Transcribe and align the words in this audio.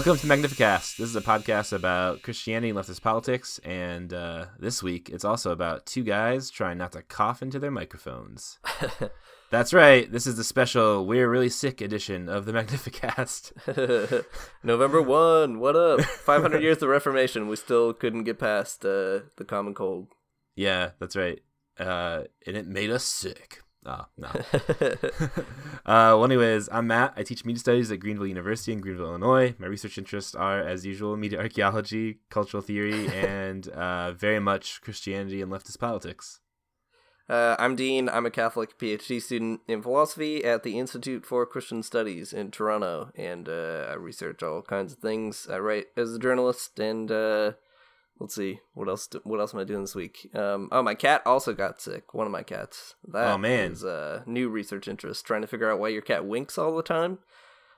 Welcome 0.00 0.16
to 0.16 0.26
Magnificast. 0.26 0.96
This 0.96 1.10
is 1.10 1.14
a 1.14 1.20
podcast 1.20 1.74
about 1.74 2.22
Christianity 2.22 2.70
and 2.70 2.78
leftist 2.78 3.02
politics, 3.02 3.58
and 3.62 4.14
uh, 4.14 4.46
this 4.58 4.82
week 4.82 5.10
it's 5.10 5.26
also 5.26 5.50
about 5.50 5.84
two 5.84 6.02
guys 6.02 6.48
trying 6.48 6.78
not 6.78 6.92
to 6.92 7.02
cough 7.02 7.42
into 7.42 7.58
their 7.58 7.70
microphones. 7.70 8.58
That's 9.50 9.74
right. 9.74 10.10
This 10.10 10.26
is 10.26 10.38
the 10.38 10.42
special 10.42 11.04
"We're 11.04 11.28
Really 11.28 11.50
Sick" 11.50 11.82
edition 11.82 12.30
of 12.30 12.46
the 12.46 12.52
Magnificast. 12.52 14.24
November 14.62 15.02
one. 15.02 15.60
What 15.60 15.76
up? 15.76 16.00
Five 16.00 16.40
hundred 16.40 16.62
years 16.62 16.82
of 16.82 16.88
Reformation. 16.88 17.46
We 17.46 17.56
still 17.56 17.92
couldn't 17.92 18.24
get 18.24 18.38
past 18.38 18.82
uh, 18.86 19.28
the 19.36 19.44
common 19.46 19.74
cold. 19.74 20.06
Yeah, 20.56 20.92
that's 20.98 21.14
right. 21.14 21.40
Uh, 21.78 22.22
and 22.46 22.56
it 22.56 22.66
made 22.66 22.88
us 22.88 23.04
sick. 23.04 23.60
Oh, 23.86 24.04
no. 24.18 24.28
uh, 24.28 25.40
well, 25.86 26.24
anyways, 26.24 26.68
I'm 26.70 26.86
Matt. 26.88 27.14
I 27.16 27.22
teach 27.22 27.46
media 27.46 27.60
studies 27.60 27.90
at 27.90 28.00
Greenville 28.00 28.26
University 28.26 28.72
in 28.72 28.80
Greenville, 28.80 29.06
Illinois. 29.06 29.54
My 29.58 29.66
research 29.66 29.96
interests 29.96 30.34
are, 30.34 30.60
as 30.60 30.84
usual, 30.84 31.16
media 31.16 31.38
archaeology, 31.38 32.20
cultural 32.28 32.62
theory, 32.62 33.08
and 33.14 33.68
uh, 33.68 34.12
very 34.12 34.38
much 34.38 34.82
Christianity 34.82 35.40
and 35.40 35.50
leftist 35.50 35.78
politics. 35.78 36.40
Uh, 37.26 37.56
I'm 37.58 37.74
Dean. 37.74 38.08
I'm 38.08 38.26
a 38.26 38.30
Catholic 38.30 38.76
PhD 38.76 39.22
student 39.22 39.60
in 39.66 39.82
philosophy 39.82 40.44
at 40.44 40.62
the 40.62 40.78
Institute 40.78 41.24
for 41.24 41.46
Christian 41.46 41.82
Studies 41.82 42.32
in 42.32 42.50
Toronto, 42.50 43.12
and 43.14 43.48
uh, 43.48 43.86
I 43.88 43.94
research 43.94 44.42
all 44.42 44.62
kinds 44.62 44.92
of 44.92 44.98
things. 44.98 45.46
I 45.50 45.58
write 45.58 45.86
as 45.96 46.12
a 46.12 46.18
journalist, 46.18 46.78
and 46.80 47.10
uh, 47.10 47.52
let's 48.20 48.34
see 48.34 48.60
what 48.74 48.88
else. 48.88 49.06
Do, 49.08 49.20
what 49.24 49.40
else 49.40 49.52
am 49.54 49.60
I 49.60 49.64
doing 49.64 49.80
this 49.80 49.94
week? 49.94 50.28
Um, 50.34 50.68
oh, 50.70 50.82
my 50.82 50.94
cat 50.94 51.22
also 51.26 51.52
got 51.54 51.80
sick. 51.80 52.14
One 52.14 52.26
of 52.26 52.32
my 52.32 52.42
cats. 52.42 52.94
That 53.08 53.32
Oh, 53.32 53.38
man. 53.38 53.72
is 53.72 53.82
a 53.82 54.22
new 54.26 54.48
research 54.48 54.86
interest. 54.86 55.24
Trying 55.26 55.40
to 55.40 55.46
figure 55.48 55.70
out 55.70 55.80
why 55.80 55.88
your 55.88 56.02
cat 56.02 56.24
winks 56.26 56.58
all 56.58 56.76
the 56.76 56.82
time. 56.82 57.18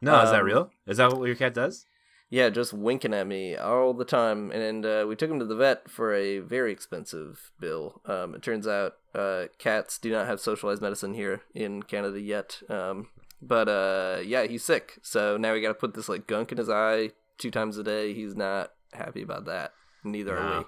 No, 0.00 0.20
is 0.22 0.30
that 0.30 0.40
Um, 0.40 0.46
real? 0.46 0.70
Is 0.86 0.96
that 0.98 1.12
what 1.12 1.24
your 1.26 1.36
cat 1.36 1.54
does? 1.54 1.86
Yeah, 2.28 2.48
just 2.48 2.72
winking 2.72 3.12
at 3.14 3.26
me 3.26 3.56
all 3.56 3.92
the 3.94 4.04
time. 4.06 4.50
And 4.50 4.84
uh, 4.86 5.04
we 5.06 5.14
took 5.16 5.30
him 5.30 5.38
to 5.38 5.44
the 5.44 5.54
vet 5.54 5.90
for 5.90 6.14
a 6.14 6.38
very 6.38 6.72
expensive 6.72 7.52
bill. 7.60 8.00
Um, 8.06 8.34
it 8.34 8.42
turns 8.42 8.66
out 8.66 8.94
uh, 9.14 9.44
cats 9.58 9.98
do 9.98 10.10
not 10.10 10.26
have 10.26 10.40
socialized 10.40 10.80
medicine 10.82 11.12
here 11.14 11.42
in 11.54 11.82
Canada 11.82 12.18
yet. 12.20 12.62
Um, 12.70 13.08
but 13.42 13.68
uh, 13.68 14.20
yeah, 14.24 14.44
he's 14.46 14.64
sick. 14.64 14.98
So 15.02 15.36
now 15.36 15.52
we 15.52 15.60
got 15.60 15.68
to 15.68 15.74
put 15.74 15.92
this 15.94 16.08
like 16.08 16.26
gunk 16.26 16.50
in 16.52 16.58
his 16.58 16.70
eye 16.70 17.10
two 17.38 17.50
times 17.50 17.76
a 17.76 17.84
day. 17.84 18.14
He's 18.14 18.34
not 18.34 18.72
happy 18.94 19.22
about 19.22 19.44
that. 19.44 19.72
Neither 20.04 20.36
are 20.36 20.50
No. 20.50 20.58
we. 20.58 20.64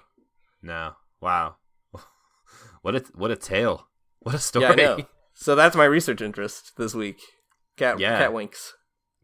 No. 0.67 0.93
Wow. 1.21 1.55
what 2.81 2.95
a 2.95 2.99
what 3.15 3.31
a 3.31 3.35
tale. 3.35 3.87
What 4.19 4.35
a 4.35 4.39
story. 4.39 4.65
Yeah, 4.65 4.71
I 4.71 4.75
know. 4.75 5.05
So 5.33 5.55
that's 5.55 5.75
my 5.75 5.85
research 5.85 6.21
interest 6.21 6.73
this 6.77 6.93
week. 6.95 7.19
Cat 7.77 7.99
Yeah. 7.99 8.17
cat 8.17 8.33
winks. 8.33 8.73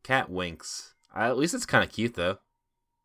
Cat 0.03 0.29
winks. 0.29 0.93
Uh, 1.15 1.21
at 1.21 1.37
least 1.37 1.53
it's 1.53 1.65
kind 1.65 1.83
of 1.83 1.91
cute 1.91 2.15
though. 2.15 2.37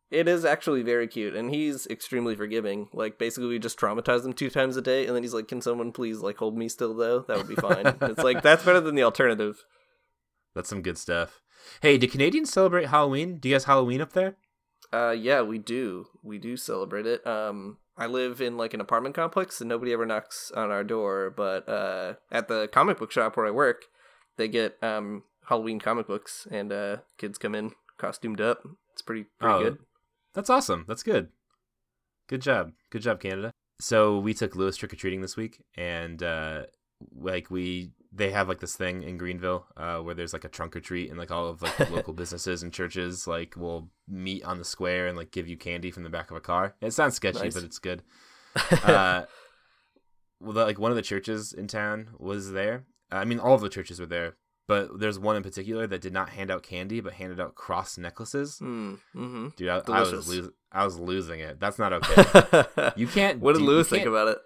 It 0.09 0.29
is 0.29 0.45
actually 0.45 0.83
very 0.83 1.05
cute, 1.07 1.35
and 1.35 1.53
he's 1.53 1.85
extremely 1.87 2.33
forgiving. 2.35 2.87
Like 2.93 3.17
basically, 3.17 3.49
we 3.49 3.59
just 3.59 3.77
traumatize 3.77 4.25
him 4.25 4.31
two 4.31 4.49
times 4.49 4.77
a 4.77 4.81
day, 4.81 5.05
and 5.05 5.13
then 5.15 5.21
he's 5.23 5.33
like, 5.33 5.49
"Can 5.49 5.61
someone 5.61 5.91
please 5.91 6.19
like 6.19 6.37
hold 6.37 6.57
me 6.57 6.69
still 6.69 6.93
though? 6.93 7.19
That 7.27 7.37
would 7.37 7.47
be 7.49 7.55
fine." 7.55 7.85
it's 8.01 8.23
like 8.23 8.41
that's 8.41 8.63
better 8.63 8.79
than 8.79 8.95
the 8.95 9.03
alternative. 9.03 9.65
That's 10.55 10.69
some 10.69 10.81
good 10.81 10.97
stuff. 10.97 11.41
Hey, 11.81 11.97
do 11.97 12.07
Canadians 12.07 12.51
celebrate 12.51 12.85
Halloween? 12.87 13.37
Do 13.39 13.49
you 13.49 13.55
guys 13.55 13.65
Halloween 13.65 13.99
up 14.01 14.13
there? 14.13 14.37
Uh, 14.93 15.11
yeah, 15.17 15.41
we 15.41 15.57
do. 15.57 16.07
We 16.23 16.37
do 16.37 16.55
celebrate 16.57 17.05
it. 17.05 17.25
Um, 17.27 17.77
I 17.97 18.07
live 18.07 18.41
in 18.41 18.57
like 18.57 18.73
an 18.73 18.81
apartment 18.81 19.15
complex, 19.15 19.59
and 19.59 19.67
nobody 19.67 19.91
ever 19.93 20.05
knocks 20.05 20.51
on 20.55 20.71
our 20.71 20.83
door. 20.83 21.33
But 21.35 21.67
uh, 21.67 22.13
at 22.31 22.47
the 22.47 22.67
comic 22.67 22.99
book 22.99 23.11
shop 23.11 23.35
where 23.37 23.45
I 23.45 23.51
work, 23.51 23.85
they 24.37 24.47
get 24.47 24.81
um 24.83 25.23
Halloween 25.47 25.79
comic 25.79 26.07
books, 26.07 26.47
and 26.51 26.71
uh, 26.71 26.97
kids 27.17 27.37
come 27.37 27.55
in 27.55 27.71
costumed 27.97 28.39
up. 28.41 28.65
It's 28.93 29.01
pretty 29.01 29.25
pretty 29.39 29.55
Oh, 29.55 29.63
good. 29.63 29.77
That's 30.33 30.49
awesome. 30.49 30.85
That's 30.87 31.03
good. 31.03 31.29
Good 32.27 32.41
job. 32.41 32.73
Good 32.89 33.01
job, 33.01 33.19
Canada. 33.19 33.51
So 33.79 34.19
we 34.19 34.33
took 34.33 34.55
Lewis 34.55 34.75
trick 34.77 34.93
or 34.93 34.95
treating 34.95 35.21
this 35.21 35.37
week, 35.37 35.63
and 35.75 36.21
uh, 36.23 36.63
like 37.15 37.49
we, 37.51 37.91
they 38.17 38.31
have 38.31 38.49
like 38.49 38.59
this 38.59 38.75
thing 38.75 39.03
in 39.03 39.17
Greenville 39.17 39.65
uh, 39.77 39.99
where 39.99 40.15
there's 40.15 40.33
like 40.33 40.43
a 40.43 40.49
trunk 40.49 40.75
or 40.75 40.79
treat, 40.79 41.09
and 41.09 41.19
like 41.19 41.31
all 41.31 41.47
of 41.47 41.61
like 41.61 41.77
the 41.77 41.85
local 41.89 42.13
businesses 42.21 42.63
and 42.63 42.73
churches 42.73 43.27
like 43.27 43.55
will 43.55 43.89
meet 44.07 44.43
on 44.43 44.57
the 44.57 44.65
square 44.65 45.07
and 45.07 45.15
like 45.17 45.31
give 45.31 45.47
you 45.47 45.55
candy 45.55 45.91
from 45.91 46.03
the 46.03 46.09
back 46.09 46.31
of 46.31 46.37
a 46.37 46.41
car. 46.41 46.75
It 46.81 46.91
sounds 46.91 47.15
sketchy, 47.15 47.39
Nice. 47.43 47.53
but 47.53 47.63
it's 47.63 47.79
good. 47.79 48.01
uh, 48.83 49.23
well, 50.39 50.53
the- 50.53 50.65
like 50.65 50.79
one 50.79 50.91
of 50.91 50.95
the 50.97 51.01
churches 51.03 51.53
in 51.53 51.67
town 51.67 52.09
was 52.17 52.51
there. 52.51 52.85
I 53.11 53.23
mean, 53.23 53.39
all 53.39 53.53
of 53.53 53.61
the 53.61 53.69
churches 53.69 53.99
were 53.99 54.05
there, 54.05 54.35
but 54.67 54.99
there's 54.99 55.19
one 55.19 55.35
in 55.35 55.43
particular 55.43 55.87
that 55.87 56.01
did 56.01 56.11
not 56.13 56.29
hand 56.29 56.51
out 56.51 56.63
candy, 56.63 56.99
but 56.99 57.13
handed 57.13 57.39
out 57.39 57.55
cross 57.55 57.97
necklaces. 57.97 58.59
Mm, 58.61 58.99
mm-hmm. 59.15 59.47
Dude, 59.55 59.69
I, 59.69 59.81
I 59.87 59.99
was 60.01 60.27
losing. 60.27 60.51
I 60.71 60.83
was 60.83 60.99
losing 60.99 61.39
it. 61.39 61.59
That's 61.59 61.79
not 61.79 61.93
okay. 61.99 62.91
You 62.97 63.07
can't. 63.07 63.39
what 63.39 63.53
did 63.53 63.61
Lewis 63.61 63.87
think 63.87 64.05
about 64.05 64.27
it? 64.27 64.37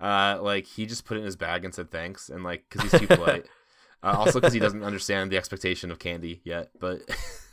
Uh, 0.00 0.38
like 0.42 0.66
he 0.66 0.86
just 0.86 1.04
put 1.04 1.16
it 1.16 1.20
in 1.20 1.26
his 1.26 1.36
bag 1.36 1.64
and 1.64 1.74
said 1.74 1.90
thanks, 1.90 2.28
and 2.28 2.42
like 2.44 2.64
because 2.68 2.90
he's 2.90 3.00
too 3.00 3.06
polite. 3.06 3.46
uh, 4.02 4.14
also, 4.18 4.40
because 4.40 4.52
he 4.52 4.58
doesn't 4.60 4.82
understand 4.82 5.30
the 5.30 5.36
expectation 5.36 5.90
of 5.90 5.98
candy 5.98 6.40
yet. 6.44 6.70
But 6.78 7.02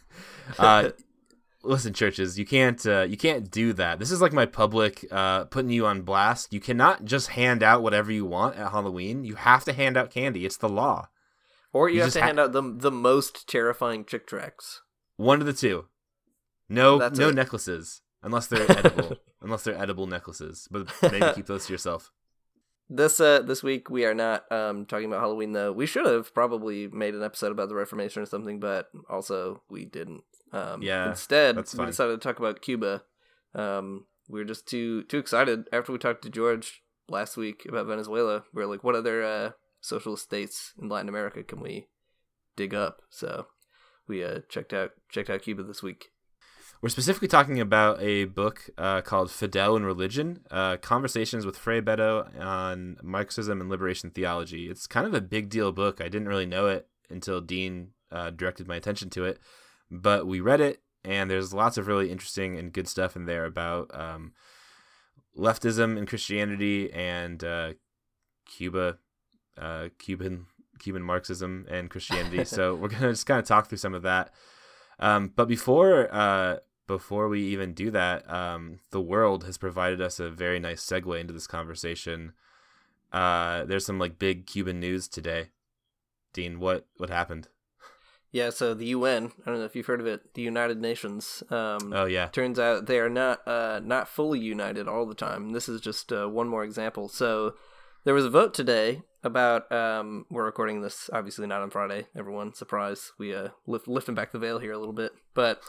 uh, 0.59 0.89
listen, 1.63 1.93
churches, 1.93 2.37
you 2.39 2.45
can't. 2.45 2.83
Uh, 2.85 3.03
you 3.03 3.17
can't 3.17 3.49
do 3.49 3.73
that. 3.73 3.99
This 3.99 4.11
is 4.11 4.21
like 4.21 4.33
my 4.33 4.45
public 4.45 5.05
uh, 5.11 5.45
putting 5.45 5.71
you 5.71 5.85
on 5.85 6.01
blast. 6.01 6.53
You 6.53 6.59
cannot 6.59 7.05
just 7.05 7.29
hand 7.29 7.63
out 7.63 7.83
whatever 7.83 8.11
you 8.11 8.25
want 8.25 8.57
at 8.57 8.71
Halloween. 8.71 9.23
You 9.23 9.35
have 9.35 9.63
to 9.65 9.73
hand 9.73 9.95
out 9.97 10.09
candy. 10.11 10.45
It's 10.45 10.57
the 10.57 10.69
law. 10.69 11.09
Or 11.73 11.87
you, 11.87 11.97
You 11.97 12.01
have 12.01 12.13
to 12.13 12.19
ha- 12.19 12.25
hand 12.25 12.39
out 12.39 12.51
the 12.51 12.63
the 12.63 12.91
most 12.91 13.47
terrifying 13.47 14.03
Chick 14.03 14.27
tracts. 14.27 14.81
One 15.17 15.39
of 15.39 15.45
the 15.47 15.53
two. 15.53 15.85
No, 16.67 16.97
That's 16.97 17.19
no 17.19 17.29
it. 17.29 17.35
necklaces 17.35 18.01
unless 18.23 18.47
they're 18.47 18.69
edible. 18.71 19.17
unless 19.41 19.63
they're 19.63 19.77
edible 19.77 20.07
necklaces, 20.07 20.67
but 20.71 20.87
maybe 21.01 21.25
keep 21.35 21.45
those 21.45 21.65
to 21.67 21.73
yourself. 21.73 22.11
This 22.93 23.21
uh 23.21 23.41
this 23.41 23.63
week 23.63 23.89
we 23.89 24.03
are 24.03 24.13
not 24.13 24.51
um 24.51 24.85
talking 24.85 25.05
about 25.05 25.21
Halloween 25.21 25.53
though. 25.53 25.71
We 25.71 25.85
should 25.85 26.05
have 26.05 26.33
probably 26.33 26.89
made 26.89 27.15
an 27.15 27.23
episode 27.23 27.53
about 27.53 27.69
the 27.69 27.75
Reformation 27.75 28.21
or 28.21 28.25
something, 28.25 28.59
but 28.59 28.89
also 29.09 29.61
we 29.69 29.85
didn't. 29.85 30.23
Um 30.51 30.81
Yeah, 30.83 31.09
instead 31.09 31.55
we 31.55 31.85
decided 31.85 32.19
to 32.19 32.27
talk 32.27 32.37
about 32.37 32.61
Cuba. 32.61 33.03
Um 33.55 34.07
we 34.27 34.41
were 34.41 34.45
just 34.45 34.67
too 34.67 35.03
too 35.03 35.19
excited 35.19 35.69
after 35.71 35.93
we 35.93 35.99
talked 35.99 36.21
to 36.23 36.29
George 36.29 36.83
last 37.07 37.37
week 37.37 37.65
about 37.65 37.87
Venezuela. 37.87 38.43
We 38.53 38.61
are 38.61 38.67
like, 38.67 38.83
what 38.83 38.95
other 38.95 39.23
uh 39.23 39.51
socialist 39.79 40.25
states 40.25 40.73
in 40.79 40.89
Latin 40.89 41.07
America 41.07 41.43
can 41.43 41.61
we 41.61 41.87
dig 42.57 42.73
up? 42.73 43.03
So 43.09 43.47
we 44.05 44.21
uh 44.21 44.39
checked 44.49 44.73
out 44.73 44.91
checked 45.09 45.29
out 45.29 45.43
Cuba 45.43 45.63
this 45.63 45.81
week. 45.81 46.09
We're 46.81 46.89
specifically 46.89 47.27
talking 47.27 47.59
about 47.59 48.01
a 48.01 48.25
book 48.25 48.67
uh, 48.75 49.01
called 49.01 49.29
Fidel 49.29 49.75
and 49.75 49.85
Religion 49.85 50.39
uh, 50.49 50.77
Conversations 50.77 51.45
with 51.45 51.55
Frei 51.55 51.79
Betto 51.79 52.27
on 52.39 52.97
Marxism 53.03 53.61
and 53.61 53.69
Liberation 53.69 54.09
Theology. 54.09 54.67
It's 54.67 54.87
kind 54.87 55.05
of 55.05 55.13
a 55.13 55.21
big 55.21 55.49
deal 55.49 55.71
book. 55.71 56.01
I 56.01 56.05
didn't 56.05 56.27
really 56.27 56.47
know 56.47 56.65
it 56.65 56.87
until 57.07 57.39
Dean 57.39 57.89
uh, 58.11 58.31
directed 58.31 58.67
my 58.67 58.77
attention 58.77 59.11
to 59.11 59.25
it, 59.25 59.39
but 59.91 60.25
we 60.25 60.39
read 60.39 60.59
it, 60.59 60.81
and 61.05 61.29
there's 61.29 61.53
lots 61.53 61.77
of 61.77 61.85
really 61.85 62.09
interesting 62.09 62.57
and 62.57 62.73
good 62.73 62.87
stuff 62.87 63.15
in 63.15 63.25
there 63.25 63.45
about 63.45 63.91
um, 63.93 64.33
leftism 65.37 65.99
and 65.99 66.07
Christianity 66.07 66.91
and 66.91 67.43
uh, 67.43 67.73
Cuba, 68.47 68.97
uh, 69.55 69.89
Cuban 69.99 70.47
Cuban 70.79 71.03
Marxism 71.03 71.67
and 71.69 71.91
Christianity. 71.91 72.43
so 72.45 72.73
we're 72.73 72.87
gonna 72.87 73.11
just 73.11 73.27
kind 73.27 73.39
of 73.39 73.45
talk 73.45 73.67
through 73.67 73.77
some 73.77 73.93
of 73.93 74.01
that. 74.01 74.33
Um, 74.99 75.31
but 75.35 75.47
before 75.47 76.11
uh, 76.11 76.57
before 76.91 77.29
we 77.29 77.41
even 77.41 77.73
do 77.73 77.89
that, 77.89 78.29
um, 78.29 78.79
the 78.89 78.99
world 78.99 79.45
has 79.45 79.57
provided 79.57 80.01
us 80.01 80.19
a 80.19 80.29
very 80.29 80.59
nice 80.59 80.85
segue 80.85 81.17
into 81.17 81.31
this 81.31 81.47
conversation. 81.47 82.33
Uh, 83.13 83.63
there's 83.63 83.85
some 83.85 83.97
like 83.97 84.19
big 84.19 84.45
Cuban 84.45 84.81
news 84.81 85.07
today. 85.07 85.51
Dean, 86.33 86.59
what 86.59 86.87
what 86.97 87.09
happened? 87.09 87.47
Yeah, 88.33 88.49
so 88.49 88.73
the 88.73 88.87
UN, 88.87 89.31
I 89.45 89.49
don't 89.49 89.59
know 89.59 89.65
if 89.65 89.73
you've 89.73 89.85
heard 89.85 90.01
of 90.01 90.05
it, 90.05 90.33
the 90.33 90.41
United 90.41 90.81
Nations. 90.81 91.43
Um, 91.49 91.93
Oh 91.93 92.03
yeah, 92.03 92.27
turns 92.27 92.59
out 92.59 92.87
they 92.87 92.99
are 92.99 93.09
not 93.09 93.47
uh, 93.47 93.79
not 93.81 94.09
fully 94.09 94.39
united 94.39 94.89
all 94.89 95.05
the 95.05 95.15
time. 95.15 95.51
This 95.53 95.69
is 95.69 95.79
just 95.79 96.11
uh, 96.11 96.27
one 96.27 96.49
more 96.49 96.65
example. 96.65 97.07
So 97.07 97.53
there 98.03 98.13
was 98.13 98.25
a 98.25 98.29
vote 98.29 98.53
today 98.53 99.03
about. 99.23 99.71
Um, 99.71 100.25
we're 100.29 100.43
recording 100.43 100.81
this 100.81 101.09
obviously 101.13 101.47
not 101.47 101.61
on 101.61 101.69
Friday. 101.69 102.07
Everyone, 102.17 102.53
surprise! 102.53 103.13
We 103.17 103.33
uh 103.33 103.49
lift, 103.65 103.87
lifting 103.87 104.15
back 104.15 104.33
the 104.33 104.39
veil 104.39 104.59
here 104.59 104.73
a 104.73 104.77
little 104.77 104.93
bit, 104.93 105.13
but 105.33 105.61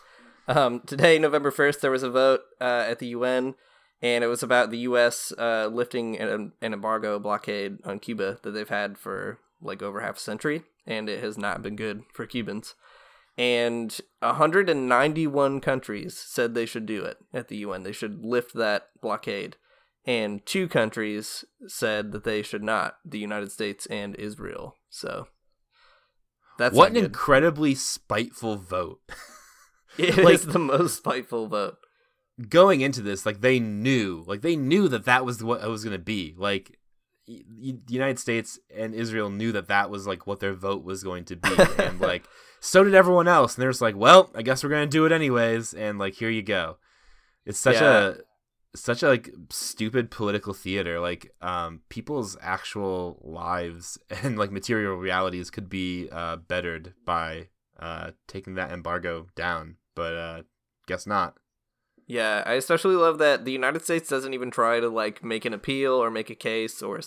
um, 0.48 0.80
today, 0.80 1.18
November 1.18 1.50
first, 1.50 1.80
there 1.80 1.90
was 1.90 2.02
a 2.02 2.10
vote 2.10 2.40
uh, 2.60 2.84
at 2.88 2.98
the 2.98 3.08
UN, 3.08 3.54
and 4.00 4.24
it 4.24 4.28
was 4.28 4.42
about 4.42 4.70
the 4.70 4.78
U.S. 4.78 5.32
Uh, 5.36 5.68
lifting 5.72 6.18
an, 6.18 6.52
an 6.60 6.72
embargo 6.72 7.18
blockade 7.18 7.78
on 7.84 7.98
Cuba 7.98 8.38
that 8.42 8.50
they've 8.50 8.68
had 8.68 8.98
for 8.98 9.38
like 9.60 9.82
over 9.82 10.00
half 10.00 10.16
a 10.16 10.20
century, 10.20 10.62
and 10.86 11.08
it 11.08 11.22
has 11.22 11.38
not 11.38 11.62
been 11.62 11.76
good 11.76 12.02
for 12.12 12.26
Cubans 12.26 12.74
and 13.38 13.98
191 14.20 15.60
countries 15.60 16.16
said 16.18 16.54
they 16.54 16.66
should 16.66 16.86
do 16.86 17.02
it 17.04 17.18
at 17.32 17.48
the 17.48 17.58
UN. 17.58 17.82
They 17.82 17.92
should 17.92 18.24
lift 18.24 18.54
that 18.54 18.88
blockade. 19.00 19.56
And 20.04 20.44
two 20.44 20.68
countries 20.68 21.44
said 21.66 22.12
that 22.12 22.24
they 22.24 22.42
should 22.42 22.62
not, 22.62 22.96
the 23.04 23.20
United 23.20 23.52
States 23.52 23.86
and 23.86 24.16
Israel. 24.16 24.76
So 24.90 25.28
that's 26.58 26.76
what 26.76 26.88
an 26.88 26.94
good. 26.94 27.04
incredibly 27.04 27.74
spiteful 27.74 28.56
vote. 28.56 29.00
It 29.98 30.16
like, 30.16 30.34
is 30.34 30.46
the 30.46 30.58
most 30.58 30.96
spiteful 30.96 31.48
vote. 31.48 31.76
Going 32.48 32.80
into 32.80 33.02
this, 33.02 33.26
like 33.26 33.40
they 33.40 33.60
knew, 33.60 34.24
like 34.26 34.40
they 34.40 34.56
knew 34.56 34.88
that 34.88 35.04
that 35.04 35.24
was 35.24 35.42
what 35.44 35.62
it 35.62 35.68
was 35.68 35.84
going 35.84 35.96
to 35.96 36.02
be. 36.02 36.34
Like 36.36 36.78
the 37.26 37.76
United 37.88 38.18
States 38.18 38.58
and 38.74 38.94
Israel 38.94 39.30
knew 39.30 39.52
that 39.52 39.68
that 39.68 39.90
was 39.90 40.06
like 40.06 40.26
what 40.26 40.40
their 40.40 40.54
vote 40.54 40.82
was 40.82 41.04
going 41.04 41.24
to 41.26 41.36
be, 41.36 41.50
and 41.78 42.00
like 42.00 42.24
so 42.60 42.82
did 42.84 42.94
everyone 42.94 43.28
else. 43.28 43.54
And 43.54 43.62
they're 43.62 43.70
just 43.70 43.82
like, 43.82 43.96
well, 43.96 44.30
I 44.34 44.42
guess 44.42 44.64
we're 44.64 44.70
going 44.70 44.88
to 44.88 44.90
do 44.90 45.04
it 45.04 45.12
anyways, 45.12 45.74
and 45.74 45.98
like 45.98 46.14
here 46.14 46.30
you 46.30 46.42
go. 46.42 46.78
It's 47.44 47.58
such 47.58 47.80
Yeah. 47.80 47.98
a 48.08 48.14
such 48.74 49.02
a 49.02 49.08
like 49.08 49.30
stupid 49.50 50.10
political 50.10 50.54
theater. 50.54 50.98
Like 51.00 51.32
um, 51.42 51.80
people's 51.90 52.36
actual 52.40 53.20
lives 53.22 53.98
and 54.22 54.38
like 54.38 54.50
material 54.50 54.96
realities 54.96 55.50
could 55.50 55.68
be 55.68 56.08
uh, 56.10 56.36
bettered 56.36 56.94
by 57.04 57.48
uh, 57.78 58.12
taking 58.26 58.54
that 58.54 58.70
embargo 58.70 59.26
down, 59.34 59.76
but 59.94 60.14
uh, 60.14 60.42
guess 60.86 61.06
not. 61.06 61.34
Yeah, 62.06 62.42
I 62.44 62.54
especially 62.54 62.96
love 62.96 63.18
that 63.18 63.44
the 63.44 63.52
United 63.52 63.84
States 63.84 64.08
doesn't 64.08 64.34
even 64.34 64.50
try 64.50 64.80
to 64.80 64.88
like 64.88 65.24
make 65.24 65.44
an 65.44 65.54
appeal 65.54 65.92
or 65.94 66.10
make 66.10 66.30
a 66.30 66.34
case 66.34 66.82
or 66.82 67.00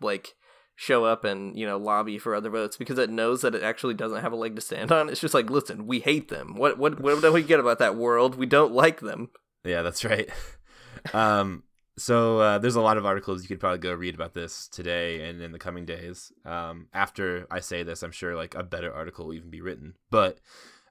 like 0.00 0.34
show 0.76 1.04
up 1.04 1.24
and 1.24 1.58
you 1.58 1.66
know 1.66 1.76
lobby 1.76 2.18
for 2.18 2.34
other 2.34 2.48
votes 2.48 2.76
because 2.76 2.98
it 2.98 3.10
knows 3.10 3.42
that 3.42 3.54
it 3.54 3.62
actually 3.62 3.94
doesn't 3.94 4.22
have 4.22 4.32
a 4.32 4.36
leg 4.36 4.56
to 4.56 4.62
stand 4.62 4.90
on. 4.90 5.08
It's 5.08 5.20
just 5.20 5.34
like, 5.34 5.50
listen, 5.50 5.86
we 5.86 6.00
hate 6.00 6.28
them. 6.28 6.56
What 6.56 6.78
what 6.78 7.00
what 7.00 7.20
do 7.20 7.32
we 7.32 7.42
get 7.42 7.60
about 7.60 7.78
that 7.78 7.96
world? 7.96 8.34
We 8.34 8.46
don't 8.46 8.72
like 8.72 9.00
them. 9.00 9.30
Yeah, 9.64 9.82
that's 9.82 10.04
right. 10.04 10.28
um, 11.14 11.64
so 11.96 12.38
uh, 12.38 12.58
there's 12.58 12.76
a 12.76 12.80
lot 12.80 12.96
of 12.96 13.04
articles 13.04 13.42
you 13.42 13.48
could 13.48 13.60
probably 13.60 13.78
go 13.78 13.92
read 13.92 14.14
about 14.14 14.32
this 14.32 14.68
today 14.68 15.28
and 15.28 15.40
in 15.42 15.52
the 15.52 15.58
coming 15.58 15.84
days. 15.84 16.32
Um, 16.46 16.88
after 16.94 17.46
I 17.50 17.60
say 17.60 17.82
this, 17.82 18.02
I'm 18.02 18.10
sure 18.10 18.34
like 18.34 18.54
a 18.54 18.62
better 18.62 18.92
article 18.92 19.26
will 19.26 19.34
even 19.34 19.50
be 19.50 19.60
written. 19.60 19.94
But 20.10 20.38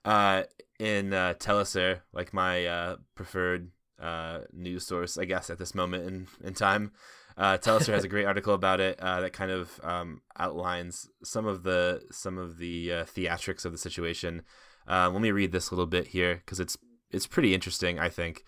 uh, 0.05 0.43
in 0.79 1.13
uh, 1.13 1.33
teleSUR, 1.35 2.01
like 2.13 2.33
my 2.33 2.65
uh, 2.65 2.95
preferred 3.13 3.71
uh, 4.01 4.39
news 4.53 4.87
source, 4.87 5.17
I 5.17 5.25
guess 5.25 5.49
at 5.49 5.59
this 5.59 5.75
moment 5.75 6.07
in 6.07 6.27
in 6.43 6.53
time, 6.53 6.91
uh, 7.37 7.57
teleSUR 7.57 7.93
has 7.93 8.03
a 8.03 8.09
great 8.09 8.25
article 8.31 8.53
about 8.53 8.79
it 8.79 8.99
uh, 8.99 9.21
that 9.21 9.33
kind 9.33 9.51
of 9.51 9.79
um, 9.83 10.21
outlines 10.37 11.09
some 11.23 11.45
of 11.45 11.63
the 11.63 12.01
some 12.11 12.37
of 12.37 12.57
the 12.57 12.91
uh, 12.91 13.03
theatrics 13.03 13.65
of 13.65 13.71
the 13.71 13.77
situation. 13.77 14.43
Uh, 14.87 15.09
let 15.09 15.21
me 15.21 15.31
read 15.31 15.51
this 15.51 15.69
a 15.69 15.75
little 15.75 15.85
bit 15.85 16.07
here 16.07 16.35
because 16.35 16.59
it's 16.59 16.77
it's 17.11 17.27
pretty 17.27 17.53
interesting, 17.53 17.99
I 17.99 18.09
think. 18.09 18.43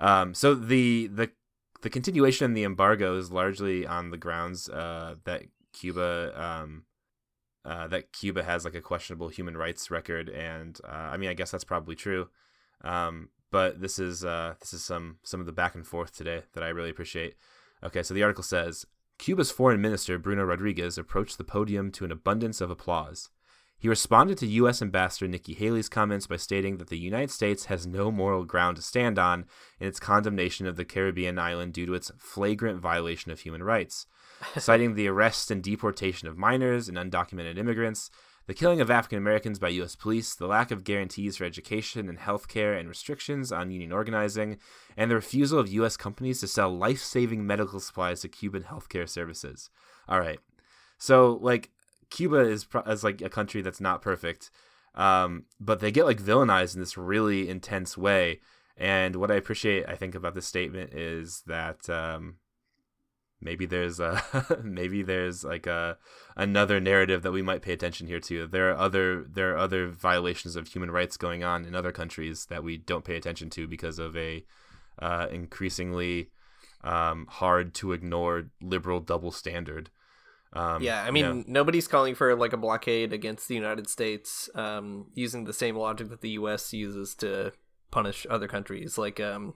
Um, 0.00 0.34
so 0.34 0.54
the 0.54 1.06
the 1.06 1.30
the 1.82 1.90
continuation 1.90 2.46
of 2.46 2.54
the 2.54 2.64
embargo 2.64 3.16
is 3.16 3.30
largely 3.30 3.86
on 3.86 4.10
the 4.10 4.16
grounds 4.16 4.68
uh, 4.68 5.16
that 5.24 5.44
Cuba 5.72 6.32
um, 6.34 6.84
uh, 7.66 7.88
that 7.88 8.12
Cuba 8.12 8.44
has 8.44 8.64
like 8.64 8.76
a 8.76 8.80
questionable 8.80 9.28
human 9.28 9.56
rights 9.56 9.90
record, 9.90 10.28
and 10.28 10.78
uh, 10.84 11.10
I 11.12 11.16
mean 11.16 11.28
I 11.28 11.34
guess 11.34 11.50
that's 11.50 11.64
probably 11.64 11.96
true. 11.96 12.28
Um, 12.82 13.30
but 13.50 13.80
this 13.80 13.98
is 13.98 14.24
uh, 14.24 14.54
this 14.60 14.72
is 14.72 14.84
some 14.84 15.18
some 15.22 15.40
of 15.40 15.46
the 15.46 15.52
back 15.52 15.74
and 15.74 15.86
forth 15.86 16.14
today 16.16 16.42
that 16.54 16.62
I 16.62 16.68
really 16.68 16.90
appreciate. 16.90 17.34
Okay, 17.82 18.02
so 18.02 18.14
the 18.14 18.22
article 18.22 18.44
says 18.44 18.86
Cuba's 19.18 19.50
foreign 19.50 19.80
minister 19.80 20.18
Bruno 20.18 20.44
Rodriguez 20.44 20.96
approached 20.96 21.38
the 21.38 21.44
podium 21.44 21.90
to 21.92 22.04
an 22.04 22.12
abundance 22.12 22.60
of 22.60 22.70
applause. 22.70 23.30
He 23.78 23.88
responded 23.88 24.38
to 24.38 24.46
U.S. 24.46 24.80
Ambassador 24.80 25.28
Nikki 25.28 25.52
Haley's 25.52 25.90
comments 25.90 26.26
by 26.26 26.36
stating 26.36 26.78
that 26.78 26.88
the 26.88 26.98
United 26.98 27.30
States 27.30 27.66
has 27.66 27.86
no 27.86 28.10
moral 28.10 28.44
ground 28.44 28.76
to 28.76 28.82
stand 28.82 29.18
on 29.18 29.44
in 29.78 29.86
its 29.86 30.00
condemnation 30.00 30.66
of 30.66 30.76
the 30.76 30.84
Caribbean 30.84 31.38
island 31.38 31.74
due 31.74 31.84
to 31.84 31.94
its 31.94 32.10
flagrant 32.16 32.80
violation 32.80 33.30
of 33.32 33.40
human 33.40 33.62
rights. 33.62 34.06
Citing 34.58 34.94
the 34.94 35.08
arrest 35.08 35.50
and 35.50 35.62
deportation 35.62 36.28
of 36.28 36.36
minors 36.36 36.88
and 36.88 36.98
undocumented 36.98 37.58
immigrants, 37.58 38.10
the 38.46 38.54
killing 38.54 38.80
of 38.80 38.90
African 38.90 39.18
Americans 39.18 39.58
by 39.58 39.68
U.S. 39.68 39.96
police, 39.96 40.34
the 40.34 40.46
lack 40.46 40.70
of 40.70 40.84
guarantees 40.84 41.36
for 41.36 41.44
education 41.44 42.08
and 42.08 42.18
health 42.18 42.48
care, 42.48 42.74
and 42.74 42.88
restrictions 42.88 43.50
on 43.50 43.70
union 43.70 43.92
organizing, 43.92 44.58
and 44.96 45.10
the 45.10 45.16
refusal 45.16 45.58
of 45.58 45.68
U.S. 45.68 45.96
companies 45.96 46.40
to 46.40 46.46
sell 46.46 46.70
life 46.70 47.02
saving 47.02 47.46
medical 47.46 47.80
supplies 47.80 48.20
to 48.20 48.28
Cuban 48.28 48.64
healthcare 48.64 49.08
services. 49.08 49.70
All 50.08 50.20
right. 50.20 50.38
So, 50.98 51.38
like, 51.42 51.70
Cuba 52.10 52.40
is, 52.40 52.64
pro- 52.64 52.82
is 52.82 53.02
like 53.02 53.20
a 53.20 53.28
country 53.28 53.62
that's 53.62 53.80
not 53.80 54.00
perfect, 54.00 54.50
um, 54.94 55.44
but 55.58 55.80
they 55.80 55.90
get 55.90 56.06
like 56.06 56.22
villainized 56.22 56.74
in 56.74 56.80
this 56.80 56.96
really 56.96 57.48
intense 57.48 57.98
way. 57.98 58.40
And 58.76 59.16
what 59.16 59.30
I 59.30 59.34
appreciate, 59.34 59.86
I 59.88 59.96
think, 59.96 60.14
about 60.14 60.34
this 60.34 60.46
statement 60.46 60.92
is 60.92 61.42
that 61.46 61.88
um, 61.90 62.36
maybe 63.40 63.66
there's 63.66 64.00
a 64.00 64.22
maybe 64.62 65.02
there's 65.02 65.44
like 65.44 65.66
a 65.66 65.98
another 66.36 66.80
narrative 66.80 67.22
that 67.22 67.32
we 67.32 67.42
might 67.42 67.62
pay 67.62 67.72
attention 67.72 68.06
here 68.06 68.20
to. 68.20 68.46
There 68.46 68.70
are 68.70 68.76
other 68.76 69.24
there 69.24 69.54
are 69.54 69.58
other 69.58 69.88
violations 69.88 70.56
of 70.56 70.68
human 70.68 70.90
rights 70.90 71.16
going 71.16 71.44
on 71.44 71.64
in 71.64 71.74
other 71.74 71.92
countries 71.92 72.46
that 72.46 72.62
we 72.64 72.76
don't 72.76 73.04
pay 73.04 73.16
attention 73.16 73.50
to 73.50 73.66
because 73.66 73.98
of 73.98 74.16
a 74.16 74.44
uh, 74.98 75.26
increasingly 75.30 76.30
um, 76.82 77.26
hard 77.28 77.74
to 77.74 77.92
ignore 77.92 78.50
liberal 78.60 79.00
double 79.00 79.32
standard. 79.32 79.90
Um, 80.52 80.82
yeah, 80.82 81.02
I 81.02 81.06
you 81.06 81.12
mean, 81.12 81.24
know, 81.24 81.44
nobody's 81.46 81.88
calling 81.88 82.14
for 82.14 82.34
like 82.34 82.52
a 82.52 82.56
blockade 82.56 83.12
against 83.12 83.48
the 83.48 83.54
United 83.54 83.90
States 83.90 84.48
um, 84.54 85.06
using 85.14 85.44
the 85.44 85.52
same 85.52 85.76
logic 85.76 86.08
that 86.08 86.22
the 86.22 86.30
U.S. 86.30 86.72
uses 86.72 87.14
to 87.16 87.52
punish 87.90 88.26
other 88.30 88.48
countries. 88.48 88.96
Like 88.96 89.20
um, 89.20 89.54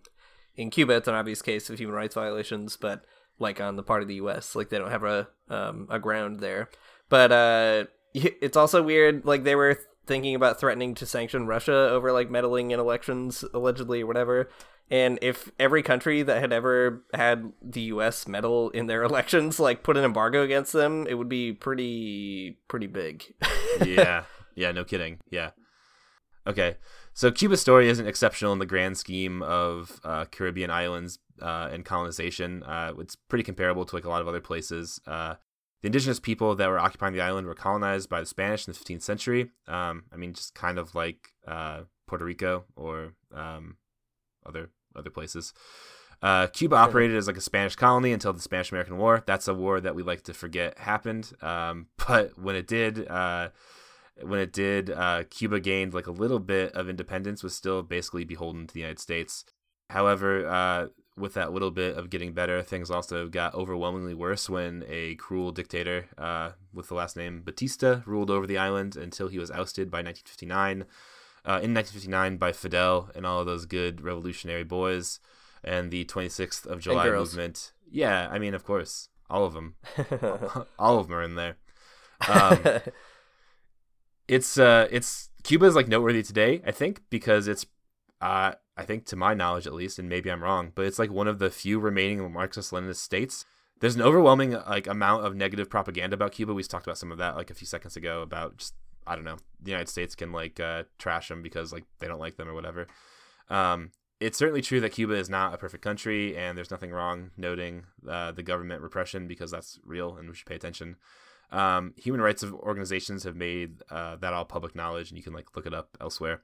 in 0.56 0.71
Cuba, 0.71 0.97
it's 0.97 1.09
an 1.09 1.15
obvious 1.15 1.41
case 1.41 1.71
of 1.71 1.79
human 1.79 1.97
rights 1.97 2.15
violations, 2.15 2.77
but 2.77 3.05
like 3.41 3.61
on 3.61 3.77
the 3.77 3.83
part 3.83 4.03
of 4.03 4.09
the 4.09 4.15
U.S., 4.17 4.55
like 4.55 4.69
they 4.69 4.79
don't 4.79 4.91
have 4.91 5.05
a 5.05 5.29
um, 5.49 5.89
a 5.91 5.99
ground 5.99 6.41
there. 6.41 6.69
But 7.09 7.33
uh, 7.33 7.85
it's 8.15 8.57
also 8.57 8.83
weird. 8.83 9.25
Like 9.25 9.45
they 9.45 9.57
were 9.57 9.79
thinking 10.07 10.35
about 10.35 10.61
threatening 10.61 10.95
to 10.97 11.07
sanction 11.07 11.47
Russia 11.47 11.73
over 11.73 12.13
like 12.13 12.31
meddling 12.31 12.71
in 12.71 12.81
elections, 12.81 13.45
allegedly 13.55 14.03
or 14.03 14.07
whatever. 14.07 14.49
And 14.91 15.21
if 15.23 15.53
every 15.59 15.85
country 15.85 16.23
that 16.23 16.41
had 16.41 16.53
ever 16.53 17.05
had 17.15 17.53
the 17.63 17.82
U.S. 17.82 18.27
meddle 18.27 18.70
in 18.70 18.87
their 18.87 19.03
elections, 19.05 19.61
like 19.61 19.82
put 19.82 19.97
an 19.97 20.05
embargo 20.05 20.43
against 20.43 20.73
them, 20.73 21.06
it 21.09 21.15
would 21.15 21.29
be 21.29 21.53
pretty 21.53 22.59
pretty 22.69 22.89
big. 22.89 23.25
yeah, 23.85 24.25
yeah, 24.55 24.73
no 24.73 24.85
kidding. 24.85 25.19
Yeah. 25.31 25.51
Okay, 26.47 26.77
so 27.20 27.31
Cuba's 27.31 27.60
story 27.60 27.86
isn't 27.91 28.06
exceptional 28.06 28.55
in 28.55 28.60
the 28.60 28.65
grand 28.65 28.96
scheme 28.96 29.43
of 29.43 30.00
uh, 30.05 30.24
Caribbean 30.24 30.70
islands 30.70 31.19
uh, 31.43 31.69
and 31.70 31.84
colonization. 31.84 32.62
Uh, 32.62 32.94
it's 32.98 33.15
pretty 33.15 33.44
comparable 33.44 33.84
to 33.84 33.94
like 33.94 34.06
a 34.06 34.08
lot 34.08 34.22
of 34.22 34.27
other 34.29 34.41
places. 34.41 35.03
Uh, 35.06 35.34
the 35.82 35.89
indigenous 35.89 36.19
people 36.19 36.55
that 36.55 36.70
were 36.70 36.79
occupying 36.79 37.12
the 37.12 37.20
island 37.20 37.46
were 37.46 37.55
colonized 37.55 38.08
by 38.08 38.20
the 38.20 38.27
Spanish 38.27 38.67
in 38.67 38.72
the 38.72 38.79
15th 38.79 39.03
century. 39.03 39.50
Um, 39.69 40.05
I 40.10 40.17
mean, 40.17 40.32
just 40.32 40.55
kind 40.55 40.79
of 40.79 40.94
like 40.94 41.29
uh, 41.46 41.82
Puerto 42.06 42.24
Rico 42.24 42.65
or 42.74 43.12
um, 43.34 43.77
other 44.46 44.70
other 44.96 45.10
places. 45.10 45.53
Uh, 46.22 46.46
Cuba 46.46 46.77
operated 46.77 47.19
as 47.19 47.27
like 47.27 47.36
a 47.36 47.43
Spanish 47.43 47.77
colony 47.77 48.12
until 48.12 48.32
the 48.32 48.41
Spanish 48.41 48.72
American 48.72 48.96
War. 48.96 49.22
That's 49.27 49.46
a 49.46 49.53
war 49.53 49.79
that 49.79 49.94
we 49.94 50.03
like 50.03 50.22
to 50.22 50.32
forget 50.32 50.79
happened. 50.79 51.32
Um, 51.43 51.89
but 52.08 52.39
when 52.39 52.56
it 52.56 52.67
did, 52.67 53.06
uh, 53.08 53.50
when 54.22 54.41
it 54.41 54.53
did, 54.53 54.91
uh, 54.91 55.24
Cuba 55.31 55.60
gained 55.60 55.94
like 55.94 56.06
a 56.06 56.12
little 56.12 56.39
bit 56.39 56.72
of 56.72 56.89
independence, 56.89 57.43
was 57.43 57.55
still 57.55 57.82
basically 57.82 58.24
beholden 58.24 58.67
to 58.67 58.74
the 58.74 58.81
United 58.81 58.98
States. 58.98 59.44
However, 59.91 60.46
uh, 60.46 60.86
with 61.17 61.34
that 61.34 61.53
little 61.53 61.70
bit 61.70 61.96
of 61.96 62.10
getting 62.10 62.32
better, 62.32 62.62
things 62.62 62.91
also 62.91 63.29
got 63.29 63.55
overwhelmingly 63.55 64.15
worse 64.15 64.48
when 64.48 64.84
a 64.89 65.15
cruel 65.17 65.53
dictator 65.53 66.06
uh, 66.17 66.53
with 66.72 66.89
the 66.89 66.94
last 66.94 67.17
name 67.17 67.43
Batista 67.43 68.03
ruled 68.06 68.31
over 68.31 68.46
the 68.46 68.58
island 68.58 68.96
until 68.96 69.29
he 69.29 69.39
was 69.39 69.50
ousted 69.50 69.91
by 69.91 69.98
1959. 69.98 70.86
Uh, 71.43 71.56
in 71.62 71.72
1959 71.72 72.36
by 72.36 72.53
Fidel 72.53 73.10
and 73.15 73.24
all 73.24 73.41
of 73.41 73.46
those 73.46 73.65
good 73.65 74.03
revolutionary 74.03 74.62
boys 74.62 75.20
and 75.65 75.91
the 75.91 76.05
26th 76.05 76.67
of 76.67 76.81
July 76.81 77.08
movement. 77.08 77.72
Yeah, 77.91 78.29
I 78.31 78.39
mean, 78.39 78.55
of 78.55 78.65
course, 78.65 79.08
all 79.31 79.44
of 79.44 79.55
them, 79.55 79.77
all 80.79 80.98
of 80.98 81.08
them 81.08 81.17
are 81.17 81.22
in 81.22 81.36
there. 81.36 81.56
Um, 82.29 82.58
it's 84.31 84.58
uh, 84.58 84.87
it's 84.93 85.29
Cuba 85.43 85.67
is 85.67 85.75
like 85.75 85.89
noteworthy 85.89 86.22
today, 86.22 86.63
I 86.65 86.70
think, 86.70 87.03
because 87.10 87.49
it's 87.49 87.67
uh, 88.20 88.53
I 88.77 88.84
think 88.84 89.05
to 89.06 89.17
my 89.17 89.34
knowledge 89.34 89.67
at 89.67 89.75
least, 89.75 89.99
and 89.99 90.08
maybe 90.08 90.31
I'm 90.31 90.43
wrong, 90.43 90.70
but 90.72 90.87
it's 90.87 91.01
like 91.01 91.10
one 91.10 91.27
of 91.27 91.41
the 91.41 91.51
few 91.51 91.81
remaining 91.81 92.32
Marxist-Leninist 92.32 92.96
states. 92.96 93.44
There's 93.81 93.96
an 93.96 94.03
overwhelming 94.03 94.53
like 94.53 94.87
amount 94.87 95.27
of 95.27 95.34
negative 95.34 95.69
propaganda 95.69 96.15
about 96.15 96.32
Cuba. 96.32 96.55
We 96.55 96.63
talked 96.63 96.87
about 96.87 96.99
some 96.99 97.10
of 97.10 97.19
that 97.19 97.34
like 97.34 97.51
a 97.51 97.55
few 97.55 97.67
seconds 97.67 97.96
ago 97.96 98.22
about 98.22 98.58
just 98.58 98.75
I 99.05 99.17
don't 99.17 99.25
know 99.25 99.39
the 99.60 99.72
United 99.72 99.89
States 99.89 100.15
can 100.15 100.31
like 100.31 100.60
uh, 100.60 100.84
trash 100.99 101.29
them 101.29 101.43
because 101.43 101.72
like 101.72 101.84
they 101.99 102.06
don't 102.06 102.20
like 102.20 102.37
them 102.37 102.49
or 102.49 102.55
whatever. 102.55 102.87
Um, 103.49 103.91
it's 104.20 104.39
certainly 104.39 104.63
true 104.63 104.81
that 104.81 104.93
Cuba 104.93 105.15
is 105.15 105.29
not 105.29 105.55
a 105.55 105.58
perfect 105.58 105.82
country, 105.82 106.37
and 106.37 106.56
there's 106.56 106.70
nothing 106.70 106.93
wrong 106.93 107.32
noting 107.37 107.87
uh, 108.08 108.31
the 108.31 108.44
government 108.44 108.82
repression 108.82 109.27
because 109.27 109.51
that's 109.51 109.81
real 109.84 110.17
and 110.17 110.29
we 110.29 110.37
should 110.37 110.46
pay 110.46 110.55
attention. 110.55 110.99
Um, 111.53 111.95
human 111.97 112.21
rights 112.21 112.43
of 112.43 112.55
organizations 112.55 113.25
have 113.25 113.37
made 113.37 113.83
uh, 113.91 114.17
that 114.17 114.33
all 114.33 114.45
public 114.45 114.75
knowledge, 114.75 115.11
and 115.11 115.19
you 115.19 115.25
can 115.25 115.33
like 115.33 115.57
look 115.57 115.67
it 115.67 115.75
up 115.75 115.97
elsewhere. 116.01 116.43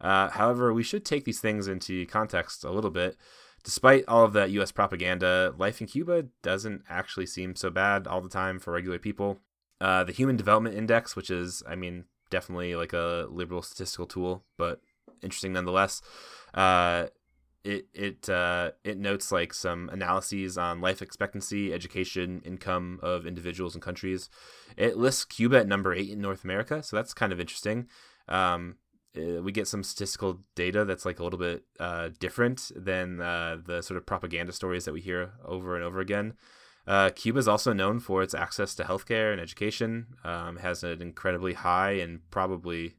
Uh, 0.00 0.28
however, 0.30 0.72
we 0.72 0.82
should 0.82 1.04
take 1.04 1.24
these 1.24 1.40
things 1.40 1.68
into 1.68 2.06
context 2.06 2.64
a 2.64 2.70
little 2.70 2.90
bit. 2.90 3.16
Despite 3.64 4.04
all 4.06 4.24
of 4.24 4.32
that 4.34 4.50
U.S. 4.50 4.70
propaganda, 4.70 5.52
life 5.58 5.80
in 5.80 5.88
Cuba 5.88 6.26
doesn't 6.42 6.82
actually 6.88 7.26
seem 7.26 7.56
so 7.56 7.68
bad 7.68 8.06
all 8.06 8.20
the 8.20 8.28
time 8.28 8.60
for 8.60 8.72
regular 8.72 8.98
people. 8.98 9.40
Uh, 9.80 10.04
the 10.04 10.12
Human 10.12 10.36
Development 10.36 10.76
Index, 10.76 11.16
which 11.16 11.30
is, 11.30 11.62
I 11.68 11.74
mean, 11.74 12.04
definitely 12.30 12.76
like 12.76 12.92
a 12.92 13.26
liberal 13.28 13.62
statistical 13.62 14.06
tool, 14.06 14.44
but 14.56 14.80
interesting 15.22 15.52
nonetheless. 15.52 16.00
Uh, 16.54 17.06
it 17.66 17.86
it 17.92 18.28
uh, 18.28 18.70
it 18.84 18.98
notes 18.98 19.32
like 19.32 19.52
some 19.52 19.88
analyses 19.90 20.56
on 20.56 20.80
life 20.80 21.02
expectancy, 21.02 21.72
education, 21.72 22.40
income 22.44 23.00
of 23.02 23.26
individuals 23.26 23.74
and 23.74 23.82
countries. 23.82 24.30
It 24.76 24.96
lists 24.96 25.24
Cuba 25.24 25.58
at 25.58 25.68
number 25.68 25.92
eight 25.92 26.10
in 26.10 26.20
North 26.20 26.44
America, 26.44 26.82
so 26.82 26.96
that's 26.96 27.12
kind 27.12 27.32
of 27.32 27.40
interesting. 27.40 27.88
Um, 28.28 28.76
uh, 29.16 29.42
we 29.42 29.50
get 29.50 29.66
some 29.66 29.82
statistical 29.82 30.42
data 30.54 30.84
that's 30.84 31.04
like 31.04 31.18
a 31.18 31.24
little 31.24 31.38
bit 31.38 31.64
uh, 31.80 32.10
different 32.20 32.70
than 32.76 33.20
uh, 33.20 33.56
the 33.64 33.82
sort 33.82 33.96
of 33.96 34.06
propaganda 34.06 34.52
stories 34.52 34.84
that 34.84 34.92
we 34.92 35.00
hear 35.00 35.32
over 35.44 35.74
and 35.74 35.84
over 35.84 36.00
again. 36.00 36.34
Uh, 36.86 37.10
Cuba 37.10 37.40
is 37.40 37.48
also 37.48 37.72
known 37.72 37.98
for 37.98 38.22
its 38.22 38.34
access 38.34 38.74
to 38.76 38.84
healthcare 38.84 39.32
and 39.32 39.40
education. 39.40 40.06
Um, 40.22 40.58
has 40.58 40.84
an 40.84 41.02
incredibly 41.02 41.54
high 41.54 41.92
and 41.92 42.20
probably 42.30 42.94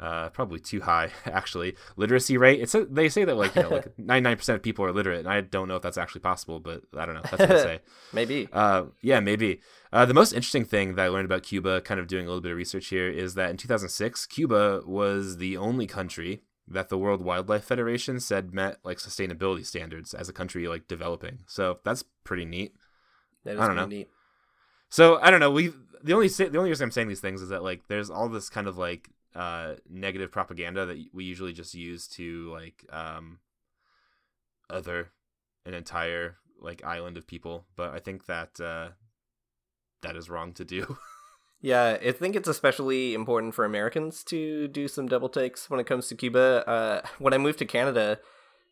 uh, 0.00 0.30
probably 0.30 0.58
too 0.58 0.80
high 0.80 1.10
actually 1.26 1.76
literacy 1.96 2.38
rate. 2.38 2.60
It's 2.60 2.74
a, 2.74 2.86
they 2.86 3.08
say 3.08 3.24
that 3.24 3.36
like 3.36 3.54
you 3.54 3.62
know 3.62 3.68
like 3.68 3.98
ninety 3.98 4.22
nine 4.22 4.36
percent 4.36 4.56
of 4.56 4.62
people 4.62 4.84
are 4.84 4.92
literate, 4.92 5.20
and 5.20 5.28
I 5.28 5.42
don't 5.42 5.68
know 5.68 5.76
if 5.76 5.82
that's 5.82 5.98
actually 5.98 6.22
possible, 6.22 6.58
but 6.58 6.82
I 6.96 7.04
don't 7.04 7.14
know. 7.14 7.22
That's 7.22 7.38
what 7.38 7.48
they 7.48 7.62
say. 7.62 7.80
maybe. 8.12 8.48
Uh, 8.52 8.84
yeah, 9.02 9.20
maybe. 9.20 9.60
Uh, 9.92 10.06
the 10.06 10.14
most 10.14 10.32
interesting 10.32 10.64
thing 10.64 10.94
that 10.94 11.04
I 11.04 11.08
learned 11.08 11.26
about 11.26 11.42
Cuba, 11.42 11.80
kind 11.82 12.00
of 12.00 12.06
doing 12.06 12.24
a 12.24 12.28
little 12.28 12.40
bit 12.40 12.52
of 12.52 12.56
research 12.56 12.86
here, 12.88 13.10
is 13.10 13.34
that 13.34 13.50
in 13.50 13.56
2006, 13.56 14.26
Cuba 14.26 14.82
was 14.86 15.36
the 15.36 15.56
only 15.56 15.86
country 15.86 16.42
that 16.66 16.88
the 16.88 16.96
World 16.96 17.22
Wildlife 17.22 17.64
Federation 17.64 18.20
said 18.20 18.54
met 18.54 18.78
like 18.84 18.98
sustainability 18.98 19.66
standards 19.66 20.14
as 20.14 20.28
a 20.28 20.32
country 20.32 20.66
like 20.66 20.88
developing. 20.88 21.40
So 21.46 21.80
that's 21.84 22.04
pretty 22.24 22.44
neat. 22.44 22.74
That 23.44 23.54
is 23.54 23.60
I 23.60 23.66
don't 23.66 23.76
pretty 23.76 23.90
know. 23.90 23.98
neat. 23.98 24.08
So 24.88 25.18
I 25.20 25.30
don't 25.30 25.40
know. 25.40 25.50
We 25.50 25.72
the 26.02 26.14
only 26.14 26.28
the 26.28 26.56
only 26.56 26.70
reason 26.70 26.84
I'm 26.84 26.90
saying 26.90 27.08
these 27.08 27.20
things 27.20 27.42
is 27.42 27.50
that 27.50 27.62
like 27.62 27.88
there's 27.88 28.08
all 28.08 28.28
this 28.28 28.48
kind 28.48 28.66
of 28.66 28.78
like 28.78 29.10
uh 29.34 29.74
negative 29.88 30.30
propaganda 30.32 30.86
that 30.86 30.98
we 31.12 31.24
usually 31.24 31.52
just 31.52 31.74
use 31.74 32.08
to 32.08 32.50
like 32.50 32.84
um 32.92 33.38
other 34.68 35.10
an 35.64 35.74
entire 35.74 36.36
like 36.60 36.84
island 36.84 37.16
of 37.16 37.26
people, 37.26 37.64
but 37.76 37.90
I 37.94 37.98
think 37.98 38.26
that 38.26 38.60
uh 38.60 38.88
that 40.02 40.16
is 40.16 40.30
wrong 40.30 40.52
to 40.54 40.64
do. 40.64 40.98
Yeah, 41.62 41.98
I 42.02 42.12
think 42.12 42.36
it's 42.36 42.48
especially 42.48 43.12
important 43.12 43.54
for 43.54 43.64
Americans 43.64 44.24
to 44.24 44.66
do 44.68 44.88
some 44.88 45.08
double 45.08 45.28
takes 45.28 45.68
when 45.68 45.78
it 45.78 45.86
comes 45.86 46.08
to 46.08 46.14
Cuba. 46.14 46.66
Uh, 46.66 47.02
when 47.18 47.34
I 47.34 47.38
moved 47.38 47.58
to 47.58 47.66
Canada, 47.66 48.18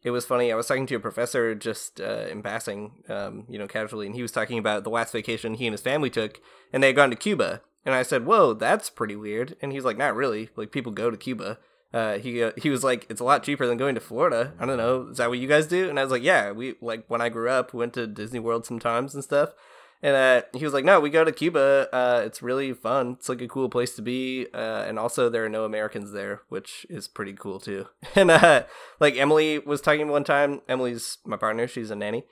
it 0.02 0.10
was 0.10 0.24
funny. 0.24 0.50
I 0.50 0.56
was 0.56 0.66
talking 0.66 0.86
to 0.86 0.94
a 0.94 1.00
professor 1.00 1.54
just 1.54 2.00
uh, 2.00 2.26
in 2.30 2.42
passing, 2.42 3.02
um, 3.10 3.44
you 3.48 3.58
know, 3.58 3.66
casually, 3.66 4.06
and 4.06 4.14
he 4.14 4.22
was 4.22 4.32
talking 4.32 4.58
about 4.58 4.84
the 4.84 4.90
last 4.90 5.12
vacation 5.12 5.54
he 5.54 5.66
and 5.66 5.74
his 5.74 5.82
family 5.82 6.08
took, 6.08 6.40
and 6.72 6.82
they 6.82 6.88
had 6.88 6.96
gone 6.96 7.10
to 7.10 7.16
Cuba. 7.16 7.60
And 7.88 7.94
I 7.94 8.02
said, 8.02 8.26
"Whoa, 8.26 8.52
that's 8.52 8.90
pretty 8.90 9.16
weird." 9.16 9.56
And 9.62 9.72
he's 9.72 9.82
like, 9.82 9.96
"Not 9.96 10.14
really. 10.14 10.50
Like 10.56 10.70
people 10.70 10.92
go 10.92 11.10
to 11.10 11.16
Cuba." 11.16 11.56
Uh, 11.94 12.18
he 12.18 12.42
uh, 12.42 12.52
he 12.58 12.68
was 12.68 12.84
like, 12.84 13.06
"It's 13.08 13.22
a 13.22 13.24
lot 13.24 13.42
cheaper 13.42 13.66
than 13.66 13.78
going 13.78 13.94
to 13.94 14.00
Florida." 14.02 14.52
I 14.60 14.66
don't 14.66 14.76
know. 14.76 15.08
Is 15.10 15.16
that 15.16 15.30
what 15.30 15.38
you 15.38 15.48
guys 15.48 15.66
do? 15.66 15.88
And 15.88 15.98
I 15.98 16.02
was 16.02 16.12
like, 16.12 16.22
"Yeah, 16.22 16.52
we 16.52 16.74
like 16.82 17.04
when 17.08 17.22
I 17.22 17.30
grew 17.30 17.48
up, 17.48 17.72
went 17.72 17.94
to 17.94 18.06
Disney 18.06 18.40
World 18.40 18.66
sometimes 18.66 19.14
and 19.14 19.24
stuff." 19.24 19.54
And 20.02 20.14
uh, 20.14 20.42
he 20.52 20.66
was 20.66 20.74
like, 20.74 20.84
"No, 20.84 21.00
we 21.00 21.08
go 21.08 21.24
to 21.24 21.32
Cuba. 21.32 21.88
Uh, 21.90 22.20
it's 22.26 22.42
really 22.42 22.74
fun. 22.74 23.16
It's 23.18 23.30
like 23.30 23.40
a 23.40 23.48
cool 23.48 23.70
place 23.70 23.96
to 23.96 24.02
be. 24.02 24.48
Uh, 24.52 24.84
and 24.86 24.98
also, 24.98 25.30
there 25.30 25.46
are 25.46 25.48
no 25.48 25.64
Americans 25.64 26.12
there, 26.12 26.42
which 26.50 26.84
is 26.90 27.08
pretty 27.08 27.32
cool 27.32 27.58
too." 27.58 27.86
And 28.14 28.30
uh, 28.30 28.64
like 29.00 29.16
Emily 29.16 29.60
was 29.60 29.80
talking 29.80 30.08
one 30.08 30.24
time. 30.24 30.60
Emily's 30.68 31.16
my 31.24 31.38
partner. 31.38 31.66
She's 31.66 31.90
a 31.90 31.96
nanny. 31.96 32.24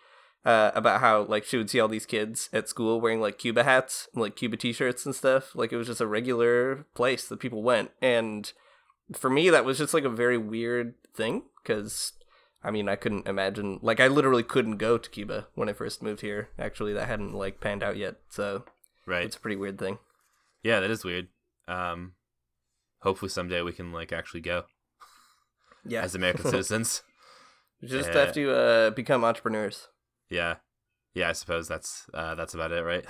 Uh, 0.46 0.70
about 0.76 1.00
how 1.00 1.22
like 1.24 1.42
she 1.44 1.56
would 1.56 1.68
see 1.68 1.80
all 1.80 1.88
these 1.88 2.06
kids 2.06 2.48
at 2.52 2.68
school 2.68 3.00
wearing 3.00 3.20
like 3.20 3.36
Cuba 3.36 3.64
hats 3.64 4.08
and 4.14 4.22
like 4.22 4.36
Cuba 4.36 4.56
T-shirts 4.56 5.04
and 5.04 5.12
stuff. 5.12 5.56
Like 5.56 5.72
it 5.72 5.76
was 5.76 5.88
just 5.88 6.00
a 6.00 6.06
regular 6.06 6.86
place 6.94 7.26
that 7.26 7.40
people 7.40 7.64
went. 7.64 7.90
And 8.00 8.52
for 9.12 9.28
me, 9.28 9.50
that 9.50 9.64
was 9.64 9.76
just 9.78 9.92
like 9.92 10.04
a 10.04 10.08
very 10.08 10.38
weird 10.38 10.94
thing 11.16 11.42
because 11.60 12.12
I 12.62 12.70
mean, 12.70 12.88
I 12.88 12.94
couldn't 12.94 13.26
imagine. 13.26 13.80
Like, 13.82 13.98
I 13.98 14.06
literally 14.06 14.44
couldn't 14.44 14.76
go 14.76 14.98
to 14.98 15.10
Cuba 15.10 15.48
when 15.56 15.68
I 15.68 15.72
first 15.72 16.00
moved 16.02 16.20
here. 16.20 16.48
Actually, 16.60 16.92
that 16.92 17.08
hadn't 17.08 17.32
like 17.34 17.60
panned 17.60 17.82
out 17.82 17.96
yet, 17.96 18.16
so 18.28 18.64
right. 19.04 19.24
it's 19.24 19.36
a 19.36 19.40
pretty 19.40 19.56
weird 19.56 19.78
thing. 19.80 19.98
Yeah, 20.62 20.78
that 20.78 20.90
is 20.92 21.04
weird. 21.04 21.26
Um 21.66 22.12
hopefully 23.00 23.30
someday 23.30 23.62
we 23.62 23.72
can 23.72 23.90
like 23.90 24.12
actually 24.12 24.42
go 24.42 24.64
Yeah, 25.84 26.02
as 26.02 26.14
American 26.14 26.44
citizens. 26.50 27.02
you 27.80 27.88
just 27.88 28.10
Yeah. 28.12 28.18
have 28.20 28.32
to 28.34 28.54
uh, 28.54 28.90
become 28.90 29.24
entrepreneurs. 29.24 29.88
Yeah. 30.30 30.56
Yeah, 31.14 31.30
I 31.30 31.33
suppose 31.33 31.68
that's 31.68 32.06
uh 32.14 32.35
that's 32.35 32.54
about 32.54 32.73
it, 32.73 32.83
right? 32.85 33.04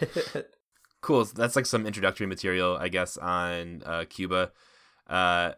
cool. 1.00 1.24
That's 1.24 1.56
like 1.56 1.66
some 1.66 1.86
introductory 1.86 2.26
material 2.26 2.76
i 2.76 2.88
guess 2.88 3.16
on 3.16 3.82
uh, 3.86 4.04
cuba. 4.08 4.52
Uh, 5.08 5.52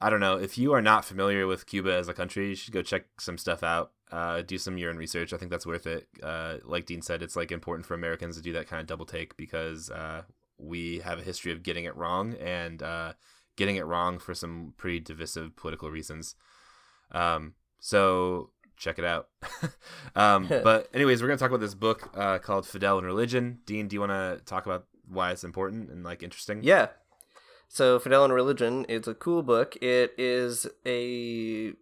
i 0.00 0.10
don't 0.10 0.20
know. 0.20 0.36
If 0.38 0.58
you 0.58 0.72
are 0.74 0.82
not 0.82 1.04
familiar 1.04 1.46
with 1.46 1.66
cuba 1.66 1.94
as 1.94 2.08
a 2.08 2.14
country 2.14 2.50
you 2.50 2.54
should 2.54 2.74
go 2.74 2.82
check 2.82 3.06
some 3.18 3.38
stuff 3.38 3.62
out. 3.62 3.92
Uh, 4.12 4.42
do 4.42 4.58
some 4.58 4.76
year 4.78 4.90
in 4.90 4.96
research. 4.96 5.32
I 5.32 5.36
think 5.38 5.50
that's 5.52 5.66
worth 5.66 5.86
it. 5.86 6.08
Uh, 6.22 6.56
like 6.64 6.86
dean 6.86 7.02
said 7.02 7.22
it's 7.22 7.36
like 7.36 7.52
important 7.52 7.86
for 7.86 7.94
americans 7.94 8.36
to 8.36 8.42
do 8.42 8.52
that 8.54 8.68
kind 8.68 8.80
of 8.80 8.86
double 8.86 9.06
take 9.06 9.36
because 9.36 9.90
uh, 9.90 10.22
we 10.58 11.00
have 11.00 11.18
a 11.18 11.22
history 11.22 11.52
of 11.52 11.62
getting 11.62 11.84
it 11.84 11.96
wrong 11.96 12.34
and 12.34 12.82
uh, 12.82 13.14
getting 13.56 13.76
it 13.76 13.86
wrong 13.86 14.18
for 14.18 14.34
some 14.34 14.74
pretty 14.76 15.00
divisive 15.00 15.56
political 15.56 15.90
reasons. 15.90 16.34
Um, 17.12 17.54
so 17.80 18.50
check 18.80 18.98
it 18.98 19.04
out. 19.04 19.28
um, 20.16 20.48
but 20.48 20.88
anyways, 20.92 21.22
we're 21.22 21.28
gonna 21.28 21.38
talk 21.38 21.50
about 21.50 21.60
this 21.60 21.74
book 21.74 22.10
uh, 22.16 22.38
called 22.38 22.66
Fidel 22.66 22.98
and 22.98 23.06
Religion. 23.06 23.60
Dean, 23.66 23.86
do 23.86 23.94
you 23.94 24.00
want 24.00 24.10
to 24.10 24.40
talk 24.44 24.66
about 24.66 24.86
why 25.08 25.30
it's 25.30 25.44
important 25.44 25.90
and 25.90 26.02
like 26.02 26.22
interesting? 26.24 26.60
yeah. 26.64 26.88
So, 27.72 28.00
Fidel 28.00 28.24
and 28.24 28.34
Religion 28.34 28.84
is 28.86 29.06
a 29.06 29.14
cool 29.14 29.44
book. 29.44 29.76
It 29.80 30.12
is 30.18 30.66
a 30.84 31.72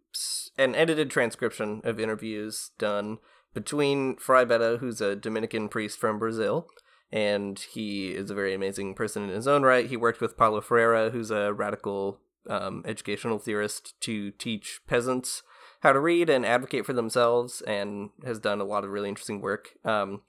an 0.59 0.75
edited 0.75 1.11
transcription 1.11 1.81
of 1.83 1.99
interviews 1.99 2.73
done 2.77 3.19
between 3.55 4.17
Frei 4.17 4.45
Betto, 4.45 4.81
who's 4.81 5.01
a 5.01 5.17
Dominican 5.17 5.71
priest 5.71 5.99
from 5.99 6.19
Brazil, 6.19 6.69
and 7.11 7.59
he 7.59 8.11
is 8.11 8.31
a 8.31 8.35
very 8.35 8.53
amazing 8.53 8.95
person 8.95 9.23
in 9.23 9.31
his 9.31 9.49
own 9.49 9.63
right. 9.63 9.87
He 9.87 9.97
worked 9.97 10.21
with 10.21 10.37
Paulo 10.37 10.61
Freire, 10.61 11.09
who's 11.09 11.31
a 11.31 11.55
radical 11.55 12.21
um, 12.47 12.83
educational 12.85 13.39
theorist, 13.39 13.99
to 14.03 14.31
teach 14.33 14.83
peasants 14.87 15.43
how 15.81 15.93
to 15.93 16.01
read 16.01 16.29
and 16.29 16.45
advocate 16.45 16.85
for 16.85 16.93
themselves, 16.93 17.61
and 17.63 18.11
has 18.25 18.39
done 18.39 18.61
a 18.61 18.65
lot 18.65 18.85
of 18.85 18.91
really 18.91 19.09
interesting 19.09 19.41
work. 19.41 19.75
Um, 19.85 20.23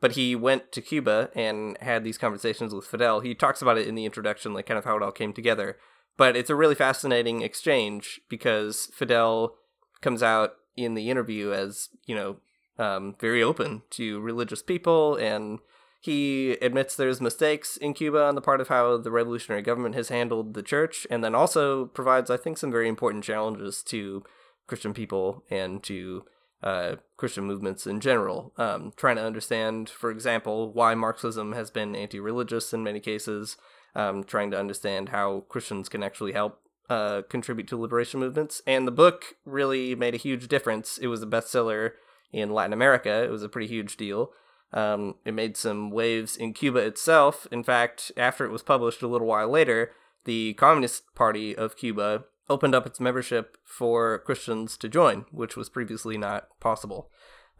but 0.00 0.12
he 0.12 0.36
went 0.36 0.72
to 0.72 0.82
Cuba 0.82 1.30
and 1.34 1.78
had 1.80 2.04
these 2.04 2.18
conversations 2.18 2.74
with 2.74 2.86
Fidel. 2.86 3.20
He 3.20 3.34
talks 3.34 3.62
about 3.62 3.78
it 3.78 3.88
in 3.88 3.94
the 3.94 4.04
introduction, 4.04 4.52
like 4.52 4.66
kind 4.66 4.78
of 4.78 4.84
how 4.84 4.96
it 4.96 5.02
all 5.02 5.12
came 5.12 5.32
together. 5.32 5.78
But 6.16 6.36
it's 6.36 6.50
a 6.50 6.54
really 6.54 6.74
fascinating 6.74 7.42
exchange 7.42 8.20
because 8.28 8.90
Fidel 8.94 9.56
comes 10.00 10.22
out 10.22 10.54
in 10.76 10.94
the 10.94 11.10
interview 11.10 11.52
as, 11.52 11.88
you 12.06 12.14
know, 12.14 12.36
um, 12.78 13.16
very 13.18 13.42
open 13.42 13.82
to 13.90 14.20
religious 14.20 14.62
people 14.62 15.16
and 15.16 15.60
he 16.06 16.52
admits 16.62 16.94
there's 16.94 17.20
mistakes 17.20 17.76
in 17.76 17.92
Cuba 17.92 18.22
on 18.22 18.36
the 18.36 18.40
part 18.40 18.60
of 18.60 18.68
how 18.68 18.96
the 18.96 19.10
revolutionary 19.10 19.62
government 19.62 19.96
has 19.96 20.08
handled 20.08 20.54
the 20.54 20.62
church, 20.62 21.04
and 21.10 21.24
then 21.24 21.34
also 21.34 21.86
provides, 21.86 22.30
I 22.30 22.36
think, 22.36 22.58
some 22.58 22.70
very 22.70 22.88
important 22.88 23.24
challenges 23.24 23.82
to 23.84 24.22
Christian 24.66 24.94
people 24.94 25.44
and 25.50 25.82
to 25.84 26.24
uh, 26.62 26.96
Christian 27.16 27.44
movements 27.44 27.86
in 27.86 28.00
general. 28.00 28.52
Um, 28.56 28.92
trying 28.96 29.16
to 29.16 29.24
understand, 29.24 29.88
for 29.88 30.10
example, 30.10 30.72
why 30.72 30.94
Marxism 30.94 31.52
has 31.52 31.70
been 31.70 31.94
anti 31.94 32.18
religious 32.20 32.72
in 32.72 32.82
many 32.82 33.00
cases, 33.00 33.56
um, 33.94 34.24
trying 34.24 34.50
to 34.50 34.58
understand 34.58 35.10
how 35.10 35.44
Christians 35.48 35.88
can 35.88 36.02
actually 36.02 36.32
help 36.32 36.60
uh, 36.88 37.22
contribute 37.28 37.68
to 37.68 37.76
liberation 37.76 38.20
movements. 38.20 38.62
And 38.66 38.86
the 38.86 38.92
book 38.92 39.36
really 39.44 39.94
made 39.94 40.14
a 40.14 40.18
huge 40.18 40.48
difference. 40.48 40.98
It 40.98 41.08
was 41.08 41.22
a 41.22 41.26
bestseller 41.26 41.92
in 42.32 42.50
Latin 42.50 42.72
America, 42.72 43.22
it 43.22 43.30
was 43.30 43.42
a 43.42 43.48
pretty 43.48 43.68
huge 43.68 43.96
deal. 43.96 44.32
Um, 44.72 45.14
it 45.24 45.32
made 45.32 45.56
some 45.56 45.90
waves 45.90 46.36
in 46.36 46.52
Cuba 46.52 46.80
itself. 46.80 47.46
In 47.52 47.62
fact, 47.62 48.12
after 48.16 48.44
it 48.44 48.50
was 48.50 48.62
published 48.62 49.00
a 49.00 49.06
little 49.06 49.28
while 49.28 49.48
later, 49.48 49.92
the 50.24 50.54
Communist 50.54 51.14
Party 51.14 51.56
of 51.56 51.76
Cuba 51.76 52.24
opened 52.48 52.74
up 52.74 52.86
its 52.86 53.00
membership 53.00 53.56
for 53.64 54.18
Christians 54.20 54.76
to 54.78 54.88
join, 54.88 55.24
which 55.30 55.56
was 55.56 55.68
previously 55.68 56.16
not 56.16 56.48
possible. 56.60 57.10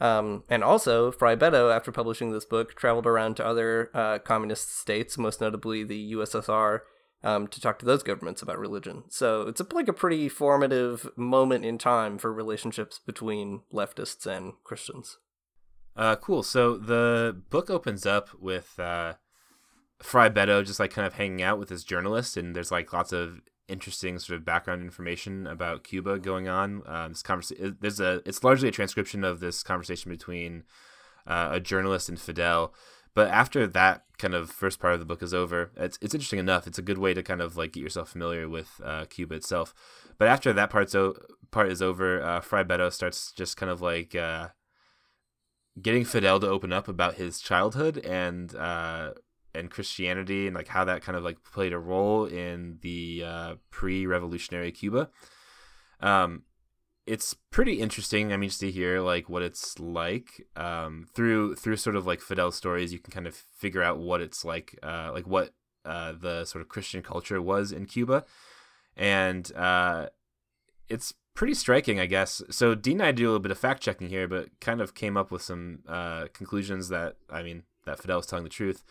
Um, 0.00 0.44
and 0.48 0.62
also, 0.62 1.10
Frei 1.10 1.36
Betto, 1.36 1.74
after 1.74 1.90
publishing 1.90 2.30
this 2.30 2.44
book, 2.44 2.74
traveled 2.74 3.06
around 3.06 3.36
to 3.36 3.46
other 3.46 3.90
uh, 3.94 4.18
communist 4.18 4.76
states, 4.78 5.16
most 5.16 5.40
notably 5.40 5.84
the 5.84 6.12
USSR, 6.12 6.80
um, 7.22 7.48
to 7.48 7.60
talk 7.60 7.78
to 7.78 7.86
those 7.86 8.02
governments 8.02 8.42
about 8.42 8.58
religion. 8.58 9.04
So 9.08 9.42
it's 9.42 9.60
a, 9.60 9.66
like 9.72 9.88
a 9.88 9.94
pretty 9.94 10.28
formative 10.28 11.08
moment 11.16 11.64
in 11.64 11.78
time 11.78 12.18
for 12.18 12.32
relationships 12.32 13.00
between 13.04 13.62
leftists 13.72 14.26
and 14.26 14.52
Christians. 14.64 15.18
Uh, 15.96 16.16
cool. 16.16 16.42
So 16.42 16.76
the 16.76 17.40
book 17.48 17.70
opens 17.70 18.04
up 18.04 18.28
with 18.38 18.78
uh, 18.78 19.14
Frei 19.98 20.28
Betto 20.28 20.62
just 20.62 20.78
like 20.78 20.90
kind 20.90 21.06
of 21.06 21.14
hanging 21.14 21.42
out 21.42 21.58
with 21.58 21.70
this 21.70 21.84
journalist, 21.84 22.36
and 22.36 22.54
there's 22.54 22.70
like 22.70 22.92
lots 22.92 23.12
of 23.12 23.40
interesting 23.68 24.18
sort 24.18 24.38
of 24.38 24.44
background 24.44 24.82
information 24.82 25.46
about 25.46 25.84
Cuba 25.84 26.18
going 26.18 26.48
on. 26.48 26.82
Uh, 26.86 27.08
this 27.08 27.22
conversation, 27.22 27.76
there's 27.80 28.00
a, 28.00 28.22
it's 28.24 28.44
largely 28.44 28.68
a 28.68 28.72
transcription 28.72 29.24
of 29.24 29.40
this 29.40 29.62
conversation 29.62 30.10
between 30.10 30.64
uh, 31.26 31.50
a 31.52 31.60
journalist 31.60 32.08
and 32.08 32.20
Fidel. 32.20 32.72
but 33.14 33.28
after 33.28 33.66
that 33.66 34.04
kind 34.18 34.34
of 34.34 34.50
first 34.50 34.78
part 34.78 34.94
of 34.94 35.00
the 35.00 35.06
book 35.06 35.22
is 35.22 35.34
over, 35.34 35.70
it's 35.76 35.98
it's 36.00 36.14
interesting 36.14 36.38
enough. 36.38 36.66
It's 36.66 36.78
a 36.78 36.82
good 36.82 36.98
way 36.98 37.14
to 37.14 37.22
kind 37.22 37.40
of 37.40 37.56
like 37.56 37.72
get 37.72 37.82
yourself 37.82 38.10
familiar 38.10 38.48
with 38.48 38.80
uh, 38.84 39.04
Cuba 39.06 39.34
itself. 39.34 39.74
But 40.18 40.28
after 40.28 40.52
that 40.52 40.70
part's 40.70 40.94
o- 40.94 41.16
part 41.50 41.70
is 41.70 41.82
over, 41.82 42.22
uh, 42.22 42.40
Frei 42.40 42.62
Betto 42.62 42.90
starts 42.90 43.32
just 43.32 43.56
kind 43.56 43.70
of 43.70 43.80
like 43.82 44.14
uh, 44.14 44.48
getting 45.80 46.04
Fidel 46.04 46.40
to 46.40 46.48
open 46.48 46.72
up 46.72 46.88
about 46.88 47.14
his 47.14 47.40
childhood 47.40 47.98
and 47.98 48.54
uh, 48.54 49.12
and 49.56 49.70
Christianity 49.70 50.46
and 50.46 50.54
like 50.54 50.68
how 50.68 50.84
that 50.84 51.02
kind 51.02 51.16
of 51.16 51.24
like 51.24 51.42
played 51.44 51.72
a 51.72 51.78
role 51.78 52.26
in 52.26 52.78
the 52.82 53.24
uh, 53.24 53.54
pre-revolutionary 53.70 54.72
Cuba. 54.72 55.10
Um, 56.00 56.42
it's 57.06 57.34
pretty 57.50 57.74
interesting. 57.74 58.32
I 58.32 58.36
mean, 58.36 58.48
just 58.48 58.60
to 58.60 58.70
hear 58.70 59.00
like 59.00 59.28
what 59.28 59.42
it's 59.42 59.78
like 59.78 60.46
um, 60.56 61.06
through 61.14 61.54
through 61.54 61.76
sort 61.76 61.96
of 61.96 62.06
like 62.06 62.20
Fidel's 62.20 62.56
stories, 62.56 62.92
you 62.92 62.98
can 62.98 63.12
kind 63.12 63.26
of 63.26 63.34
figure 63.34 63.82
out 63.82 63.98
what 63.98 64.20
it's 64.20 64.44
like, 64.44 64.78
uh, 64.82 65.10
like 65.14 65.26
what 65.26 65.54
uh, 65.84 66.12
the 66.20 66.44
sort 66.44 66.62
of 66.62 66.68
Christian 66.68 67.02
culture 67.02 67.40
was 67.40 67.70
in 67.70 67.86
Cuba, 67.86 68.24
and 68.96 69.52
uh, 69.54 70.08
it's 70.88 71.14
pretty 71.34 71.54
striking, 71.54 72.00
I 72.00 72.06
guess. 72.06 72.42
So 72.50 72.74
Dean 72.74 73.00
and 73.00 73.08
I 73.08 73.12
do 73.12 73.26
a 73.26 73.28
little 73.28 73.40
bit 73.40 73.52
of 73.52 73.58
fact 73.58 73.82
checking 73.82 74.08
here, 74.08 74.26
but 74.26 74.48
kind 74.60 74.80
of 74.80 74.94
came 74.94 75.16
up 75.16 75.30
with 75.30 75.42
some 75.42 75.80
uh, 75.86 76.26
conclusions 76.32 76.88
that 76.88 77.16
I 77.30 77.44
mean 77.44 77.62
that 77.84 78.00
Fidel 78.00 78.16
was 78.16 78.26
telling 78.26 78.44
the 78.44 78.50
truth. 78.50 78.82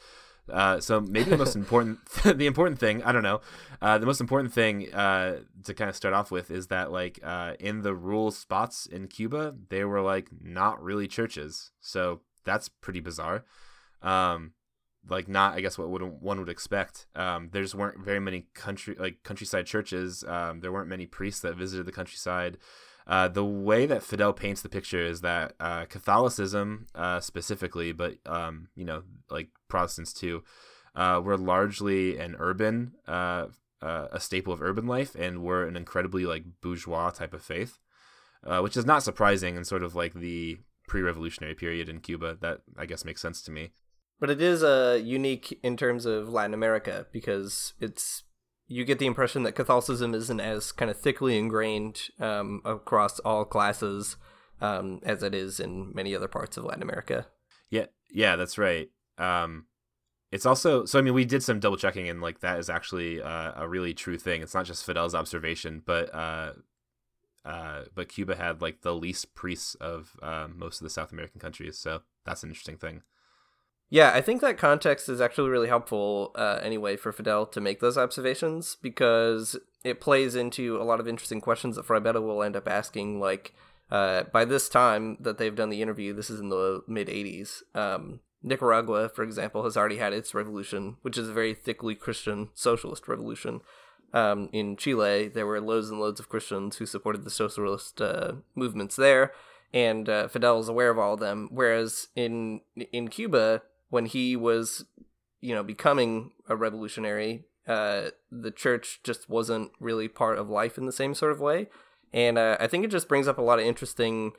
Uh, 0.52 0.80
so 0.80 1.02
maybe 1.02 1.30
the 1.30 1.38
most 1.38 1.56
important, 1.56 2.00
the 2.24 2.46
important 2.46 2.80
thing, 2.80 3.04
I 3.04 3.12
don't 3.12 3.24
know, 3.24 3.42
uh, 3.82 3.98
the 3.98 4.06
most 4.06 4.22
important 4.22 4.54
thing 4.54 4.94
uh, 4.94 5.40
to 5.64 5.74
kind 5.74 5.90
of 5.90 5.96
start 5.96 6.14
off 6.14 6.32
with 6.32 6.52
is 6.52 6.68
that 6.68 6.92
like 6.92 7.20
uh, 7.24 7.54
in 7.60 7.82
the 7.82 7.96
rural 7.96 8.32
spots 8.32 8.86
in 8.86 9.08
Cuba, 9.08 9.56
they 9.70 9.84
were 9.84 10.02
like 10.02 10.30
not 10.42 10.82
really 10.84 11.08
churches. 11.08 11.72
So 11.82 12.22
that's 12.44 12.70
pretty 12.70 13.00
bizarre. 13.00 13.44
Um, 14.02 14.54
like 15.08 15.28
not, 15.28 15.54
I 15.54 15.62
guess 15.62 15.78
what 15.78 15.90
would 15.90 16.02
one 16.02 16.40
would 16.40 16.50
expect. 16.50 17.06
Um, 17.16 17.50
there 17.52 17.62
just 17.62 17.75
weren't 17.75 18.04
very 18.04 18.20
many 18.20 18.48
country 18.54 18.96
like 18.98 19.24
countryside 19.24 19.66
churches. 19.66 20.24
Um, 20.28 20.62
there 20.62 20.72
weren't 20.72 20.90
many 20.90 21.06
priests 21.06 21.42
that 21.42 21.56
visited 21.56 21.86
the 21.86 21.92
countryside. 21.92 22.58
Uh, 23.08 23.28
the 23.28 23.46
way 23.46 23.86
that 23.86 24.04
Fidel 24.04 24.34
paints 24.34 24.62
the 24.62 24.70
picture 24.70 25.02
is 25.02 25.22
that 25.22 25.54
uh, 25.60 25.86
Catholicism, 25.86 26.88
uh, 26.96 27.20
specifically, 27.20 27.92
but 27.92 28.16
um, 28.26 28.70
you 28.76 28.84
know, 28.84 29.04
like 29.30 29.50
Protestants 29.68 30.12
too, 30.14 30.44
uh, 30.96 31.22
were 31.24 31.38
largely 31.38 32.18
an 32.18 32.36
urban, 32.40 32.94
uh, 33.08 33.48
uh, 33.82 34.08
a 34.12 34.20
staple 34.20 34.54
of 34.54 34.62
urban 34.62 34.88
life, 34.88 35.16
and 35.16 35.44
were 35.44 35.68
an 35.68 35.76
incredibly 35.76 36.26
like 36.26 36.46
bourgeois 36.62 37.12
type 37.12 37.34
of 37.34 37.44
faith, 37.44 37.78
which 38.62 38.76
is 38.76 38.86
not 38.86 39.04
surprising 39.04 39.56
in 39.56 39.64
sort 39.64 39.84
of 39.84 39.94
like 39.94 40.14
the 40.14 40.58
pre-revolutionary 40.88 41.54
period 41.56 41.90
in 41.90 42.00
Cuba. 42.00 42.38
That 42.42 42.62
I 42.78 42.88
guess 42.88 43.06
makes 43.06 43.22
sense 43.22 43.42
to 43.44 43.52
me. 43.52 43.72
But 44.20 44.30
it 44.30 44.42
is 44.42 44.64
uh, 44.64 45.00
unique 45.04 45.60
in 45.62 45.76
terms 45.76 46.06
of 46.06 46.30
Latin 46.30 46.54
America 46.54 47.06
because 47.12 47.74
it's 47.80 48.24
you 48.68 48.84
get 48.84 49.00
the 49.00 49.06
impression 49.06 49.44
that 49.44 49.54
Catholicism 49.54 50.14
isn't 50.14 50.40
as 50.40 50.72
kind 50.72 50.90
of 50.90 51.00
thickly 51.00 51.38
ingrained 51.38 52.10
um, 52.20 52.62
across 52.66 53.20
all 53.20 53.46
classes 53.46 54.18
um, 54.62 55.00
as 55.04 55.24
it 55.24 55.36
is 55.36 55.60
in 55.60 55.94
many 55.94 56.16
other 56.16 56.28
parts 56.28 56.58
of 56.58 56.66
Latin 56.66 56.84
America. 56.84 57.28
Yeah, 57.70 57.86
yeah, 58.12 58.36
that's 58.36 58.58
right. 58.58 58.90
Um, 59.18 59.66
it's 60.32 60.46
also 60.46 60.86
so. 60.86 61.00
I 61.00 61.01
mean, 61.01 61.14
we 61.14 61.25
did 61.25 61.44
some 61.44 61.60
double 61.60 61.78
checking, 61.78 62.10
and 62.10 62.22
like 62.22 62.40
that 62.42 62.60
is 62.60 62.70
actually 62.70 63.22
uh, 63.22 63.54
a 63.56 63.68
really 63.68 63.94
true 63.94 64.18
thing. 64.18 64.42
It's 64.42 64.54
not 64.54 64.66
just 64.66 64.86
Fidel's 64.86 65.16
observation, 65.16 65.82
but 65.86 66.14
uh, 66.14 66.54
uh, 67.46 67.84
but 67.94 68.10
Cuba 68.10 68.36
had 68.36 68.62
like 68.62 68.82
the 68.82 68.96
least 68.96 69.36
priests 69.36 69.75
of 69.75 70.18
uh, 70.22 70.48
most 70.54 70.82
of 70.82 70.84
the 70.84 70.90
South 70.90 71.12
American 71.12 71.40
countries, 71.40 71.78
so 71.78 72.01
that's 72.25 72.44
an 72.44 72.50
interesting 72.50 72.78
thing. 72.78 73.04
Yeah, 73.96 74.12
I 74.14 74.20
think 74.20 74.42
that 74.42 74.58
context 74.58 75.08
is 75.08 75.22
actually 75.22 75.50
really 75.50 75.70
helpful 75.70 76.34
uh, 76.36 76.60
anyway 76.62 76.98
for 76.98 77.14
Fidel 77.14 77.46
to 77.46 77.62
make 77.62 77.79
those 77.79 77.98
observations 77.98 78.75
because 78.81 79.55
it 79.86 80.01
plays 80.01 80.36
into 80.36 80.75
a 80.75 80.84
lot 80.84 81.00
of 81.00 81.08
interesting 81.08 81.40
questions 81.40 81.77
that 81.77 81.86
Frei 81.86 82.01
Betto 82.01 82.20
will 82.20 82.44
end 82.44 82.58
up 82.58 82.68
asking. 82.68 83.22
Like, 83.22 83.53
uh, 83.90 84.24
by 84.24 84.44
this 84.44 84.68
time 84.68 85.16
that 85.22 85.38
they've 85.38 85.55
done 85.55 85.70
the 85.70 85.81
interview, 85.81 86.12
this 86.12 86.29
is 86.29 86.42
in 86.42 86.50
the 86.50 86.84
mid 86.90 87.08
80s. 87.08 87.62
Um, 87.74 88.20
Nicaragua, 88.44 89.08
for 89.08 89.24
example, 89.24 89.64
has 89.64 89.77
already 89.77 89.96
had 89.96 90.12
its 90.12 90.34
revolution, 90.34 90.98
which 91.01 91.18
is 91.18 91.29
a 91.29 91.34
very 91.34 91.53
thickly 91.53 91.96
Christian 91.96 92.50
socialist 92.53 93.08
revolution. 93.08 93.62
Um, 94.14 94.50
in 94.51 94.75
Chile, 94.75 95.29
there 95.29 95.48
were 95.48 95.62
loads 95.62 95.90
and 95.90 96.01
loads 96.01 96.20
of 96.20 96.27
Christians 96.27 96.75
who 96.75 96.86
supported 96.86 97.24
the 97.24 97.29
socialist 97.29 98.01
uh, 98.01 98.34
movements 98.55 98.98
there, 98.98 99.31
and 99.74 100.10
uh, 100.10 100.27
Fidel 100.27 100.60
is 100.60 100.68
aware 100.68 100.90
of 100.90 101.00
all 101.00 101.14
of 101.14 101.22
them. 101.22 101.48
Whereas 101.50 102.10
in 102.14 102.60
in 102.92 103.08
Cuba, 103.08 103.62
when 103.90 104.06
he 104.06 104.36
was, 104.36 104.86
you 105.42 105.54
know, 105.54 105.64
becoming 105.64 106.32
a 106.48 106.56
revolutionary, 106.56 107.46
uh, 107.68 108.10
the 108.32 108.52
church 108.52 109.00
just 109.04 109.30
wasn't 109.30 109.72
really 109.80 110.08
part 110.08 110.38
of 110.38 110.50
life 110.50 110.78
in 110.78 110.86
the 110.86 110.92
same 110.92 111.14
sort 111.14 111.32
of 111.32 111.40
way. 111.40 111.68
And 112.14 112.38
uh, 112.38 112.58
I 112.60 112.68
think 112.68 112.86
it 112.86 112.92
just 112.92 113.08
brings 113.08 113.28
up 113.28 113.38
a 113.38 113.42
lot 113.44 113.60
of 113.60 113.66
interesting, 113.66 114.32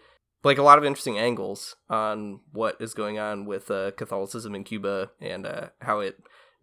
like 0.45 0.59
a 0.59 0.63
lot 0.63 0.79
of 0.79 0.85
interesting 0.85 1.19
angles 1.19 1.77
on 1.91 2.41
what 2.53 2.77
is 2.81 2.95
going 2.95 3.19
on 3.19 3.45
with 3.45 3.71
uh, 3.71 3.91
Catholicism 3.93 4.55
in 4.55 4.65
Cuba 4.65 5.11
and 5.21 5.47
uh, 5.47 5.69
how 5.83 6.01
it 6.01 6.17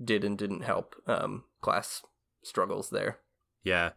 did 0.04 0.24
and 0.24 0.38
didn't 0.38 0.64
help 0.64 0.96
um, 1.08 1.44
class 1.62 2.02
struggles 2.44 2.90
there. 2.90 3.20
Yeah. 3.64 3.92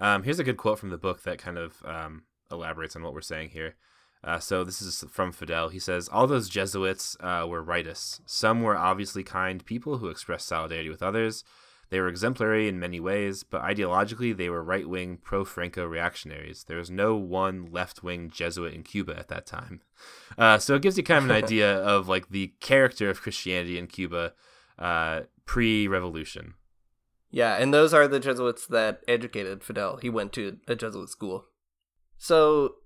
Um, 0.00 0.22
here's 0.22 0.38
a 0.38 0.44
good 0.44 0.56
quote 0.56 0.78
from 0.78 0.90
the 0.90 0.98
book 0.98 1.22
that 1.22 1.38
kind 1.38 1.58
of 1.58 1.82
um, 1.84 2.24
elaborates 2.50 2.96
on 2.96 3.02
what 3.02 3.14
we're 3.14 3.20
saying 3.20 3.50
here. 3.50 3.76
Uh, 4.24 4.38
so 4.38 4.62
this 4.62 4.80
is 4.80 5.04
from 5.10 5.32
Fidel. 5.32 5.68
He 5.68 5.78
says, 5.78 6.08
All 6.08 6.26
those 6.26 6.48
Jesuits 6.48 7.16
uh, 7.20 7.46
were 7.48 7.62
rightists. 7.62 8.20
Some 8.24 8.62
were 8.62 8.76
obviously 8.76 9.24
kind 9.24 9.64
people 9.64 9.98
who 9.98 10.08
expressed 10.08 10.46
solidarity 10.46 10.88
with 10.88 11.02
others. 11.02 11.44
They 11.90 12.00
were 12.00 12.08
exemplary 12.08 12.68
in 12.68 12.78
many 12.78 13.00
ways, 13.00 13.42
but 13.42 13.60
ideologically 13.62 14.34
they 14.34 14.48
were 14.48 14.62
right 14.62 14.88
wing 14.88 15.18
pro 15.22 15.44
Franco 15.44 15.84
reactionaries. 15.84 16.64
There 16.64 16.78
was 16.78 16.90
no 16.90 17.16
one 17.16 17.66
left 17.70 18.02
wing 18.02 18.30
Jesuit 18.30 18.72
in 18.72 18.82
Cuba 18.82 19.18
at 19.18 19.28
that 19.28 19.44
time. 19.44 19.82
Uh, 20.38 20.56
so 20.56 20.74
it 20.74 20.80
gives 20.80 20.96
you 20.96 21.02
kind 21.02 21.22
of 21.22 21.30
an 21.30 21.36
idea 21.44 21.76
of 21.80 22.08
like 22.08 22.30
the 22.30 22.54
character 22.60 23.10
of 23.10 23.20
Christianity 23.20 23.76
in 23.76 23.88
Cuba 23.88 24.32
uh, 24.78 25.22
pre 25.44 25.86
revolution. 25.86 26.54
Yeah, 27.30 27.56
and 27.56 27.74
those 27.74 27.92
are 27.92 28.08
the 28.08 28.20
Jesuits 28.20 28.66
that 28.68 29.02
educated 29.06 29.62
Fidel. 29.62 29.98
He 29.98 30.08
went 30.08 30.32
to 30.34 30.58
a 30.68 30.74
Jesuit 30.74 31.10
school. 31.10 31.44
So 32.16 32.76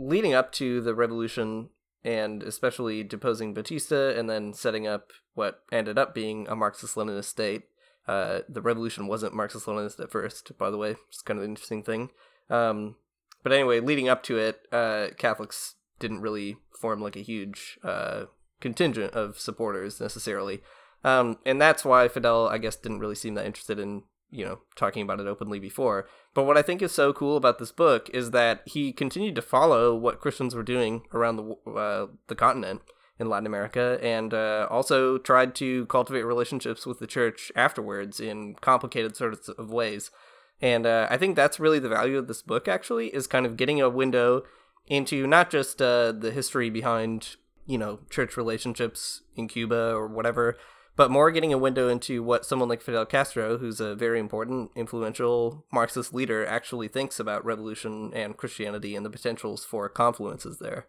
leading 0.00 0.32
up 0.32 0.50
to 0.52 0.80
the 0.80 0.94
revolution 0.94 1.68
and 2.02 2.42
especially 2.42 3.02
deposing 3.02 3.52
Batista 3.52 4.10
and 4.16 4.28
then 4.28 4.54
setting 4.54 4.86
up 4.86 5.10
what 5.34 5.62
ended 5.70 5.98
up 5.98 6.14
being 6.14 6.48
a 6.48 6.56
Marxist 6.56 6.96
Leninist 6.96 7.24
state. 7.26 7.64
Uh, 8.08 8.40
the 8.48 8.62
revolution 8.62 9.06
wasn't 9.06 9.34
Marxist 9.34 9.66
Leninist 9.66 10.00
at 10.00 10.10
first, 10.10 10.56
by 10.56 10.70
the 10.70 10.78
way. 10.78 10.96
It's 11.08 11.22
kind 11.22 11.38
of 11.38 11.44
an 11.44 11.50
interesting 11.50 11.82
thing. 11.82 12.10
Um, 12.48 12.96
but 13.42 13.52
anyway, 13.52 13.80
leading 13.80 14.08
up 14.08 14.22
to 14.24 14.38
it, 14.38 14.62
uh, 14.72 15.08
Catholics 15.18 15.74
didn't 15.98 16.22
really 16.22 16.56
form 16.80 17.02
like 17.02 17.16
a 17.16 17.20
huge 17.22 17.78
uh, 17.84 18.24
contingent 18.60 19.12
of 19.12 19.38
supporters 19.38 20.00
necessarily. 20.00 20.62
Um, 21.04 21.38
and 21.44 21.60
that's 21.60 21.84
why 21.84 22.08
Fidel, 22.08 22.48
I 22.48 22.58
guess, 22.58 22.76
didn't 22.76 23.00
really 23.00 23.14
seem 23.14 23.34
that 23.34 23.46
interested 23.46 23.78
in 23.78 24.04
you 24.30 24.44
know 24.44 24.58
talking 24.76 25.02
about 25.02 25.20
it 25.20 25.26
openly 25.26 25.58
before. 25.58 26.06
But 26.34 26.44
what 26.44 26.56
i 26.56 26.62
think 26.62 26.82
is 26.82 26.92
so 26.92 27.12
cool 27.12 27.36
about 27.36 27.58
this 27.58 27.72
book 27.72 28.08
is 28.12 28.30
that 28.30 28.62
he 28.66 28.92
continued 28.92 29.34
to 29.34 29.42
follow 29.42 29.94
what 29.94 30.20
christians 30.20 30.54
were 30.54 30.62
doing 30.62 31.02
around 31.12 31.36
the 31.36 31.70
uh, 31.70 32.06
the 32.28 32.34
continent 32.34 32.82
in 33.18 33.28
latin 33.28 33.46
america 33.46 33.98
and 34.02 34.32
uh, 34.32 34.66
also 34.70 35.18
tried 35.18 35.54
to 35.56 35.86
cultivate 35.86 36.22
relationships 36.22 36.86
with 36.86 36.98
the 36.98 37.06
church 37.06 37.52
afterwards 37.54 38.20
in 38.20 38.54
complicated 38.60 39.16
sorts 39.16 39.48
of 39.48 39.70
ways. 39.70 40.10
And 40.62 40.86
uh, 40.86 41.06
i 41.10 41.16
think 41.16 41.36
that's 41.36 41.60
really 41.60 41.78
the 41.78 41.88
value 41.88 42.18
of 42.18 42.28
this 42.28 42.42
book 42.42 42.68
actually 42.68 43.08
is 43.08 43.26
kind 43.26 43.46
of 43.46 43.56
getting 43.56 43.80
a 43.80 43.90
window 43.90 44.44
into 44.86 45.26
not 45.26 45.50
just 45.50 45.80
uh, 45.80 46.12
the 46.12 46.32
history 46.32 46.70
behind 46.70 47.36
you 47.66 47.78
know 47.78 48.00
church 48.10 48.36
relationships 48.36 49.22
in 49.36 49.48
cuba 49.48 49.92
or 49.94 50.06
whatever 50.06 50.58
but 51.00 51.10
more 51.10 51.30
getting 51.30 51.50
a 51.50 51.56
window 51.56 51.88
into 51.88 52.22
what 52.22 52.44
someone 52.44 52.68
like 52.68 52.82
Fidel 52.82 53.06
Castro, 53.06 53.56
who's 53.56 53.80
a 53.80 53.94
very 53.94 54.20
important, 54.20 54.70
influential 54.76 55.64
Marxist 55.72 56.12
leader, 56.12 56.44
actually 56.44 56.88
thinks 56.88 57.18
about 57.18 57.42
revolution 57.42 58.12
and 58.12 58.36
Christianity 58.36 58.94
and 58.94 59.06
the 59.06 59.08
potentials 59.08 59.64
for 59.64 59.88
confluences 59.88 60.58
there. 60.58 60.88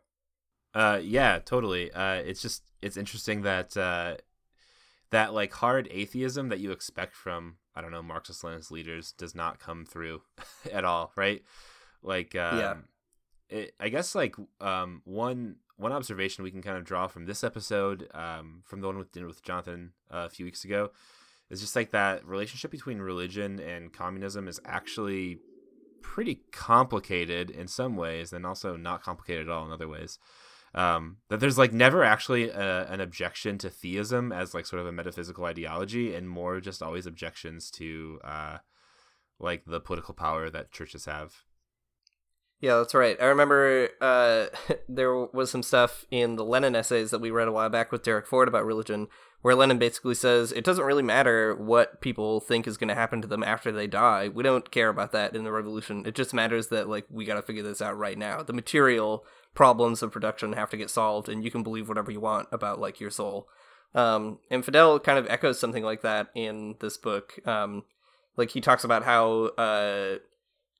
Uh, 0.73 0.99
yeah, 1.01 1.39
totally. 1.39 1.93
Uh, 1.93 2.15
it's 2.15 2.41
just 2.41 2.63
it's 2.81 2.97
interesting 2.97 3.43
that 3.43 3.77
uh, 3.77 4.15
that 5.11 5.33
like 5.33 5.53
hard 5.53 5.87
atheism 5.89 6.49
that 6.49 6.59
you 6.59 6.71
expect 6.71 7.15
from 7.15 7.55
I 7.73 7.79
don't 7.79 7.91
know 7.91 8.03
Marxist 8.03 8.41
Leninist 8.41 8.69
leaders 8.69 9.13
does 9.13 9.33
not 9.33 9.59
come 9.59 9.85
through 9.85 10.23
at 10.73 10.83
all, 10.83 11.13
right? 11.15 11.41
Like, 12.03 12.35
um, 12.35 12.59
yeah. 12.59 12.73
It, 13.49 13.75
I 13.79 13.87
guess 13.87 14.13
like 14.13 14.35
um, 14.59 15.03
one 15.05 15.55
one 15.77 15.91
observation 15.91 16.43
we 16.43 16.51
can 16.51 16.61
kind 16.61 16.77
of 16.77 16.85
draw 16.85 17.07
from 17.07 17.25
this 17.25 17.43
episode, 17.43 18.07
um, 18.13 18.61
from 18.65 18.81
the 18.81 18.87
one 18.87 18.97
with 18.97 19.11
dinner 19.11 19.27
with 19.27 19.43
Jonathan 19.43 19.93
uh, 20.11 20.25
a 20.25 20.29
few 20.29 20.45
weeks 20.45 20.63
ago, 20.63 20.91
is 21.49 21.61
just 21.61 21.75
like 21.75 21.91
that 21.91 22.25
relationship 22.25 22.71
between 22.71 22.99
religion 22.99 23.59
and 23.59 23.93
communism 23.93 24.47
is 24.47 24.59
actually 24.65 25.39
pretty 26.01 26.41
complicated 26.51 27.49
in 27.49 27.67
some 27.67 27.95
ways, 27.95 28.33
and 28.33 28.45
also 28.45 28.75
not 28.75 29.03
complicated 29.03 29.47
at 29.47 29.51
all 29.51 29.65
in 29.65 29.71
other 29.71 29.87
ways. 29.87 30.19
Um, 30.73 31.17
that 31.27 31.41
there's 31.41 31.57
like 31.57 31.73
never 31.73 32.03
actually 32.03 32.49
a, 32.49 32.87
an 32.87 33.01
objection 33.01 33.57
to 33.57 33.69
theism 33.69 34.31
as 34.31 34.53
like 34.53 34.65
sort 34.65 34.79
of 34.79 34.87
a 34.87 34.91
metaphysical 34.91 35.45
ideology, 35.45 36.15
and 36.15 36.29
more 36.29 36.61
just 36.61 36.81
always 36.81 37.05
objections 37.05 37.69
to 37.71 38.19
uh, 38.23 38.57
like 39.39 39.63
the 39.65 39.81
political 39.81 40.13
power 40.13 40.49
that 40.49 40.71
churches 40.71 41.05
have. 41.05 41.43
Yeah, 42.61 42.77
that's 42.77 42.93
right. 42.93 43.17
I 43.19 43.25
remember 43.25 43.89
uh, 43.99 44.45
there 44.87 45.15
was 45.15 45.49
some 45.49 45.63
stuff 45.63 46.05
in 46.11 46.35
the 46.35 46.45
Lenin 46.45 46.75
essays 46.75 47.09
that 47.09 47.19
we 47.19 47.31
read 47.31 47.47
a 47.47 47.51
while 47.51 47.69
back 47.69 47.91
with 47.91 48.03
Derek 48.03 48.27
Ford 48.27 48.47
about 48.47 48.65
religion, 48.65 49.07
where 49.41 49.55
Lenin 49.55 49.79
basically 49.79 50.13
says 50.13 50.51
it 50.51 50.63
doesn't 50.63 50.85
really 50.85 51.01
matter 51.01 51.55
what 51.55 52.01
people 52.01 52.39
think 52.39 52.67
is 52.67 52.77
going 52.77 52.87
to 52.89 52.95
happen 52.95 53.19
to 53.19 53.27
them 53.27 53.43
after 53.43 53.71
they 53.71 53.87
die. 53.87 54.29
We 54.29 54.43
don't 54.43 54.69
care 54.69 54.89
about 54.89 55.11
that 55.11 55.35
in 55.35 55.43
the 55.43 55.51
revolution. 55.51 56.05
It 56.05 56.13
just 56.13 56.35
matters 56.35 56.67
that 56.67 56.87
like 56.87 57.05
we 57.09 57.25
got 57.25 57.35
to 57.35 57.41
figure 57.41 57.63
this 57.63 57.81
out 57.81 57.97
right 57.97 58.17
now. 58.17 58.43
The 58.43 58.53
material 58.53 59.25
problems 59.55 60.03
of 60.03 60.11
production 60.11 60.53
have 60.53 60.69
to 60.69 60.77
get 60.77 60.91
solved, 60.91 61.29
and 61.29 61.43
you 61.43 61.49
can 61.49 61.63
believe 61.63 61.89
whatever 61.89 62.11
you 62.11 62.19
want 62.19 62.47
about 62.51 62.79
like 62.79 62.99
your 62.99 63.09
soul. 63.09 63.49
Um, 63.95 64.37
and 64.51 64.63
Fidel 64.63 64.99
kind 64.99 65.17
of 65.17 65.27
echoes 65.29 65.59
something 65.59 65.83
like 65.83 66.03
that 66.03 66.27
in 66.35 66.75
this 66.79 66.97
book. 66.97 67.45
Um, 67.47 67.85
like 68.37 68.51
he 68.51 68.61
talks 68.61 68.83
about 68.83 69.03
how 69.03 69.45
uh, 69.57 70.17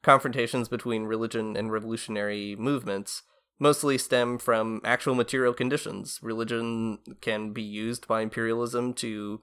confrontations 0.03 0.67
between 0.67 1.03
religion 1.03 1.55
and 1.55 1.71
revolutionary 1.71 2.55
movements 2.55 3.23
mostly 3.59 3.97
stem 3.97 4.39
from 4.39 4.81
actual 4.83 5.13
material 5.13 5.53
conditions. 5.53 6.19
Religion 6.23 6.97
can 7.21 7.53
be 7.53 7.61
used 7.61 8.07
by 8.07 8.21
imperialism 8.21 8.91
to 8.91 9.39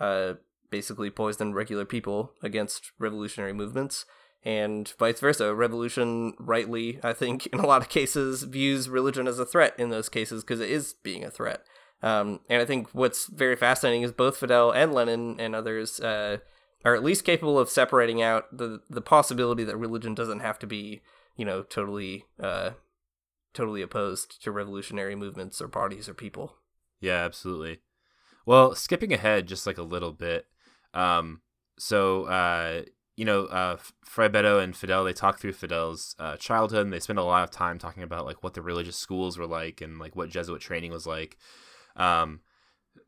uh, 0.00 0.34
basically 0.70 1.10
poison 1.10 1.54
regular 1.54 1.84
people 1.84 2.32
against 2.42 2.90
revolutionary 2.98 3.52
movements, 3.52 4.06
and 4.44 4.92
vice 4.98 5.20
versa. 5.20 5.54
Revolution, 5.54 6.34
rightly, 6.38 6.98
I 7.02 7.12
think, 7.12 7.46
in 7.52 7.60
a 7.60 7.66
lot 7.66 7.82
of 7.82 7.88
cases, 7.88 8.42
views 8.44 8.88
religion 8.88 9.28
as 9.28 9.38
a 9.38 9.46
threat 9.46 9.74
in 9.78 9.90
those 9.90 10.08
cases 10.08 10.42
because 10.42 10.60
it 10.60 10.70
is 10.70 10.94
being 11.02 11.24
a 11.24 11.30
threat. 11.30 11.62
Um, 12.02 12.40
and 12.48 12.62
I 12.62 12.64
think 12.64 12.88
what's 12.92 13.26
very 13.26 13.56
fascinating 13.56 14.02
is 14.02 14.12
both 14.12 14.38
Fidel 14.38 14.70
and 14.70 14.94
Lenin 14.94 15.38
and 15.38 15.54
others 15.54 16.00
uh, 16.00 16.38
are 16.84 16.94
at 16.94 17.04
least 17.04 17.24
capable 17.24 17.58
of 17.58 17.68
separating 17.68 18.22
out 18.22 18.56
the 18.56 18.80
the 18.88 19.00
possibility 19.00 19.64
that 19.64 19.76
religion 19.76 20.14
doesn't 20.14 20.40
have 20.40 20.58
to 20.60 20.66
be, 20.66 21.02
you 21.36 21.44
know, 21.44 21.62
totally 21.62 22.24
uh, 22.42 22.70
totally 23.52 23.82
opposed 23.82 24.42
to 24.42 24.50
revolutionary 24.50 25.14
movements 25.14 25.60
or 25.60 25.68
parties 25.68 26.08
or 26.08 26.14
people. 26.14 26.56
Yeah, 27.00 27.24
absolutely. 27.24 27.80
Well, 28.46 28.74
skipping 28.74 29.12
ahead 29.12 29.46
just 29.46 29.66
like 29.66 29.78
a 29.78 29.82
little 29.82 30.12
bit. 30.12 30.46
Um, 30.94 31.42
so, 31.78 32.24
uh, 32.24 32.82
you 33.16 33.24
know, 33.24 33.44
uh, 33.46 33.76
Frei 34.04 34.28
Betto 34.28 34.62
and 34.62 34.76
Fidel, 34.76 35.04
they 35.04 35.12
talk 35.12 35.38
through 35.38 35.52
Fidel's 35.52 36.14
uh, 36.18 36.36
childhood 36.36 36.84
and 36.84 36.92
they 36.92 37.00
spend 37.00 37.18
a 37.18 37.24
lot 37.24 37.44
of 37.44 37.50
time 37.50 37.78
talking 37.78 38.02
about 38.02 38.24
like 38.24 38.42
what 38.42 38.54
the 38.54 38.62
religious 38.62 38.96
schools 38.96 39.38
were 39.38 39.46
like 39.46 39.80
and 39.80 39.98
like 39.98 40.16
what 40.16 40.30
Jesuit 40.30 40.60
training 40.60 40.90
was 40.90 41.06
like. 41.06 41.36
Um, 41.96 42.40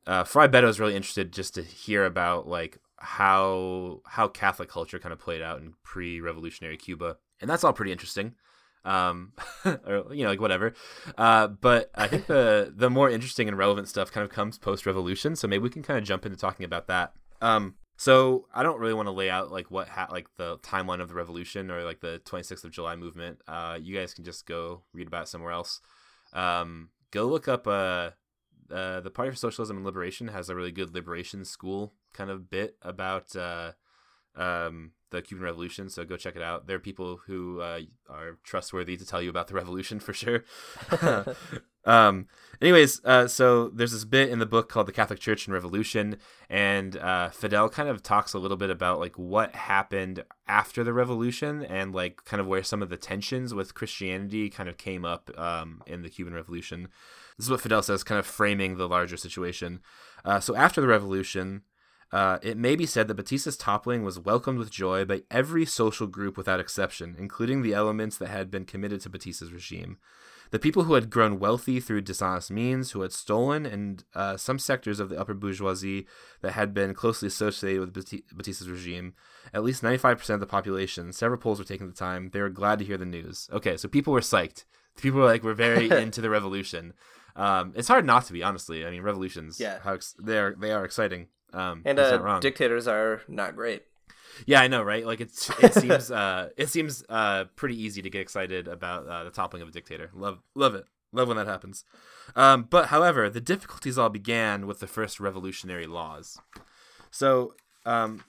uh, 0.06 0.24
Frei 0.24 0.48
Betto 0.48 0.68
is 0.68 0.80
really 0.80 0.96
interested 0.96 1.32
just 1.32 1.54
to 1.54 1.62
hear 1.62 2.04
about 2.04 2.46
like 2.46 2.78
how 3.02 4.00
how 4.06 4.28
Catholic 4.28 4.68
culture 4.68 4.98
kind 4.98 5.12
of 5.12 5.18
played 5.18 5.42
out 5.42 5.60
in 5.60 5.74
pre-revolutionary 5.82 6.76
Cuba, 6.76 7.16
and 7.40 7.50
that's 7.50 7.64
all 7.64 7.72
pretty 7.72 7.92
interesting. 7.92 8.34
Um, 8.84 9.32
or 9.64 10.06
you 10.14 10.22
know, 10.22 10.30
like 10.30 10.40
whatever. 10.40 10.74
Uh, 11.18 11.48
but 11.48 11.90
I 11.94 12.06
think 12.06 12.26
the 12.26 12.72
the 12.74 12.88
more 12.88 13.10
interesting 13.10 13.48
and 13.48 13.58
relevant 13.58 13.88
stuff 13.88 14.12
kind 14.12 14.24
of 14.24 14.30
comes 14.30 14.56
post-revolution. 14.56 15.36
So 15.36 15.48
maybe 15.48 15.64
we 15.64 15.70
can 15.70 15.82
kind 15.82 15.98
of 15.98 16.04
jump 16.04 16.24
into 16.24 16.38
talking 16.38 16.64
about 16.64 16.86
that. 16.86 17.12
Um, 17.40 17.74
so 17.96 18.46
I 18.54 18.62
don't 18.62 18.80
really 18.80 18.94
want 18.94 19.06
to 19.06 19.12
lay 19.12 19.30
out 19.30 19.50
like 19.50 19.70
what 19.70 19.88
ha- 19.88 20.08
like 20.10 20.28
the 20.36 20.58
timeline 20.58 21.00
of 21.00 21.08
the 21.08 21.14
revolution 21.14 21.70
or 21.70 21.82
like 21.82 22.00
the 22.00 22.20
26th 22.24 22.64
of 22.64 22.70
July 22.70 22.94
movement. 22.94 23.40
Uh, 23.48 23.78
you 23.80 23.96
guys 23.96 24.14
can 24.14 24.24
just 24.24 24.46
go 24.46 24.82
read 24.92 25.08
about 25.08 25.24
it 25.24 25.28
somewhere 25.28 25.52
else. 25.52 25.80
Um, 26.32 26.90
go 27.10 27.26
look 27.26 27.48
up 27.48 27.66
uh, 27.66 28.10
uh, 28.72 29.00
the 29.00 29.11
Party 29.11 29.30
for 29.30 29.37
Socialism 29.37 29.76
and 29.76 29.87
Liberation 29.87 30.28
has 30.28 30.48
a 30.48 30.54
really 30.54 30.72
good 30.72 30.94
liberation 30.94 31.44
school 31.44 31.92
kind 32.12 32.30
of 32.30 32.50
bit 32.50 32.76
about 32.82 33.35
uh, 33.37 33.72
um, 34.35 34.92
the 35.11 35.22
Cuban 35.22 35.44
Revolution. 35.44 35.88
So 35.88 36.04
go 36.04 36.16
check 36.16 36.37
it 36.37 36.42
out. 36.42 36.66
There 36.66 36.76
are 36.76 36.80
people 36.80 37.20
who 37.26 37.61
uh, 37.61 37.80
are 38.08 38.38
trustworthy 38.42 38.96
to 38.96 39.06
tell 39.06 39.22
you 39.22 39.30
about 39.30 39.48
the 39.48 39.54
revolution 39.54 40.00
for 40.00 40.12
sure. 40.12 40.44
um, 41.85 42.27
anyways, 42.61 43.05
uh, 43.05 43.27
so 43.27 43.68
there's 43.68 43.92
this 43.92 44.05
bit 44.05 44.31
in 44.31 44.38
the 44.38 44.47
book 44.47 44.68
called 44.68 44.87
"The 44.87 44.92
Catholic 44.92 45.18
Church 45.18 45.47
and 45.47 45.55
Revolution," 45.55 46.16
and 46.49 46.97
uh, 46.97 47.31
Fidel 47.31 47.68
kind 47.68 47.88
of 47.88 48.03
talks 48.03 48.33
a 48.33 48.38
little 48.38 48.57
bit 48.57 48.71
about 48.71 49.01
like 49.01 49.18
what 49.18 49.55
happened 49.55 50.25
after 50.47 50.85
the 50.85 50.92
revolution 50.92 51.64
and 51.64 51.95
like 51.95 52.25
kind 52.25 52.40
of 52.40 52.47
where 52.47 52.62
some 52.62 52.83
of 52.83 52.88
the 52.88 52.97
tensions 52.97 53.55
with 53.55 53.75
Christianity 53.75 54.49
kind 54.49 54.68
of 54.68 54.79
came 54.79 55.05
up 55.05 55.31
um, 55.37 55.83
in 55.87 56.03
the 56.03 56.11
Cuban 56.11 56.35
Revolution. 56.35 56.88
This 57.37 57.47
is 57.47 57.51
what 57.51 57.61
Fidel 57.61 57.83
says, 57.83 58.05
kind 58.05 58.18
of 58.18 58.27
framing 58.27 58.77
the 58.77 58.88
larger 58.88 59.16
situation. 59.16 59.81
Uh, 60.25 60.38
so 60.38 60.55
after 60.55 60.81
the 60.81 60.87
revolution, 60.87 61.62
uh, 62.12 62.38
it 62.42 62.59
may 62.59 62.77
be 62.77 62.87
said 62.87 63.09
that 63.09 63.16
Batista's 63.16 63.57
toppling 63.57 64.05
was 64.05 64.21
welcomed 64.21 64.59
with 64.59 64.71
joy 64.71 65.05
by 65.05 65.23
every 65.31 65.64
social 65.64 66.07
group 66.07 66.37
without 66.37 66.61
exception, 66.61 67.16
including 67.18 67.62
the 67.62 67.73
elements 67.73 68.18
that 68.18 68.29
had 68.29 68.51
been 68.51 68.66
committed 68.66 69.01
to 69.01 69.09
Batista's 69.09 69.53
regime. 69.53 69.97
The 70.52 70.58
people 70.58 70.84
who 70.84 70.92
had 70.94 71.08
grown 71.08 71.38
wealthy 71.38 71.80
through 71.80 72.02
dishonest 72.02 72.50
means, 72.50 72.90
who 72.90 73.00
had 73.00 73.12
stolen, 73.12 73.64
and 73.64 74.04
uh, 74.14 74.36
some 74.36 74.58
sectors 74.58 75.00
of 75.00 75.08
the 75.08 75.18
upper 75.18 75.32
bourgeoisie 75.32 76.06
that 76.42 76.52
had 76.52 76.74
been 76.74 76.92
closely 76.92 77.26
associated 77.26 77.80
with 77.80 77.94
Batista's 78.36 78.68
regime, 78.68 79.14
at 79.54 79.64
least 79.64 79.82
95% 79.82 80.28
of 80.34 80.40
the 80.40 80.46
population, 80.46 81.10
several 81.14 81.40
polls 81.40 81.58
were 81.58 81.64
taken 81.64 81.88
at 81.88 81.94
the 81.94 81.98
time, 81.98 82.28
they 82.34 82.40
were 82.42 82.50
glad 82.50 82.78
to 82.78 82.84
hear 82.84 82.98
the 82.98 83.06
news. 83.06 83.48
Okay, 83.50 83.78
so 83.78 83.88
people 83.88 84.12
were 84.12 84.20
psyched. 84.20 84.64
People 84.98 85.20
were 85.20 85.26
like, 85.26 85.42
we're 85.42 85.54
very 85.54 85.90
into 86.02 86.20
the 86.20 86.28
revolution. 86.28 86.92
Um, 87.34 87.72
it's 87.74 87.88
hard 87.88 88.04
not 88.04 88.26
to 88.26 88.34
be, 88.34 88.42
honestly. 88.42 88.84
I 88.84 88.90
mean, 88.90 89.00
revolutions, 89.00 89.58
yeah, 89.58 89.78
how 89.82 89.94
ex- 89.94 90.14
they 90.22 90.38
are 90.38 90.54
they 90.54 90.70
are 90.70 90.84
exciting. 90.84 91.28
Um, 91.54 91.80
and 91.86 91.98
uh, 91.98 92.40
dictators 92.40 92.86
are 92.86 93.22
not 93.26 93.56
great. 93.56 93.84
Yeah, 94.46 94.61
I 94.61 94.68
know, 94.68 94.83
right? 94.83 95.07
Like 95.07 95.20
it's 95.20 95.50
it 95.61 95.74
seems 95.74 96.11
uh, 96.11 96.50
it 96.57 96.68
seems 96.68 97.05
uh, 97.09 97.44
pretty 97.57 97.81
easy 97.81 98.02
to 98.02 98.11
get 98.11 98.20
excited 98.20 98.68
about 98.68 99.07
uh, 99.07 99.24
the 99.24 99.31
toppling 99.31 99.62
of 99.62 99.68
a 99.68 99.72
dictator. 99.72 100.11
Love 100.14 100.40
love 100.55 100.74
it. 100.74 100.85
Love 101.12 101.28
when 101.28 101.37
that 101.37 101.46
happens. 101.46 101.85
Um, 102.35 102.66
but 102.70 102.87
however, 102.87 103.28
the 103.28 103.40
difficulties 103.40 103.98
all 103.98 104.09
began 104.09 104.66
with 104.66 104.81
the 104.81 104.87
first 104.87 105.20
revolutionary 105.20 105.87
laws. 105.87 106.38
So 107.11 107.55
um, 107.85 108.24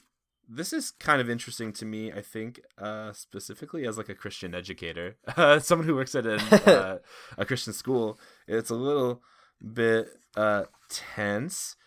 this 0.49 0.73
is 0.73 0.91
kind 0.91 1.21
of 1.21 1.29
interesting 1.29 1.71
to 1.73 1.85
me. 1.85 2.11
I 2.11 2.21
think 2.21 2.59
uh, 2.77 3.13
specifically 3.13 3.87
as 3.87 3.97
like 3.97 4.09
a 4.09 4.15
Christian 4.15 4.53
educator, 4.53 5.15
uh, 5.37 5.59
someone 5.59 5.87
who 5.87 5.95
works 5.95 6.13
at 6.13 6.25
an, 6.25 6.39
uh, 6.65 6.97
a 7.37 7.45
Christian 7.45 7.71
school. 7.71 8.19
It's 8.47 8.69
a 8.69 8.75
little 8.75 9.21
bit 9.61 10.09
uh, 10.35 10.65
tense 10.89 11.77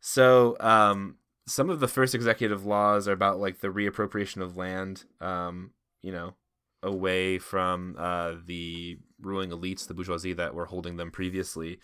so, 0.00 0.56
um, 0.60 1.16
some 1.50 1.68
of 1.68 1.80
the 1.80 1.88
first 1.88 2.14
executive 2.14 2.64
laws 2.64 3.08
are 3.08 3.12
about 3.12 3.40
like 3.40 3.60
the 3.60 3.68
reappropriation 3.68 4.40
of 4.40 4.56
land, 4.56 5.04
um, 5.20 5.72
you 6.00 6.12
know, 6.12 6.34
away 6.82 7.38
from 7.38 7.96
uh, 7.98 8.34
the 8.46 8.98
ruling 9.20 9.50
elites, 9.50 9.86
the 9.86 9.94
bourgeoisie 9.94 10.32
that 10.32 10.54
were 10.54 10.66
holding 10.66 10.96
them 10.96 11.10
previously. 11.10 11.80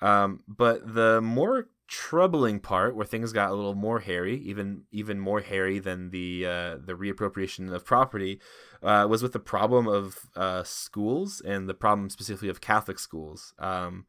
Um, 0.00 0.40
but 0.46 0.94
the 0.94 1.20
more 1.20 1.68
troubling 1.88 2.60
part, 2.60 2.94
where 2.94 3.04
things 3.04 3.32
got 3.32 3.50
a 3.50 3.54
little 3.54 3.74
more 3.74 3.98
hairy, 3.98 4.36
even 4.38 4.84
even 4.92 5.18
more 5.18 5.40
hairy 5.40 5.80
than 5.80 6.10
the 6.10 6.46
uh, 6.46 6.76
the 6.76 6.94
reappropriation 6.94 7.72
of 7.74 7.84
property, 7.84 8.40
uh, 8.82 9.06
was 9.10 9.22
with 9.22 9.32
the 9.32 9.40
problem 9.40 9.88
of 9.88 10.20
uh, 10.36 10.62
schools 10.62 11.40
and 11.40 11.68
the 11.68 11.74
problem 11.74 12.08
specifically 12.08 12.48
of 12.48 12.60
Catholic 12.60 12.98
schools. 12.98 13.54
Um, 13.58 14.06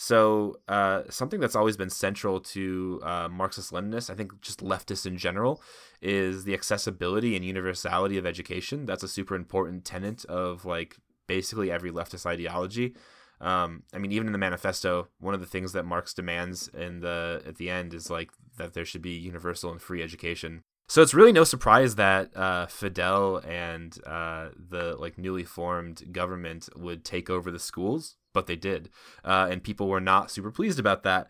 so 0.00 0.60
uh, 0.68 1.02
something 1.10 1.40
that's 1.40 1.56
always 1.56 1.76
been 1.76 1.90
central 1.90 2.38
to 2.38 3.00
uh, 3.02 3.28
Marxist 3.28 3.72
Leninists, 3.72 4.08
I 4.08 4.14
think 4.14 4.40
just 4.40 4.60
leftists 4.60 5.06
in 5.06 5.18
general, 5.18 5.60
is 6.00 6.44
the 6.44 6.54
accessibility 6.54 7.34
and 7.34 7.44
universality 7.44 8.16
of 8.16 8.24
education. 8.24 8.86
That's 8.86 9.02
a 9.02 9.08
super 9.08 9.34
important 9.34 9.84
tenet 9.84 10.24
of 10.26 10.64
like 10.64 10.98
basically 11.26 11.72
every 11.72 11.90
leftist 11.90 12.26
ideology. 12.26 12.94
Um, 13.40 13.82
I 13.92 13.98
mean, 13.98 14.12
even 14.12 14.28
in 14.28 14.32
the 14.32 14.38
manifesto, 14.38 15.08
one 15.18 15.34
of 15.34 15.40
the 15.40 15.46
things 15.46 15.72
that 15.72 15.84
Marx 15.84 16.14
demands 16.14 16.68
in 16.68 17.00
the 17.00 17.42
at 17.44 17.56
the 17.56 17.68
end 17.68 17.92
is 17.92 18.08
like 18.08 18.30
that 18.56 18.74
there 18.74 18.84
should 18.84 19.02
be 19.02 19.18
universal 19.18 19.72
and 19.72 19.82
free 19.82 20.00
education. 20.00 20.62
So 20.86 21.02
it's 21.02 21.12
really 21.12 21.32
no 21.32 21.42
surprise 21.42 21.96
that 21.96 22.36
uh, 22.36 22.66
Fidel 22.66 23.38
and 23.38 23.98
uh, 24.06 24.50
the 24.56 24.94
like 24.94 25.18
newly 25.18 25.42
formed 25.42 26.12
government 26.12 26.68
would 26.76 27.04
take 27.04 27.28
over 27.28 27.50
the 27.50 27.58
schools 27.58 28.14
but 28.32 28.46
they 28.46 28.56
did, 28.56 28.90
uh, 29.24 29.48
and 29.50 29.62
people 29.62 29.88
were 29.88 30.00
not 30.00 30.30
super 30.30 30.50
pleased 30.50 30.78
about 30.78 31.02
that. 31.02 31.28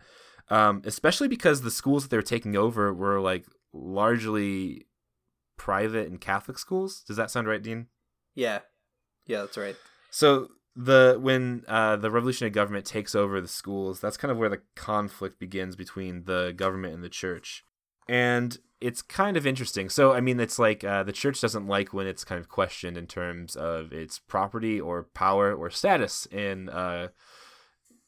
Um, 0.49 0.81
especially 0.85 1.27
because 1.27 1.61
the 1.61 1.71
schools 1.71 2.03
that 2.03 2.09
they 2.09 2.17
were 2.17 2.23
taking 2.23 2.55
over 2.55 2.91
were 2.93 3.19
like 3.19 3.45
largely 3.71 4.87
private 5.57 6.07
and 6.07 6.19
Catholic 6.19 6.57
schools. 6.57 7.03
Does 7.03 7.17
that 7.17 7.29
sound 7.29 7.47
right, 7.47 7.61
Dean? 7.61 7.87
Yeah, 8.33 8.59
yeah, 9.27 9.41
that's 9.41 9.57
right. 9.57 9.75
So 10.09 10.49
the 10.75 11.17
when 11.19 11.63
uh, 11.67 11.97
the 11.97 12.09
revolutionary 12.09 12.51
government 12.51 12.85
takes 12.85 13.13
over 13.13 13.39
the 13.41 13.47
schools, 13.47 13.99
that's 13.99 14.17
kind 14.17 14.31
of 14.31 14.37
where 14.37 14.49
the 14.49 14.61
conflict 14.75 15.39
begins 15.39 15.75
between 15.75 16.23
the 16.23 16.53
government 16.55 16.93
and 16.93 17.03
the 17.03 17.09
church, 17.09 17.65
and 18.07 18.57
it's 18.81 19.01
kind 19.01 19.35
of 19.35 19.45
interesting. 19.45 19.89
So, 19.89 20.13
I 20.13 20.21
mean, 20.21 20.39
it's 20.39 20.57
like 20.57 20.83
uh, 20.83 21.03
the 21.03 21.11
church 21.11 21.41
doesn't 21.41 21.67
like 21.67 21.93
when 21.93 22.07
it's 22.07 22.23
kind 22.23 22.39
of 22.39 22.49
questioned 22.49 22.97
in 22.97 23.07
terms 23.07 23.55
of 23.55 23.91
its 23.91 24.19
property 24.19 24.79
or 24.79 25.03
power 25.03 25.53
or 25.53 25.69
status 25.69 26.25
in 26.27 26.69
uh, 26.69 27.09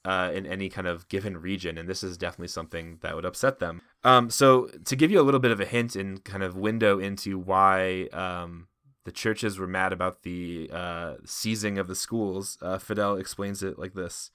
uh, 0.04 0.32
in 0.34 0.46
any 0.46 0.70
kind 0.70 0.88
of 0.88 1.08
given 1.10 1.38
region, 1.38 1.78
and 1.78 1.88
this 1.88 2.04
is 2.04 2.18
definitely 2.18 2.48
something 2.48 2.98
that 3.02 3.16
would 3.16 3.26
upset 3.26 3.60
them. 3.60 3.82
Um, 4.04 4.30
so, 4.30 4.68
to 4.86 4.96
give 4.96 5.12
you 5.12 5.20
a 5.20 5.24
little 5.24 5.40
bit 5.40 5.52
of 5.52 5.60
a 5.60 5.66
hint 5.66 5.96
and 5.96 6.24
kind 6.24 6.44
of 6.44 6.56
window 6.56 7.00
into 7.00 7.38
why 7.38 8.08
um, 8.14 8.68
the 9.04 9.12
churches 9.12 9.60
were 9.60 9.68
mad 9.68 9.94
about 9.94 10.24
the 10.24 10.70
uh, 10.74 11.16
seizing 11.26 11.78
of 11.78 11.88
the 11.88 11.96
schools, 11.96 12.58
uh, 12.62 12.78
Fidel 12.78 13.18
explains 13.18 13.62
it 13.62 13.78
like 13.78 13.94
this. 13.94 14.32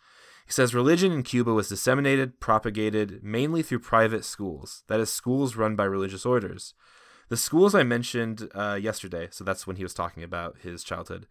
He 0.46 0.52
says 0.52 0.74
religion 0.74 1.10
in 1.10 1.24
Cuba 1.24 1.52
was 1.52 1.68
disseminated, 1.68 2.38
propagated 2.38 3.22
mainly 3.22 3.62
through 3.62 3.80
private 3.80 4.24
schools, 4.24 4.84
that 4.86 5.00
is, 5.00 5.12
schools 5.12 5.56
run 5.56 5.74
by 5.74 5.84
religious 5.84 6.24
orders. 6.24 6.72
The 7.28 7.36
schools 7.36 7.74
I 7.74 7.82
mentioned 7.82 8.48
uh, 8.54 8.78
yesterday, 8.80 9.26
so 9.32 9.42
that's 9.42 9.66
when 9.66 9.74
he 9.74 9.82
was 9.82 9.92
talking 9.92 10.22
about 10.22 10.58
his 10.62 10.84
childhood, 10.84 11.26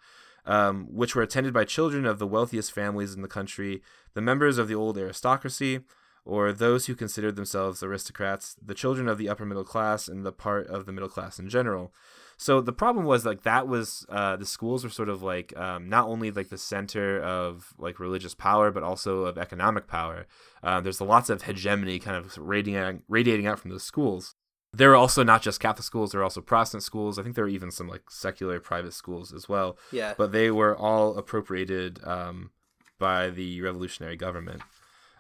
um, 0.46 0.88
which 0.92 1.16
were 1.16 1.22
attended 1.22 1.54
by 1.54 1.64
children 1.64 2.06
of 2.06 2.20
the 2.20 2.28
wealthiest 2.28 2.74
families 2.74 3.14
in 3.14 3.22
the 3.22 3.30
country, 3.30 3.82
the 4.14 4.22
members 4.22 4.58
of 4.58 4.68
the 4.68 4.76
old 4.76 4.98
aristocracy, 4.98 5.80
or 6.26 6.52
those 6.52 6.88
who 6.88 6.96
considered 6.96 7.38
themselves 7.38 7.82
aristocrats, 7.82 8.58
the 8.62 8.74
children 8.74 9.08
of 9.08 9.18
the 9.18 9.30
upper 9.30 9.46
middle 9.46 9.64
class, 9.64 10.10
and 10.10 10.26
the 10.26 10.34
part 10.34 10.68
of 10.68 10.86
the 10.86 10.92
middle 10.92 11.08
class 11.08 11.40
in 11.40 11.48
general. 11.48 11.94
So 12.38 12.62
the 12.62 12.74
problem 12.74 13.06
was 13.06 13.26
like 13.26 13.44
that 13.44 13.68
was 13.68 14.06
uh, 14.10 14.36
the 14.36 14.46
schools 14.46 14.84
were 14.84 14.90
sort 14.90 15.10
of 15.10 15.24
like 15.24 15.56
um, 15.58 15.88
not 15.90 16.08
only 16.08 16.32
like 16.32 16.50
the 16.50 16.58
center 16.58 17.22
of 17.22 17.74
like 17.78 18.00
religious 18.00 18.36
power, 18.36 18.72
but 18.72 18.84
also 18.84 19.26
of 19.26 19.38
economic 19.38 19.88
power. 19.88 20.28
Uh, 20.62 20.82
there's 20.82 21.00
lots 21.00 21.30
of 21.30 21.44
hegemony 21.44 22.00
kind 22.00 22.18
of 22.18 22.38
radiating 22.38 23.04
radiating 23.08 23.48
out 23.48 23.60
from 23.60 23.72
the 23.72 23.80
schools 23.80 24.36
there 24.76 24.92
are 24.92 24.96
also 24.96 25.24
not 25.24 25.42
just 25.42 25.60
Catholic 25.60 25.84
schools, 25.84 26.12
there 26.12 26.22
are 26.22 26.24
also 26.26 26.42
Protestant 26.42 26.84
schools. 26.84 27.18
I 27.18 27.24
think 27.24 27.36
there 27.36 27.46
are 27.46 27.50
even 27.50 27.72
some 27.72 27.88
like 27.88 28.10
secular 28.10 28.60
private 28.60 28.94
schools 28.94 29.32
as 29.32 29.48
well. 29.48 29.78
Yeah. 29.92 30.14
But 30.18 30.32
they 30.32 30.52
were 30.52 30.76
all 30.76 31.18
appropriated 31.18 32.00
um, 32.04 32.52
by 33.00 33.30
the 33.30 33.62
revolutionary 33.62 34.18
government. 34.18 34.62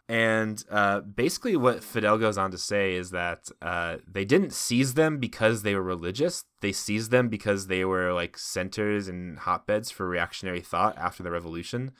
And 0.07 0.63
uh, 0.69 0.99
basically, 1.01 1.55
what 1.55 1.83
Fidel 1.83 2.19
goes 2.19 2.37
on 2.37 2.51
to 2.51 2.59
say 2.59 2.93
is 2.93 3.09
that 3.09 3.49
uh, 3.61 3.97
they 4.07 4.23
didn't 4.23 4.53
seize 4.53 4.93
them 4.93 5.17
because 5.17 5.63
they 5.63 5.73
were 5.73 5.81
religious. 5.81 6.43
They 6.61 6.71
seized 6.71 7.09
them 7.09 7.27
because 7.27 7.67
they 7.67 7.83
were 7.85 8.13
like 8.13 8.37
centers 8.37 9.07
and 9.07 9.39
hotbeds 9.39 9.89
for 9.89 10.07
reactionary 10.07 10.61
thought 10.61 10.95
after 10.97 11.23
the 11.23 11.31
revolution. 11.31 11.91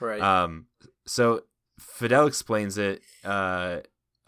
Right. 0.00 0.20
Um, 0.20 0.66
so 1.06 1.44
Fidel 1.78 2.26
explains 2.26 2.76
it 2.76 3.00
uh, 3.24 3.78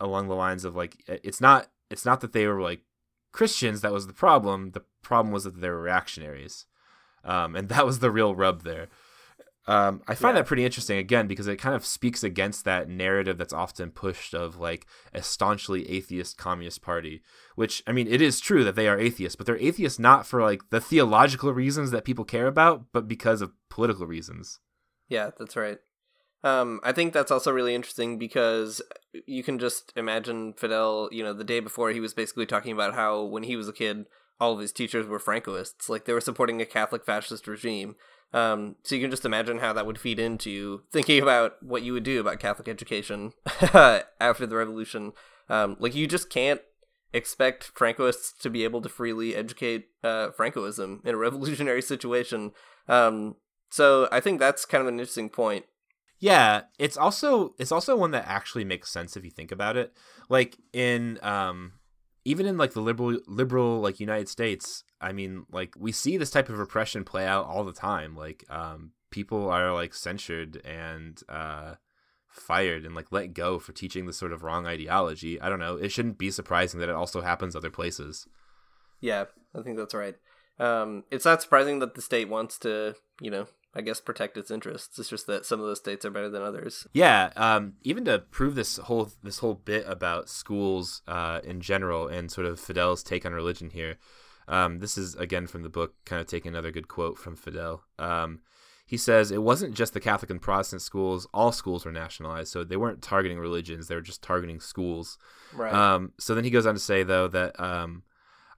along 0.00 0.28
the 0.28 0.34
lines 0.34 0.64
of 0.64 0.74
like, 0.74 0.96
it's 1.06 1.40
not 1.40 1.68
it's 1.90 2.04
not 2.04 2.20
that 2.20 2.32
they 2.32 2.46
were 2.46 2.62
like 2.62 2.80
Christians 3.32 3.82
that 3.82 3.92
was 3.92 4.06
the 4.06 4.12
problem. 4.12 4.70
The 4.70 4.84
problem 5.02 5.32
was 5.32 5.44
that 5.44 5.60
they 5.60 5.68
were 5.68 5.82
reactionaries, 5.82 6.66
um, 7.24 7.54
and 7.56 7.68
that 7.68 7.84
was 7.84 7.98
the 7.98 8.10
real 8.10 8.34
rub 8.34 8.62
there. 8.62 8.88
Um, 9.68 10.00
I 10.08 10.14
find 10.14 10.34
yeah. 10.34 10.40
that 10.40 10.48
pretty 10.48 10.64
interesting 10.64 10.96
again 10.96 11.26
because 11.26 11.46
it 11.46 11.58
kind 11.58 11.74
of 11.74 11.84
speaks 11.84 12.24
against 12.24 12.64
that 12.64 12.88
narrative 12.88 13.36
that's 13.36 13.52
often 13.52 13.90
pushed 13.90 14.32
of 14.32 14.58
like 14.58 14.86
a 15.12 15.22
staunchly 15.22 15.90
atheist 15.90 16.38
communist 16.38 16.80
party, 16.80 17.20
which 17.54 17.82
I 17.86 17.92
mean 17.92 18.08
it 18.08 18.22
is 18.22 18.40
true 18.40 18.64
that 18.64 18.76
they 18.76 18.88
are 18.88 18.98
atheists, 18.98 19.36
but 19.36 19.44
they're 19.44 19.58
atheists 19.58 19.98
not 19.98 20.26
for 20.26 20.40
like 20.40 20.70
the 20.70 20.80
theological 20.80 21.52
reasons 21.52 21.90
that 21.90 22.06
people 22.06 22.24
care 22.24 22.46
about, 22.46 22.86
but 22.94 23.06
because 23.06 23.42
of 23.42 23.52
political 23.68 24.06
reasons. 24.06 24.58
Yeah, 25.06 25.30
that's 25.38 25.54
right. 25.54 25.76
Um, 26.42 26.80
I 26.82 26.92
think 26.92 27.12
that's 27.12 27.30
also 27.30 27.52
really 27.52 27.74
interesting 27.74 28.16
because 28.16 28.80
you 29.26 29.42
can 29.42 29.58
just 29.58 29.92
imagine 29.96 30.54
Fidel, 30.54 31.10
you 31.12 31.22
know, 31.22 31.34
the 31.34 31.44
day 31.44 31.60
before 31.60 31.90
he 31.90 32.00
was 32.00 32.14
basically 32.14 32.46
talking 32.46 32.72
about 32.72 32.94
how 32.94 33.22
when 33.24 33.42
he 33.42 33.56
was 33.56 33.68
a 33.68 33.72
kid, 33.74 34.06
all 34.40 34.52
of 34.52 34.60
his 34.60 34.72
teachers 34.72 35.06
were 35.06 35.18
Francoists, 35.18 35.88
like 35.88 36.04
they 36.04 36.12
were 36.12 36.20
supporting 36.20 36.60
a 36.60 36.66
Catholic 36.66 37.04
fascist 37.04 37.46
regime. 37.46 37.96
Um, 38.32 38.76
so 38.82 38.94
you 38.94 39.00
can 39.00 39.10
just 39.10 39.24
imagine 39.24 39.58
how 39.58 39.72
that 39.72 39.86
would 39.86 39.98
feed 39.98 40.18
into 40.18 40.82
thinking 40.92 41.22
about 41.22 41.54
what 41.62 41.82
you 41.82 41.94
would 41.94 42.02
do 42.02 42.20
about 42.20 42.40
Catholic 42.40 42.68
education 42.68 43.32
after 44.20 44.46
the 44.46 44.56
revolution. 44.56 45.12
Um, 45.48 45.76
like 45.80 45.94
you 45.94 46.06
just 46.06 46.28
can't 46.28 46.60
expect 47.12 47.74
Francoists 47.74 48.38
to 48.40 48.50
be 48.50 48.64
able 48.64 48.82
to 48.82 48.88
freely 48.88 49.34
educate 49.34 49.86
uh, 50.04 50.28
Francoism 50.38 51.04
in 51.06 51.14
a 51.14 51.18
revolutionary 51.18 51.82
situation. 51.82 52.52
Um, 52.86 53.36
so 53.70 54.08
I 54.12 54.20
think 54.20 54.40
that's 54.40 54.64
kind 54.64 54.82
of 54.82 54.88
an 54.88 54.94
interesting 54.94 55.30
point. 55.30 55.64
Yeah, 56.20 56.62
it's 56.78 56.96
also 56.96 57.54
it's 57.58 57.70
also 57.70 57.96
one 57.96 58.10
that 58.10 58.26
actually 58.26 58.64
makes 58.64 58.90
sense 58.90 59.16
if 59.16 59.24
you 59.24 59.30
think 59.30 59.52
about 59.52 59.76
it. 59.76 59.92
Like 60.28 60.58
in 60.72 61.18
um 61.22 61.74
even 62.28 62.44
in 62.44 62.58
like 62.58 62.74
the 62.74 62.82
liberal 62.82 63.18
liberal 63.26 63.80
like 63.80 64.00
United 64.00 64.28
States, 64.28 64.84
I 65.00 65.12
mean, 65.12 65.46
like 65.50 65.74
we 65.78 65.92
see 65.92 66.18
this 66.18 66.30
type 66.30 66.50
of 66.50 66.58
repression 66.58 67.02
play 67.02 67.26
out 67.26 67.46
all 67.46 67.64
the 67.64 67.72
time. 67.72 68.14
Like 68.14 68.44
um 68.50 68.92
people 69.10 69.48
are 69.48 69.72
like 69.72 69.94
censured 69.94 70.60
and 70.62 71.18
uh 71.30 71.76
fired 72.28 72.84
and 72.84 72.94
like 72.94 73.10
let 73.10 73.32
go 73.32 73.58
for 73.58 73.72
teaching 73.72 74.04
this 74.04 74.18
sort 74.18 74.32
of 74.32 74.42
wrong 74.42 74.66
ideology. 74.66 75.40
I 75.40 75.48
don't 75.48 75.58
know. 75.58 75.76
It 75.76 75.90
shouldn't 75.90 76.18
be 76.18 76.30
surprising 76.30 76.80
that 76.80 76.90
it 76.90 76.94
also 76.94 77.22
happens 77.22 77.56
other 77.56 77.70
places. 77.70 78.26
Yeah, 79.00 79.24
I 79.54 79.62
think 79.62 79.78
that's 79.78 79.94
right. 79.94 80.16
Um, 80.58 81.04
it's 81.10 81.24
not 81.24 81.40
surprising 81.40 81.78
that 81.78 81.94
the 81.94 82.02
state 82.02 82.28
wants 82.28 82.58
to, 82.58 82.94
you 83.22 83.30
know, 83.30 83.46
I 83.78 83.80
guess 83.80 84.00
protect 84.00 84.36
its 84.36 84.50
interests. 84.50 84.98
It's 84.98 85.08
just 85.08 85.28
that 85.28 85.46
some 85.46 85.60
of 85.60 85.66
those 85.66 85.78
states 85.78 86.04
are 86.04 86.10
better 86.10 86.28
than 86.28 86.42
others. 86.42 86.88
Yeah, 86.92 87.30
um, 87.36 87.74
even 87.82 88.04
to 88.06 88.18
prove 88.18 88.56
this 88.56 88.76
whole 88.76 89.12
this 89.22 89.38
whole 89.38 89.54
bit 89.54 89.84
about 89.86 90.28
schools 90.28 91.00
uh, 91.06 91.40
in 91.44 91.60
general 91.60 92.08
and 92.08 92.28
sort 92.28 92.48
of 92.48 92.58
Fidel's 92.58 93.04
take 93.04 93.24
on 93.24 93.32
religion 93.32 93.70
here. 93.70 93.98
Um, 94.48 94.80
this 94.80 94.98
is 94.98 95.14
again 95.14 95.46
from 95.46 95.62
the 95.62 95.68
book, 95.68 95.94
kind 96.04 96.20
of 96.20 96.26
taking 96.26 96.48
another 96.48 96.72
good 96.72 96.88
quote 96.88 97.18
from 97.18 97.36
Fidel. 97.36 97.84
Um, 98.00 98.40
he 98.84 98.96
says 98.96 99.30
it 99.30 99.44
wasn't 99.44 99.76
just 99.76 99.92
the 99.94 100.00
Catholic 100.00 100.30
and 100.30 100.42
Protestant 100.42 100.82
schools; 100.82 101.28
all 101.32 101.52
schools 101.52 101.84
were 101.84 101.92
nationalized, 101.92 102.50
so 102.50 102.64
they 102.64 102.76
weren't 102.76 103.00
targeting 103.00 103.38
religions; 103.38 103.86
they 103.86 103.94
were 103.94 104.00
just 104.00 104.22
targeting 104.22 104.58
schools. 104.58 105.18
Right. 105.54 105.72
Um, 105.72 106.14
so 106.18 106.34
then 106.34 106.42
he 106.42 106.50
goes 106.50 106.66
on 106.66 106.74
to 106.74 106.80
say, 106.80 107.04
though, 107.04 107.28
that 107.28 107.60
um, 107.60 108.02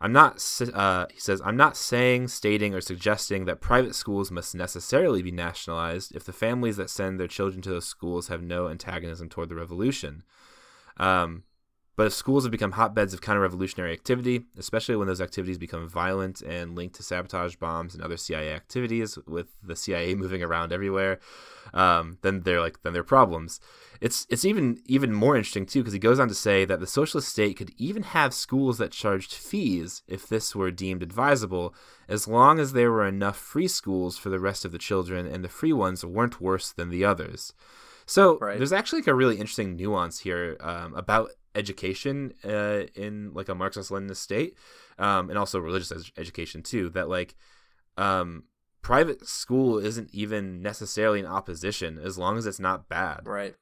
I'm 0.01 0.13
not, 0.13 0.43
uh, 0.73 1.07
he 1.13 1.21
says, 1.21 1.43
I'm 1.45 1.59
not 1.59 1.77
saying, 1.77 2.29
stating, 2.29 2.75
or 2.75 2.81
suggesting 2.81 3.45
that 3.45 3.61
private 3.61 3.95
schools 3.95 4.31
must 4.31 4.55
necessarily 4.55 5.23
be 5.23 5.31
nationalized 5.31 6.17
if 6.17 6.25
the 6.25 6.33
families 6.33 6.79
that 6.79 6.89
send 6.89 7.21
their 7.21 7.29
children 7.29 7.61
to 7.63 7.71
those 7.71 7.85
schools 7.85 8.29
have 8.29 8.43
no 8.43 8.69
antagonism 8.69 9.29
toward 9.29 9.51
the 9.51 9.57
revolution. 9.57 10.23
Um, 10.97 11.43
but 12.01 12.07
if 12.07 12.15
schools 12.15 12.45
have 12.45 12.51
become 12.51 12.73
hotbeds 12.73 13.13
of 13.13 13.21
counter 13.21 13.43
revolutionary 13.43 13.93
activity, 13.93 14.47
especially 14.57 14.97
when 14.97 15.07
those 15.07 15.21
activities 15.21 15.59
become 15.59 15.87
violent 15.87 16.41
and 16.41 16.75
linked 16.75 16.95
to 16.95 17.03
sabotage 17.03 17.57
bombs 17.57 17.95
and 17.95 18.03
other 18.03 18.17
CIA 18.17 18.55
activities, 18.55 19.19
with 19.27 19.49
the 19.63 19.77
CIA 19.77 20.15
moving 20.23 20.43
around 20.43 20.73
everywhere, 20.73 21.21
um, 21.75 22.17
then 22.23 22.41
they're 22.41 22.63
like 22.63 22.83
then 22.85 22.95
they're 22.95 23.05
problems. 23.05 23.61
It's 24.01 24.27
it's 24.31 24.47
even 24.47 24.81
even 24.87 25.13
more 25.13 25.37
interesting 25.37 25.67
too 25.67 25.81
because 25.81 25.93
he 25.93 25.99
goes 25.99 26.19
on 26.19 26.29
to 26.29 26.35
say 26.35 26.65
that 26.65 26.81
the 26.81 26.87
socialist 26.87 27.29
state 27.29 27.59
could 27.59 27.75
even 27.77 28.03
have 28.03 28.33
schools 28.33 28.79
that 28.79 28.93
charged 28.93 29.35
fees 29.35 30.03
if 30.09 30.27
this 30.27 30.57
were 30.57 30.71
deemed 30.71 31.03
advisable, 31.03 31.75
as 32.09 32.27
long 32.27 32.59
as 32.59 32.73
there 32.73 32.91
were 32.91 33.07
enough 33.07 33.37
free 33.37 33.69
schools 33.69 34.17
for 34.17 34.31
the 34.31 34.41
rest 34.41 34.65
of 34.65 34.73
the 34.73 34.79
children 34.79 35.27
and 35.27 35.45
the 35.45 35.51
free 35.51 35.75
ones 35.75 36.03
weren't 36.03 36.41
worse 36.41 36.73
than 36.73 36.89
the 36.89 37.05
others. 37.05 37.53
So 38.07 38.39
right. 38.39 38.59
there's 38.59 38.73
actually 38.73 39.03
like 39.03 39.09
a 39.09 39.15
really 39.15 39.37
interesting 39.37 39.77
nuance 39.77 40.19
here 40.19 40.57
um, 40.61 40.95
about 40.95 41.31
education 41.55 42.35
uh, 42.45 42.83
in 42.95 43.33
like 43.35 43.49
a 43.49 43.55
Marxist-Leninist 43.55 44.17
state, 44.17 44.57
um, 44.99 45.31
and 45.31 45.39
also 45.39 45.59
religious 45.59 45.93
ed- 45.93 46.21
education 46.21 46.63
too. 46.63 46.91
That 46.91 47.09
like 47.09 47.35
um, 47.97 48.45
private 48.83 49.27
school 49.27 49.79
isn't 49.79 50.11
even 50.13 50.63
necessarily 50.63 51.21
in 51.21 51.27
opposition 51.27 51.99
as 51.99 52.19
long 52.19 52.39
as 52.39 52.47
it's 52.47 52.61
not 52.61 52.89
bad. 52.89 53.21
Right. 53.25 53.55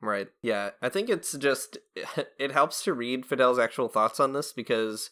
Right. 0.00 0.28
Yeah. 0.42 0.70
I 0.82 0.88
think 0.88 1.08
it's 1.08 1.32
just 1.36 1.78
it 2.38 2.52
helps 2.52 2.82
to 2.84 2.92
read 2.92 3.26
Fidel's 3.26 3.58
actual 3.58 3.88
thoughts 3.88 4.20
on 4.20 4.32
this 4.32 4.52
because 4.52 5.10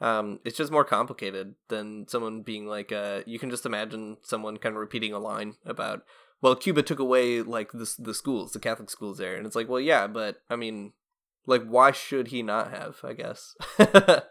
um 0.00 0.40
it's 0.44 0.56
just 0.56 0.72
more 0.72 0.84
complicated 0.84 1.54
than 1.68 2.06
someone 2.08 2.42
being 2.42 2.66
like 2.66 2.90
uh 2.90 3.20
you 3.26 3.38
can 3.38 3.48
just 3.48 3.64
imagine 3.64 4.16
someone 4.22 4.56
kind 4.56 4.74
of 4.74 4.80
repeating 4.80 5.12
a 5.12 5.18
line 5.18 5.54
about 5.64 6.02
well 6.42 6.56
Cuba 6.56 6.82
took 6.82 6.98
away 6.98 7.42
like 7.42 7.70
the 7.72 7.90
the 7.98 8.12
schools, 8.12 8.52
the 8.52 8.58
Catholic 8.58 8.90
schools 8.90 9.18
there 9.18 9.36
and 9.36 9.46
it's 9.46 9.56
like 9.56 9.68
well 9.68 9.80
yeah, 9.80 10.06
but 10.06 10.42
I 10.50 10.56
mean 10.56 10.92
like 11.46 11.64
why 11.64 11.92
should 11.92 12.28
he 12.28 12.42
not 12.42 12.70
have, 12.70 13.00
I 13.02 13.12
guess. 13.12 13.54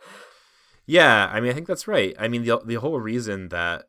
yeah, 0.86 1.30
I 1.32 1.40
mean 1.40 1.52
I 1.52 1.54
think 1.54 1.68
that's 1.68 1.88
right. 1.88 2.16
I 2.20 2.28
mean 2.28 2.44
the 2.44 2.60
the 2.66 2.76
whole 2.76 3.00
reason 3.00 3.50
that 3.50 3.88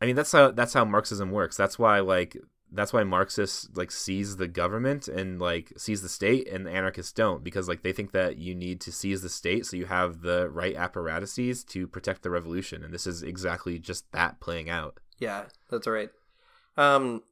I 0.00 0.06
mean 0.06 0.16
that's 0.16 0.32
how 0.32 0.50
that's 0.50 0.74
how 0.74 0.84
Marxism 0.84 1.30
works. 1.30 1.56
That's 1.56 1.78
why 1.78 2.00
like 2.00 2.36
that's 2.72 2.92
why 2.92 3.02
Marxists 3.02 3.68
like 3.74 3.90
seize 3.90 4.36
the 4.36 4.48
government 4.48 5.08
and 5.08 5.40
like 5.40 5.72
seize 5.76 6.02
the 6.02 6.08
state, 6.08 6.48
and 6.48 6.66
the 6.66 6.70
anarchists 6.70 7.12
don't 7.12 7.42
because 7.42 7.68
like 7.68 7.82
they 7.82 7.92
think 7.92 8.12
that 8.12 8.36
you 8.36 8.54
need 8.54 8.80
to 8.82 8.92
seize 8.92 9.22
the 9.22 9.28
state 9.28 9.66
so 9.66 9.76
you 9.76 9.86
have 9.86 10.22
the 10.22 10.48
right 10.50 10.76
apparatuses 10.76 11.64
to 11.64 11.86
protect 11.86 12.22
the 12.22 12.30
revolution, 12.30 12.84
and 12.84 12.94
this 12.94 13.06
is 13.06 13.22
exactly 13.22 13.78
just 13.78 14.10
that 14.12 14.40
playing 14.40 14.70
out. 14.70 15.00
Yeah, 15.18 15.44
that's 15.68 15.86
right. 15.86 16.10
Um, 16.76 17.22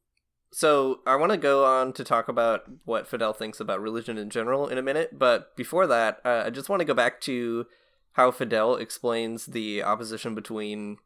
so 0.51 1.01
I 1.07 1.17
want 1.17 1.33
to 1.33 1.39
go 1.39 1.65
on 1.65 1.93
to 1.95 2.05
talk 2.05 2.29
about 2.29 2.65
what 2.85 3.07
Fidel 3.07 3.33
thinks 3.33 3.61
about 3.61 3.81
religion 3.81 4.17
in 4.17 4.31
general 4.31 4.69
in 4.69 4.79
a 4.79 4.83
minute, 4.83 5.19
but 5.19 5.55
before 5.57 5.87
that, 5.87 6.21
uh, 6.25 6.45
I 6.47 6.51
just 6.51 6.69
want 6.69 6.81
to 6.81 6.87
go 6.87 6.95
back 6.95 7.21
to 7.23 7.67
how 8.13 8.31
Fidel 8.31 8.77
explains 8.77 9.47
the 9.47 9.83
opposition 9.83 10.35
between 10.35 10.99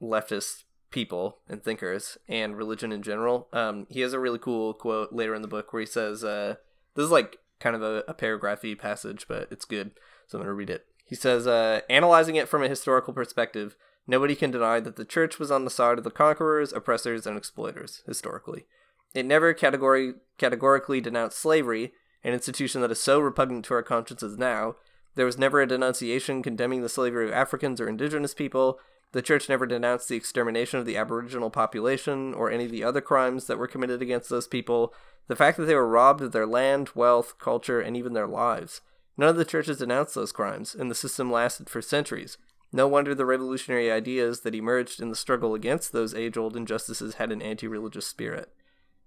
leftist 0.00 0.64
people 0.90 1.38
and 1.48 1.62
thinkers 1.62 2.16
and 2.28 2.56
religion 2.56 2.92
in 2.92 3.02
general. 3.02 3.48
Um, 3.52 3.86
he 3.90 4.00
has 4.00 4.12
a 4.12 4.20
really 4.20 4.38
cool 4.38 4.72
quote 4.72 5.12
later 5.12 5.34
in 5.34 5.42
the 5.42 5.48
book 5.48 5.72
where 5.72 5.80
he 5.80 5.86
says, 5.86 6.22
uh, 6.22 6.54
"This 6.94 7.04
is 7.04 7.10
like 7.10 7.38
kind 7.58 7.74
of 7.74 7.82
a, 7.82 8.04
a 8.06 8.14
paragraphy 8.14 8.78
passage, 8.78 9.26
but 9.28 9.48
it's 9.50 9.64
good, 9.64 9.90
so 10.26 10.38
I'm 10.38 10.44
going 10.44 10.50
to 10.50 10.54
read 10.54 10.70
it." 10.70 10.86
He 11.04 11.16
says, 11.16 11.46
uh, 11.46 11.80
"Analyzing 11.90 12.36
it 12.36 12.48
from 12.48 12.62
a 12.62 12.68
historical 12.68 13.12
perspective, 13.12 13.76
nobody 14.06 14.36
can 14.36 14.52
deny 14.52 14.78
that 14.80 14.96
the 14.96 15.04
church 15.04 15.40
was 15.40 15.50
on 15.50 15.64
the 15.64 15.70
side 15.70 15.98
of 15.98 16.04
the 16.04 16.10
conquerors, 16.10 16.72
oppressors, 16.72 17.26
and 17.26 17.36
exploiters 17.36 18.02
historically. 18.06 18.66
It 19.14 19.24
never 19.24 19.54
categorically 19.54 21.00
denounced 21.00 21.38
slavery, 21.38 21.94
an 22.22 22.34
institution 22.34 22.80
that 22.80 22.90
is 22.90 23.00
so 23.00 23.20
repugnant 23.20 23.64
to 23.66 23.74
our 23.74 23.82
consciences 23.82 24.36
now." 24.36 24.76
There 25.14 25.26
was 25.26 25.38
never 25.38 25.60
a 25.60 25.66
denunciation 25.66 26.42
condemning 26.42 26.82
the 26.82 26.88
slavery 26.88 27.26
of 27.26 27.32
Africans 27.32 27.80
or 27.80 27.88
indigenous 27.88 28.34
people. 28.34 28.80
The 29.12 29.22
church 29.22 29.48
never 29.48 29.64
denounced 29.64 30.08
the 30.08 30.16
extermination 30.16 30.80
of 30.80 30.86
the 30.86 30.96
Aboriginal 30.96 31.48
population 31.48 32.34
or 32.34 32.50
any 32.50 32.64
of 32.64 32.72
the 32.72 32.82
other 32.82 33.00
crimes 33.00 33.46
that 33.46 33.58
were 33.58 33.68
committed 33.68 34.02
against 34.02 34.28
those 34.28 34.48
people. 34.48 34.92
The 35.28 35.36
fact 35.36 35.56
that 35.56 35.66
they 35.66 35.76
were 35.76 35.86
robbed 35.86 36.20
of 36.20 36.32
their 36.32 36.46
land, 36.46 36.90
wealth, 36.96 37.38
culture, 37.38 37.80
and 37.80 37.96
even 37.96 38.12
their 38.12 38.26
lives. 38.26 38.80
None 39.16 39.28
of 39.28 39.36
the 39.36 39.44
churches 39.44 39.78
denounced 39.78 40.16
those 40.16 40.32
crimes, 40.32 40.74
and 40.74 40.90
the 40.90 40.96
system 40.96 41.30
lasted 41.30 41.70
for 41.70 41.80
centuries. 41.80 42.36
No 42.72 42.88
wonder 42.88 43.14
the 43.14 43.24
revolutionary 43.24 43.92
ideas 43.92 44.40
that 44.40 44.56
emerged 44.56 45.00
in 45.00 45.10
the 45.10 45.14
struggle 45.14 45.54
against 45.54 45.92
those 45.92 46.12
age 46.12 46.36
old 46.36 46.56
injustices 46.56 47.14
had 47.14 47.30
an 47.30 47.40
anti 47.40 47.68
religious 47.68 48.08
spirit. 48.08 48.52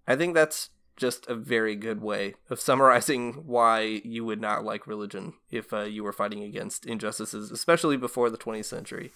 I 0.08 0.16
think 0.16 0.34
that's 0.34 0.70
just 0.96 1.28
a 1.28 1.36
very 1.36 1.76
good 1.76 2.02
way 2.02 2.34
of 2.50 2.60
summarizing 2.60 3.34
why 3.46 4.02
you 4.04 4.26
would 4.26 4.42
not 4.42 4.66
like 4.66 4.88
religion 4.88 5.34
if 5.52 5.72
uh, 5.72 5.82
you 5.82 6.04
were 6.04 6.12
fighting 6.12 6.44
against 6.44 6.86
injustices, 6.86 7.52
especially 7.52 7.98
before 7.98 8.30
the 8.30 8.38
20th 8.38 8.66
century. 8.66 9.12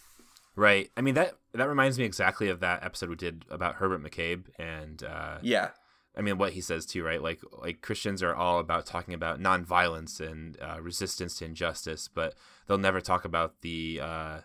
Right. 0.56 0.92
I 0.98 1.02
mean 1.02 1.16
that 1.16 1.38
that 1.54 1.70
reminds 1.70 1.98
me 1.98 2.06
exactly 2.06 2.50
of 2.50 2.60
that 2.60 2.84
episode 2.84 3.10
we 3.10 3.16
did 3.16 3.46
about 3.50 3.76
Herbert 3.76 4.04
McCabe 4.04 4.46
and 4.60 5.02
uh, 5.04 5.38
yeah. 5.42 5.70
I 6.16 6.22
mean 6.22 6.38
what 6.38 6.54
he 6.54 6.62
says 6.62 6.86
too, 6.86 7.04
right? 7.04 7.22
Like 7.22 7.40
like 7.54 7.82
Christians 7.82 8.22
are 8.22 8.36
all 8.36 8.60
about 8.60 8.86
talking 8.86 9.14
about 9.14 9.40
nonviolence 9.40 10.20
and 10.20 10.58
uh, 10.62 10.82
resistance 10.82 11.38
to 11.38 11.46
injustice, 11.46 12.10
but 12.14 12.36
they'll 12.68 12.78
never 12.78 13.00
talk 13.00 13.24
about 13.24 13.62
the 13.62 14.02
uh, 14.04 14.40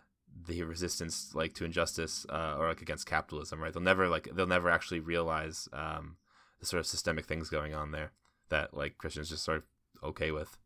the 0.46 0.62
resistance 0.62 1.35
like 1.35 1.54
to 1.54 1.64
injustice 1.64 2.24
uh, 2.30 2.54
or 2.56 2.68
like 2.68 2.82
against 2.82 3.06
capitalism, 3.06 3.61
right? 3.61 3.72
They'll 3.72 3.82
never 3.82 4.09
like 4.09 4.28
they'll 4.32 4.46
never 4.46 4.70
actually 4.70 5.00
realize 5.00 5.68
um, 5.72 6.16
the 6.60 6.66
sort 6.66 6.80
of 6.80 6.86
systemic 6.86 7.26
things 7.26 7.48
going 7.48 7.74
on 7.74 7.90
there 7.92 8.12
that 8.48 8.74
like 8.74 8.98
Christians 8.98 9.28
just 9.30 9.44
sort 9.44 9.58
of 9.58 9.64
okay 10.02 10.30
with. 10.30 10.56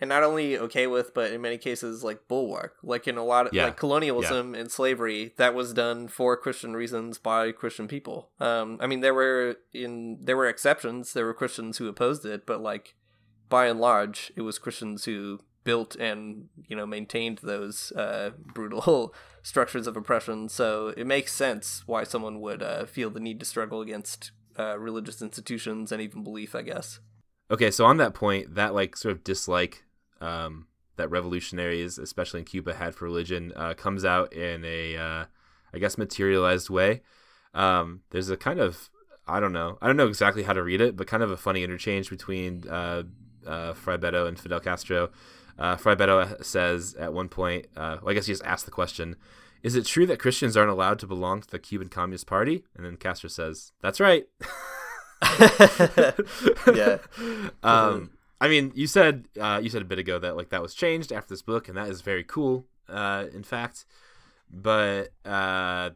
And 0.00 0.08
not 0.08 0.24
only 0.24 0.58
okay 0.58 0.88
with, 0.88 1.14
but 1.14 1.32
in 1.32 1.40
many 1.40 1.56
cases 1.56 2.02
like 2.02 2.26
bulwark. 2.26 2.74
Like 2.82 3.06
in 3.06 3.16
a 3.16 3.24
lot 3.24 3.46
of 3.46 3.52
Yeah. 3.54 3.66
like 3.66 3.76
colonialism 3.76 4.54
and 4.54 4.70
slavery, 4.70 5.34
that 5.36 5.54
was 5.54 5.72
done 5.72 6.08
for 6.08 6.36
Christian 6.36 6.74
reasons 6.74 7.18
by 7.18 7.52
Christian 7.52 7.86
people. 7.86 8.30
Um, 8.40 8.76
I 8.80 8.86
mean, 8.88 9.00
there 9.00 9.14
were 9.14 9.56
in 9.72 10.18
there 10.20 10.36
were 10.36 10.48
exceptions. 10.48 11.12
There 11.12 11.24
were 11.24 11.34
Christians 11.34 11.78
who 11.78 11.86
opposed 11.88 12.26
it, 12.26 12.44
but 12.44 12.60
like 12.60 12.96
by 13.48 13.66
and 13.66 13.80
large, 13.80 14.32
it 14.34 14.40
was 14.42 14.58
Christians 14.58 15.04
who 15.04 15.38
built 15.62 15.94
and 15.96 16.48
you 16.66 16.74
know 16.76 16.86
maintained 16.86 17.38
those 17.42 17.92
uh, 17.92 18.30
brutal 18.54 19.14
structures 19.42 19.86
of 19.86 19.96
oppression. 19.96 20.48
So 20.48 20.88
it 20.96 21.06
makes 21.06 21.32
sense 21.32 21.84
why 21.86 22.02
someone 22.02 22.40
would 22.40 22.62
uh, 22.64 22.84
feel 22.86 23.10
the 23.10 23.20
need 23.20 23.38
to 23.40 23.46
struggle 23.46 23.80
against 23.80 24.32
uh, 24.58 24.78
religious 24.78 25.20
institutions 25.22 25.92
and 25.92 26.00
even 26.00 26.24
belief. 26.24 26.54
I 26.54 26.62
guess. 26.62 27.00
Okay, 27.50 27.70
so 27.70 27.84
on 27.84 27.98
that 27.98 28.14
point, 28.14 28.54
that 28.54 28.74
like 28.74 28.96
sort 28.96 29.12
of 29.12 29.22
dislike 29.22 29.84
um, 30.20 30.66
that 30.96 31.10
revolutionaries, 31.10 31.98
especially 31.98 32.40
in 32.40 32.46
Cuba, 32.46 32.74
had 32.74 32.94
for 32.94 33.04
religion 33.04 33.52
uh, 33.56 33.74
comes 33.74 34.04
out 34.04 34.32
in 34.32 34.64
a, 34.64 34.96
uh, 34.96 35.24
I 35.72 35.78
guess, 35.78 35.98
materialized 35.98 36.70
way. 36.70 37.02
Um, 37.52 38.00
there's 38.10 38.30
a 38.30 38.36
kind 38.36 38.60
of, 38.60 38.90
I 39.26 39.40
don't 39.40 39.52
know, 39.52 39.78
I 39.82 39.86
don't 39.86 39.96
know 39.96 40.08
exactly 40.08 40.44
how 40.44 40.52
to 40.52 40.62
read 40.62 40.80
it, 40.80 40.96
but 40.96 41.06
kind 41.06 41.22
of 41.22 41.30
a 41.30 41.36
funny 41.36 41.62
interchange 41.62 42.10
between 42.10 42.68
uh, 42.68 43.04
uh, 43.46 43.74
Frei 43.74 43.96
Betto 43.96 44.26
and 44.26 44.38
Fidel 44.38 44.60
Castro. 44.60 45.10
Uh, 45.58 45.76
Frei 45.76 45.94
Betto 45.94 46.42
says 46.42 46.94
at 46.94 47.12
one 47.12 47.28
point, 47.28 47.66
uh, 47.76 47.98
well, 48.02 48.10
I 48.10 48.14
guess 48.14 48.26
he 48.26 48.32
just 48.32 48.44
asked 48.44 48.64
the 48.64 48.72
question, 48.72 49.16
"Is 49.64 49.74
it 49.74 49.84
true 49.86 50.06
that 50.06 50.20
Christians 50.20 50.56
aren't 50.56 50.70
allowed 50.70 51.00
to 51.00 51.06
belong 51.08 51.40
to 51.40 51.50
the 51.50 51.58
Cuban 51.58 51.88
Communist 51.88 52.28
Party?" 52.28 52.62
And 52.76 52.84
then 52.86 52.96
Castro 52.96 53.28
says, 53.28 53.72
"That's 53.82 53.98
right." 53.98 54.26
Yeah. 56.74 56.98
Um, 57.62 58.10
I 58.40 58.48
mean, 58.48 58.72
you 58.74 58.86
said 58.86 59.26
uh, 59.40 59.58
you 59.62 59.70
said 59.70 59.80
a 59.82 59.86
bit 59.86 59.98
ago 59.98 60.18
that 60.18 60.36
like 60.36 60.50
that 60.50 60.60
was 60.60 60.74
changed 60.74 61.12
after 61.12 61.30
this 61.32 61.40
book, 61.42 61.66
and 61.68 61.76
that 61.78 61.88
is 61.88 62.02
very 62.02 62.22
cool. 62.24 62.66
Uh, 62.88 63.24
in 63.32 63.42
fact, 63.42 63.86
but 64.50 65.08
uh, 65.24 65.90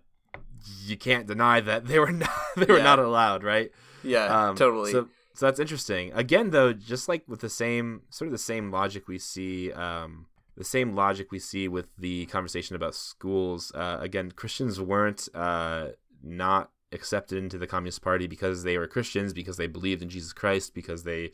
you 0.84 0.96
can't 0.96 1.26
deny 1.26 1.60
that 1.60 1.86
they 1.86 1.98
were 1.98 2.10
not 2.24 2.30
they 2.56 2.64
were 2.66 2.78
Yeah. 2.78 2.84
not 2.84 2.98
allowed, 2.98 3.44
right? 3.44 3.70
Yeah, 4.02 4.48
Um, 4.48 4.56
totally. 4.56 4.92
So, 4.92 5.08
so 5.34 5.46
that's 5.46 5.60
interesting. 5.60 6.10
Again, 6.14 6.50
though, 6.50 6.72
just 6.72 7.06
like 7.08 7.24
with 7.28 7.40
the 7.40 7.50
same 7.50 8.02
sort 8.08 8.26
of 8.28 8.32
the 8.32 8.38
same 8.38 8.70
logic 8.70 9.08
we 9.08 9.18
see, 9.18 9.70
um, 9.72 10.26
the 10.58 10.64
same 10.64 10.96
logic 10.96 11.30
we 11.30 11.38
see 11.38 11.68
with 11.68 11.96
the 11.96 12.26
conversation 12.26 12.74
about 12.74 12.94
schools. 12.96 13.70
Uh, 13.74 13.98
again, 14.00 14.32
Christians 14.32 14.80
weren't 14.80 15.28
uh, 15.32 15.90
not 16.22 16.72
accepted 16.90 17.38
into 17.38 17.58
the 17.58 17.66
Communist 17.66 18.02
Party 18.02 18.26
because 18.26 18.64
they 18.64 18.76
were 18.76 18.88
Christians, 18.88 19.32
because 19.32 19.56
they 19.56 19.68
believed 19.68 20.02
in 20.02 20.08
Jesus 20.08 20.32
Christ, 20.32 20.74
because 20.74 21.04
they 21.04 21.30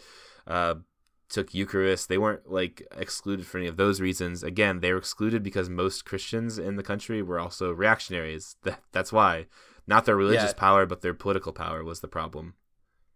uh, 0.47 0.75
took 1.31 1.55
Eucharist. 1.55 2.11
They 2.11 2.19
weren't 2.19 2.51
like 2.53 2.87
excluded 2.95 3.47
for 3.47 3.57
any 3.57 3.67
of 3.67 3.79
those 3.79 3.99
reasons. 3.99 4.43
Again, 4.43 4.81
they 4.81 4.93
were 4.93 4.99
excluded 4.99 5.43
because 5.43 5.71
most 5.71 6.05
Christians 6.05 6.59
in 6.59 6.77
the 6.77 6.83
country 6.83 7.23
were 7.23 7.41
also 7.41 7.73
reactionaries. 7.73 8.57
That, 8.65 8.81
that's 8.93 9.13
why. 9.13 9.47
Not 9.87 10.05
their 10.05 10.17
religious 10.17 10.51
Yeah. 10.51 10.61
power, 10.61 10.85
but 10.87 11.01
their 11.01 11.15
political 11.15 11.53
power 11.53 11.83
was 11.83 12.01
the 12.01 12.09
problem. 12.09 12.55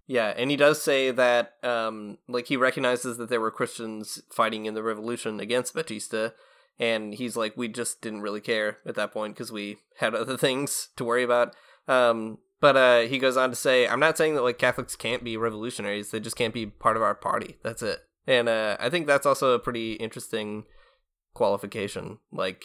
Yeah, 0.09 0.33
and 0.35 0.51
he 0.51 0.57
does 0.57 0.83
say 0.83 1.11
that, 1.11 1.57
um, 1.63 2.17
like 2.27 2.47
he 2.47 2.57
recognizes 2.57 3.19
that 3.19 3.29
there 3.29 3.43
were 3.43 3.51
Christians 3.51 4.23
fighting 4.33 4.65
in 4.65 4.73
the 4.73 4.83
revolution 4.83 5.39
against 5.39 5.75
Batista, 5.75 6.31
and 6.79 7.13
he's 7.13 7.37
like, 7.37 7.59
we 7.59 7.69
just 7.69 8.01
didn't 8.01 8.23
really 8.23 8.41
care 8.41 8.79
at 8.87 8.95
that 8.95 9.13
point 9.13 9.35
because 9.35 9.53
we 9.53 9.77
had 9.99 10.15
other 10.15 10.37
things 10.39 10.89
to 10.97 11.05
worry 11.05 11.23
about. 11.23 11.55
Um, 11.87 12.39
but 12.59 12.77
uh, 12.77 13.01
he 13.01 13.19
goes 13.19 13.37
on 13.37 13.51
to 13.51 13.57
say, 13.57 13.87
I'm 13.87 14.01
not 14.01 14.17
saying 14.17 14.35
that 14.35 14.43
like 14.43 14.59
Catholics 14.59 14.97
can't 14.97 15.23
be 15.23 15.37
revolutionaries; 15.37 16.11
they 16.11 16.21
just 16.21 16.37
can't 16.37 16.55
be 16.55 16.67
part 16.67 16.97
of 16.97 17.03
our 17.03 17.15
party. 17.15 17.59
That's 17.63 17.83
it. 17.83 18.01
And 18.27 18.49
uh, 18.49 18.79
I 18.81 18.89
think 18.89 19.07
that's 19.07 19.27
also 19.27 19.53
a 19.53 19.59
pretty 19.59 19.93
interesting 19.95 20.65
qualification. 21.35 22.19
Like, 22.33 22.65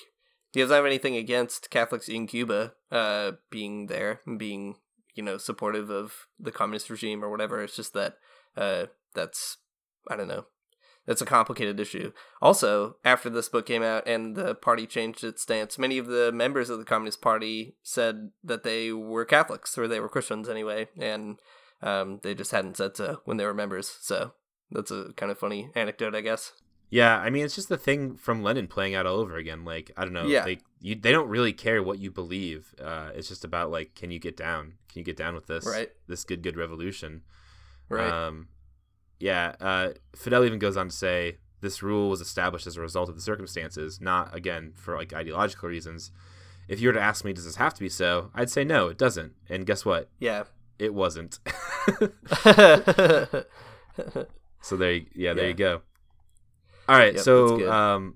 he 0.54 0.62
doesn't 0.62 0.76
have 0.76 0.86
anything 0.86 1.18
against 1.18 1.70
Catholics 1.70 2.08
in 2.08 2.26
Cuba 2.28 2.74
uh, 2.90 3.34
being 3.50 3.88
there 3.88 4.22
and 4.26 4.40
being 4.40 4.76
you 5.16 5.24
know 5.24 5.38
supportive 5.38 5.90
of 5.90 6.28
the 6.40 6.52
communist 6.52 6.90
regime 6.90 7.24
or 7.24 7.30
whatever. 7.30 7.62
It's 7.64 7.76
just 7.76 7.94
that 7.94 8.18
uh 8.58 8.86
that's 9.14 9.58
i 10.10 10.16
don't 10.16 10.28
know. 10.28 10.46
That's 11.06 11.22
a 11.22 11.26
complicated 11.26 11.80
issue. 11.80 12.14
Also 12.42 12.98
after 13.04 13.30
this 13.30 13.50
book 13.50 13.66
came 13.66 13.84
out 13.84 14.08
and 14.08 14.36
the 14.36 14.56
party 14.56 14.88
changed 14.88 15.24
its 15.24 15.42
stance 15.42 15.78
many 15.78 15.98
of 15.98 16.08
the 16.08 16.32
members 16.32 16.70
of 16.70 16.80
the 16.80 16.86
communist 16.86 17.22
party 17.22 17.76
said 17.84 18.32
that 18.44 18.64
they 18.64 18.92
were 18.92 19.26
catholics 19.26 19.78
or 19.78 19.88
they 19.88 20.00
were 20.00 20.10
christians 20.10 20.48
anyway 20.50 20.88
and 20.98 21.40
um 21.82 22.20
they 22.24 22.34
just 22.34 22.52
hadn't 22.52 22.78
said 22.78 22.96
so 22.96 23.22
when 23.26 23.38
they 23.38 23.46
were 23.46 23.54
members. 23.54 23.98
So 24.02 24.34
that's 24.72 24.92
a 24.92 25.14
kind 25.16 25.32
of 25.32 25.38
funny 25.38 25.70
anecdote 25.76 26.16
i 26.16 26.22
guess 26.22 26.54
Yeah, 26.94 27.18
I 27.18 27.30
mean 27.32 27.44
it's 27.44 27.56
just 27.56 27.70
the 27.70 27.78
thing 27.78 28.16
from 28.18 28.44
Lenin 28.44 28.68
playing 28.68 28.94
out 28.94 29.06
all 29.08 29.16
over 29.18 29.36
again. 29.38 29.66
Like 29.66 29.90
I 29.98 30.04
don't 30.04 30.14
know, 30.14 30.28
Yeah. 30.28 30.46
they 30.46 30.60
you, 30.80 30.94
they 30.96 31.12
don't 31.12 31.28
really 31.28 31.54
care 31.54 31.82
what 31.82 31.98
you 31.98 32.12
believe. 32.12 32.76
Uh, 32.80 33.10
it's 33.16 33.28
just 33.28 33.44
about 33.44 33.72
like, 33.72 33.96
can 33.96 34.12
you 34.12 34.20
get 34.20 34.38
down? 34.38 34.74
Can 34.90 35.00
you 35.00 35.04
get 35.04 35.18
down 35.18 35.34
with 35.34 35.48
this? 35.48 35.66
Right. 35.66 35.90
This 36.08 36.24
good 36.24 36.44
good 36.44 36.56
revolution. 36.58 37.24
right 37.90 38.12
Um, 38.12 38.48
yeah. 39.20 39.56
Uh, 39.60 39.90
Fidel 40.16 40.44
even 40.46 40.60
goes 40.60 40.78
on 40.78 40.90
to 40.90 40.96
say 40.96 41.38
this 41.62 41.82
rule 41.82 42.10
was 42.10 42.22
established 42.22 42.68
as 42.68 42.78
a 42.78 42.82
result 42.82 43.10
of 43.10 43.16
the 43.16 43.22
circumstances, 43.22 44.00
not 44.00 44.36
again 44.36 44.74
for 44.76 44.96
like 44.96 45.14
ideological 45.14 45.70
reasons. 45.70 46.12
If 46.68 46.80
you 46.80 46.90
were 46.90 46.94
to 46.94 47.02
ask 47.02 47.26
me, 47.26 47.34
does 47.34 47.46
this 47.46 47.56
have 47.56 47.74
to 47.74 47.80
be 47.82 47.90
so? 47.90 48.30
I'd 48.36 48.50
say 48.52 48.64
no, 48.64 48.88
it 48.90 48.98
doesn't. 49.00 49.34
And 49.50 49.66
guess 49.66 49.84
what? 49.84 50.10
yeah 50.20 50.44
It 50.78 50.94
wasn't. 50.94 51.40
So 54.62 54.78
there, 54.78 54.94
you, 54.94 55.06
yeah, 55.14 55.34
there 55.34 55.44
Yeah. 55.44 55.50
you 55.50 55.54
go. 55.56 55.82
All 56.90 56.98
right, 56.98 57.14
Yep, 57.14 57.24
so 57.24 57.58
good. 57.58 57.70
um, 57.70 58.16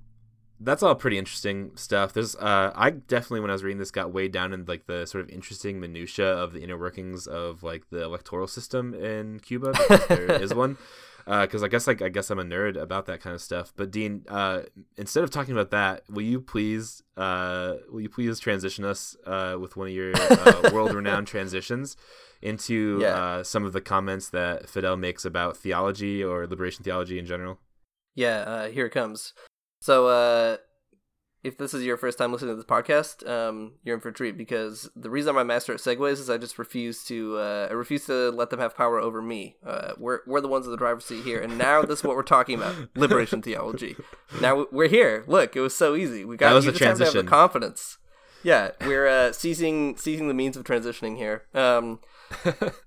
that's 0.59 0.81
all 0.83 0.95
pretty 0.95 1.17
interesting 1.17 1.71
stuff. 1.75 2.13
There's, 2.13 2.35
uh, 2.35 2.71
I 2.75 2.89
definitely 2.89 3.41
when 3.41 3.49
I 3.49 3.53
was 3.53 3.63
reading 3.63 3.77
this 3.77 3.91
got 3.91 4.11
way 4.11 4.27
down 4.27 4.53
in 4.53 4.65
like 4.65 4.87
the 4.87 5.05
sort 5.05 5.23
of 5.23 5.29
interesting 5.29 5.79
minutia 5.79 6.25
of 6.27 6.51
the 6.53 6.61
inner 6.61 6.77
workings 6.77 7.27
of 7.27 7.63
like 7.63 7.83
the 7.91 8.03
electoral 8.03 8.47
system 8.47 8.93
in 8.93 9.39
Cuba 9.39 9.71
because 9.71 10.07
there 10.07 10.31
is 10.41 10.53
one. 10.65 10.77
Because 11.25 11.61
I 11.61 11.67
guess 11.67 11.87
like 11.87 12.01
I 12.01 12.07
guess 12.07 12.29
I'm 12.29 12.39
a 12.39 12.43
nerd 12.43 12.77
about 12.81 13.05
that 13.07 13.19
kind 13.19 13.35
of 13.35 13.41
stuff. 13.41 13.73
But 13.75 13.91
Dean, 13.91 14.23
uh, 14.29 14.61
instead 14.95 15.25
of 15.25 15.29
talking 15.29 15.51
about 15.53 15.71
that, 15.71 16.03
will 16.09 16.21
you 16.23 16.39
please, 16.39 17.03
uh, 17.17 17.73
will 17.91 17.99
you 17.99 18.07
please 18.09 18.39
transition 18.39 18.85
us 18.85 19.15
uh, 19.25 19.57
with 19.59 19.75
one 19.75 19.87
of 19.89 19.93
your 19.93 20.13
uh, 20.15 20.69
world-renowned 20.71 21.27
transitions 21.35 21.97
into 22.41 22.99
Yeah. 23.01 23.07
uh, 23.15 23.43
some 23.43 23.65
of 23.65 23.73
the 23.73 23.81
comments 23.81 24.29
that 24.29 24.69
Fidel 24.69 24.95
makes 24.95 25.25
about 25.25 25.57
theology 25.57 26.23
or 26.23 26.47
liberation 26.47 26.83
theology 26.85 27.19
in 27.19 27.25
general? 27.25 27.59
Yeah, 28.17 28.39
uh, 28.39 28.67
here 28.69 28.87
it 28.87 28.91
comes. 28.91 29.33
So, 29.79 30.07
uh, 30.07 30.57
if 31.43 31.55
this 31.57 31.73
is 31.75 31.83
your 31.83 31.97
first 31.97 32.17
time 32.17 32.33
listening 32.33 32.51
to 32.51 32.55
this 32.55 32.65
podcast, 32.65 33.25
um, 33.29 33.73
you're 33.83 33.93
in 33.93 34.01
for 34.01 34.09
a 34.09 34.13
treat 34.13 34.35
because 34.35 34.89
the 34.95 35.09
reason 35.11 35.29
I'm 35.29 35.37
a 35.37 35.45
master 35.45 35.71
at 35.71 35.79
segues 35.79 36.13
is 36.13 36.27
I 36.27 36.39
just 36.39 36.57
refuse 36.57 37.03
to 37.05 37.37
uh, 37.37 37.67
I 37.69 37.73
refuse 37.73 38.07
to 38.07 38.31
let 38.31 38.49
them 38.49 38.59
have 38.59 38.75
power 38.75 38.99
over 38.99 39.21
me. 39.21 39.57
Uh, 39.63 39.91
we're 39.99 40.21
we're 40.25 40.41
the 40.41 40.47
ones 40.47 40.65
in 40.65 40.71
the 40.71 40.77
driver's 40.77 41.05
seat 41.05 41.23
here, 41.23 41.39
and 41.39 41.59
now 41.59 41.83
this 41.83 41.99
is 41.99 42.03
what 42.03 42.15
we're 42.15 42.23
talking 42.23 42.57
about: 42.57 42.75
liberation 42.95 43.43
theology. 43.43 43.95
Now 44.41 44.65
we're 44.71 44.89
here. 44.89 45.23
Look, 45.27 45.55
it 45.55 45.61
was 45.61 45.75
so 45.77 45.95
easy. 45.95 46.25
We 46.25 46.37
got 46.37 46.49
That 46.49 46.55
was 46.55 46.65
you 46.65 46.71
a 46.71 46.73
just 46.73 46.83
have 46.83 46.97
to 46.97 47.03
have 47.03 47.13
transition. 47.13 47.25
the 47.27 47.29
confidence. 47.29 47.97
Yeah, 48.43 48.71
we're 48.81 49.07
uh, 49.07 49.31
seizing 49.31 49.95
seizing 49.95 50.27
the 50.27 50.33
means 50.33 50.57
of 50.57 50.63
transitioning 50.63 51.17
here. 51.17 51.43
Um, 51.53 51.99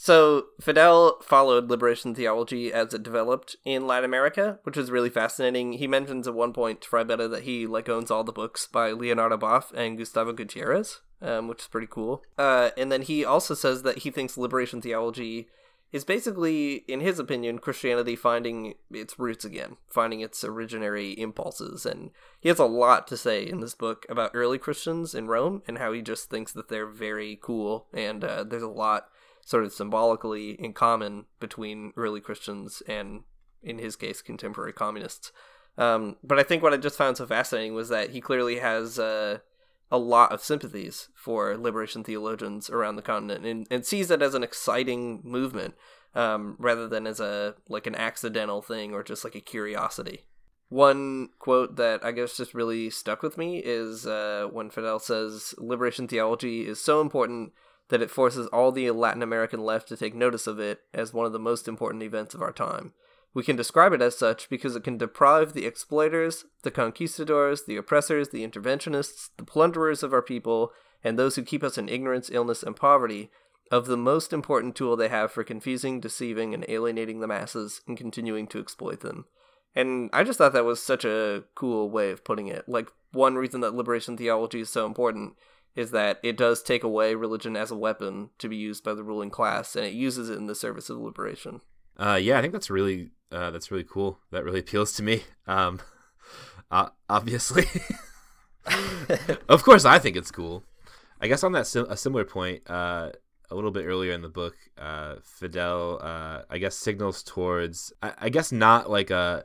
so 0.00 0.46
Fidel 0.60 1.18
followed 1.22 1.68
liberation 1.68 2.14
theology 2.14 2.72
as 2.72 2.94
it 2.94 3.02
developed 3.02 3.56
in 3.64 3.84
Latin 3.84 4.04
America, 4.04 4.60
which 4.62 4.76
is 4.76 4.92
really 4.92 5.10
fascinating. 5.10 5.72
He 5.72 5.88
mentions 5.88 6.28
at 6.28 6.34
one 6.34 6.52
point 6.52 6.82
to 6.82 6.88
Frei 6.88 7.02
Betto 7.02 7.26
that 7.26 7.42
he 7.42 7.66
like 7.66 7.88
owns 7.88 8.08
all 8.08 8.22
the 8.22 8.30
books 8.30 8.68
by 8.68 8.92
Leonardo 8.92 9.36
Boff 9.36 9.72
and 9.74 9.98
Gustavo 9.98 10.32
Gutierrez, 10.32 11.00
um, 11.20 11.48
which 11.48 11.62
is 11.62 11.66
pretty 11.66 11.88
cool. 11.90 12.22
Uh, 12.38 12.70
and 12.76 12.92
then 12.92 13.02
he 13.02 13.24
also 13.24 13.54
says 13.54 13.82
that 13.82 13.98
he 13.98 14.12
thinks 14.12 14.38
liberation 14.38 14.80
theology 14.80 15.48
is 15.90 16.04
basically, 16.04 16.84
in 16.86 17.00
his 17.00 17.18
opinion, 17.18 17.58
Christianity 17.58 18.14
finding 18.14 18.74
its 18.92 19.18
roots 19.18 19.44
again, 19.44 19.78
finding 19.88 20.20
its 20.20 20.44
originary 20.44 21.18
impulses. 21.18 21.84
And 21.84 22.10
he 22.38 22.48
has 22.50 22.60
a 22.60 22.66
lot 22.66 23.08
to 23.08 23.16
say 23.16 23.44
in 23.44 23.58
this 23.58 23.74
book 23.74 24.06
about 24.08 24.30
early 24.32 24.58
Christians 24.58 25.12
in 25.12 25.26
Rome 25.26 25.62
and 25.66 25.78
how 25.78 25.92
he 25.92 26.02
just 26.02 26.30
thinks 26.30 26.52
that 26.52 26.68
they're 26.68 26.86
very 26.86 27.36
cool. 27.42 27.86
And 27.92 28.22
uh, 28.22 28.44
there's 28.44 28.62
a 28.62 28.68
lot 28.68 29.08
sort 29.48 29.64
of 29.64 29.72
symbolically 29.72 30.50
in 30.50 30.74
common 30.74 31.24
between 31.40 31.90
early 31.96 32.20
Christians 32.20 32.82
and, 32.86 33.22
in 33.62 33.78
his 33.78 33.96
case, 33.96 34.20
contemporary 34.20 34.74
communists. 34.74 35.32
Um, 35.78 36.16
but 36.22 36.38
I 36.38 36.42
think 36.42 36.62
what 36.62 36.74
I 36.74 36.76
just 36.76 36.98
found 36.98 37.16
so 37.16 37.24
fascinating 37.24 37.72
was 37.72 37.88
that 37.88 38.10
he 38.10 38.20
clearly 38.20 38.58
has 38.58 38.98
uh, 38.98 39.38
a 39.90 39.96
lot 39.96 40.32
of 40.32 40.44
sympathies 40.44 41.08
for 41.14 41.56
liberation 41.56 42.04
theologians 42.04 42.68
around 42.68 42.96
the 42.96 43.02
continent 43.02 43.46
and, 43.46 43.66
and 43.70 43.86
sees 43.86 44.10
it 44.10 44.20
as 44.20 44.34
an 44.34 44.42
exciting 44.42 45.22
movement 45.24 45.76
um, 46.14 46.56
rather 46.58 46.86
than 46.86 47.06
as 47.06 47.18
a 47.18 47.54
like 47.70 47.86
an 47.86 47.94
accidental 47.94 48.60
thing 48.60 48.92
or 48.92 49.02
just 49.02 49.24
like 49.24 49.34
a 49.34 49.40
curiosity. 49.40 50.26
One 50.68 51.30
quote 51.38 51.76
that 51.76 52.04
I 52.04 52.12
guess 52.12 52.36
just 52.36 52.52
really 52.52 52.90
stuck 52.90 53.22
with 53.22 53.38
me 53.38 53.62
is 53.64 54.06
uh, 54.06 54.48
when 54.52 54.68
Fidel 54.68 54.98
says, 54.98 55.54
Liberation 55.56 56.06
theology 56.06 56.66
is 56.66 56.78
so 56.78 57.00
important 57.00 57.52
that 57.88 58.02
it 58.02 58.10
forces 58.10 58.46
all 58.48 58.72
the 58.72 58.90
Latin 58.90 59.22
American 59.22 59.60
left 59.60 59.88
to 59.88 59.96
take 59.96 60.14
notice 60.14 60.46
of 60.46 60.58
it 60.58 60.80
as 60.92 61.12
one 61.12 61.26
of 61.26 61.32
the 61.32 61.38
most 61.38 61.68
important 61.68 62.02
events 62.02 62.34
of 62.34 62.42
our 62.42 62.52
time. 62.52 62.92
We 63.34 63.42
can 63.42 63.56
describe 63.56 63.92
it 63.92 64.02
as 64.02 64.16
such 64.16 64.48
because 64.48 64.74
it 64.74 64.84
can 64.84 64.98
deprive 64.98 65.52
the 65.52 65.66
exploiters, 65.66 66.44
the 66.62 66.70
conquistadors, 66.70 67.64
the 67.64 67.76
oppressors, 67.76 68.30
the 68.30 68.46
interventionists, 68.46 69.30
the 69.36 69.44
plunderers 69.44 70.02
of 70.02 70.12
our 70.12 70.22
people, 70.22 70.72
and 71.04 71.18
those 71.18 71.36
who 71.36 71.42
keep 71.42 71.62
us 71.62 71.78
in 71.78 71.88
ignorance, 71.88 72.30
illness, 72.32 72.62
and 72.62 72.74
poverty 72.74 73.30
of 73.70 73.86
the 73.86 73.96
most 73.96 74.32
important 74.32 74.74
tool 74.74 74.96
they 74.96 75.08
have 75.08 75.30
for 75.30 75.44
confusing, 75.44 76.00
deceiving, 76.00 76.54
and 76.54 76.64
alienating 76.68 77.20
the 77.20 77.26
masses 77.26 77.82
and 77.86 77.96
continuing 77.96 78.46
to 78.48 78.58
exploit 78.58 79.00
them. 79.00 79.26
And 79.74 80.10
I 80.12 80.24
just 80.24 80.38
thought 80.38 80.54
that 80.54 80.64
was 80.64 80.82
such 80.82 81.04
a 81.04 81.44
cool 81.54 81.90
way 81.90 82.10
of 82.10 82.24
putting 82.24 82.48
it. 82.48 82.68
Like, 82.68 82.88
one 83.12 83.36
reason 83.36 83.60
that 83.60 83.74
liberation 83.74 84.16
theology 84.16 84.60
is 84.60 84.70
so 84.70 84.86
important 84.86 85.34
is 85.76 85.90
that 85.92 86.18
it 86.22 86.36
does 86.36 86.62
take 86.62 86.82
away 86.82 87.14
religion 87.14 87.56
as 87.56 87.70
a 87.70 87.76
weapon 87.76 88.30
to 88.38 88.48
be 88.48 88.56
used 88.56 88.82
by 88.84 88.94
the 88.94 89.04
ruling 89.04 89.30
class, 89.30 89.76
and 89.76 89.84
it 89.84 89.92
uses 89.92 90.30
it 90.30 90.38
in 90.38 90.46
the 90.46 90.54
service 90.54 90.90
of 90.90 90.98
liberation. 90.98 91.60
Uh, 91.96 92.18
yeah, 92.20 92.38
I 92.38 92.40
think 92.40 92.52
that's 92.52 92.70
really 92.70 93.10
uh, 93.32 93.50
that's 93.50 93.70
really 93.70 93.84
cool. 93.84 94.18
That 94.30 94.44
really 94.44 94.60
appeals 94.60 94.92
to 94.94 95.02
me. 95.02 95.22
Um, 95.46 95.80
uh, 96.70 96.88
obviously, 97.08 97.64
of 99.48 99.62
course, 99.62 99.84
I 99.84 99.98
think 99.98 100.16
it's 100.16 100.30
cool. 100.30 100.64
I 101.20 101.28
guess 101.28 101.42
on 101.42 101.52
that 101.52 101.66
sim- 101.66 101.86
a 101.88 101.96
similar 101.96 102.24
point, 102.24 102.68
uh, 102.70 103.10
a 103.50 103.54
little 103.54 103.70
bit 103.70 103.84
earlier 103.86 104.12
in 104.12 104.22
the 104.22 104.28
book, 104.28 104.56
uh, 104.76 105.16
Fidel, 105.22 105.98
uh, 106.02 106.42
I 106.48 106.58
guess, 106.58 106.76
signals 106.76 107.22
towards, 107.22 107.92
I, 108.02 108.12
I 108.18 108.28
guess, 108.28 108.52
not 108.52 108.90
like 108.90 109.10
a, 109.10 109.44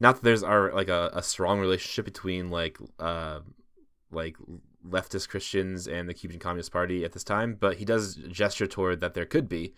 not 0.00 0.16
that 0.16 0.24
there's 0.24 0.42
our 0.42 0.72
like 0.72 0.88
a, 0.88 1.10
a 1.12 1.22
strong 1.22 1.60
relationship 1.60 2.04
between 2.06 2.50
like, 2.50 2.78
uh, 2.98 3.40
like 4.10 4.36
leftist 4.86 5.28
Christians 5.28 5.86
and 5.88 6.08
the 6.08 6.14
Cuban 6.14 6.38
Communist 6.38 6.72
Party 6.72 7.04
at 7.04 7.12
this 7.12 7.24
time, 7.24 7.56
but 7.58 7.76
he 7.76 7.84
does 7.84 8.16
gesture 8.30 8.66
toward 8.66 9.00
that 9.00 9.14
there 9.14 9.26
could 9.26 9.48
be. 9.48 9.74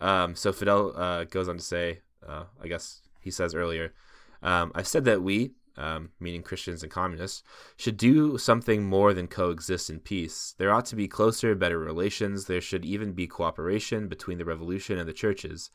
Um, 0.00 0.34
so 0.34 0.52
Fidel 0.52 0.92
uh, 0.96 1.24
goes 1.24 1.48
on 1.48 1.58
to 1.58 1.62
say, 1.62 2.00
uh, 2.26 2.44
I 2.62 2.68
guess 2.68 3.02
he 3.20 3.30
says 3.30 3.54
earlier, 3.54 3.92
um, 4.42 4.72
I've 4.74 4.88
said 4.88 5.04
that 5.04 5.22
we, 5.22 5.52
um, 5.76 6.10
meaning 6.20 6.42
Christians 6.42 6.82
and 6.82 6.92
communists, 6.92 7.42
should 7.76 7.96
do 7.96 8.36
something 8.36 8.84
more 8.84 9.14
than 9.14 9.28
coexist 9.28 9.88
in 9.88 10.00
peace. 10.00 10.54
There 10.58 10.72
ought 10.72 10.86
to 10.86 10.96
be 10.96 11.08
closer, 11.08 11.54
better 11.54 11.78
relations. 11.78 12.44
There 12.44 12.60
should 12.60 12.84
even 12.84 13.12
be 13.12 13.26
cooperation 13.26 14.08
between 14.08 14.38
the 14.38 14.44
revolution 14.44 14.98
and 14.98 15.08
the 15.08 15.12
churches, 15.12 15.70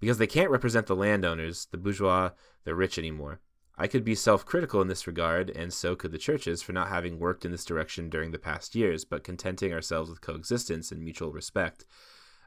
because 0.00 0.18
they 0.18 0.26
can't 0.26 0.50
represent 0.50 0.86
the 0.86 0.96
landowners, 0.96 1.66
the 1.70 1.78
bourgeois, 1.78 2.30
the 2.64 2.74
rich 2.74 2.98
anymore. 2.98 3.40
I 3.76 3.88
could 3.88 4.04
be 4.04 4.14
self 4.14 4.46
critical 4.46 4.80
in 4.80 4.88
this 4.88 5.06
regard, 5.06 5.50
and 5.50 5.72
so 5.72 5.96
could 5.96 6.12
the 6.12 6.18
churches, 6.18 6.62
for 6.62 6.72
not 6.72 6.88
having 6.88 7.18
worked 7.18 7.44
in 7.44 7.50
this 7.50 7.64
direction 7.64 8.08
during 8.08 8.30
the 8.30 8.38
past 8.38 8.74
years, 8.74 9.04
but 9.04 9.24
contenting 9.24 9.72
ourselves 9.72 10.08
with 10.08 10.20
coexistence 10.20 10.92
and 10.92 11.02
mutual 11.02 11.32
respect. 11.32 11.84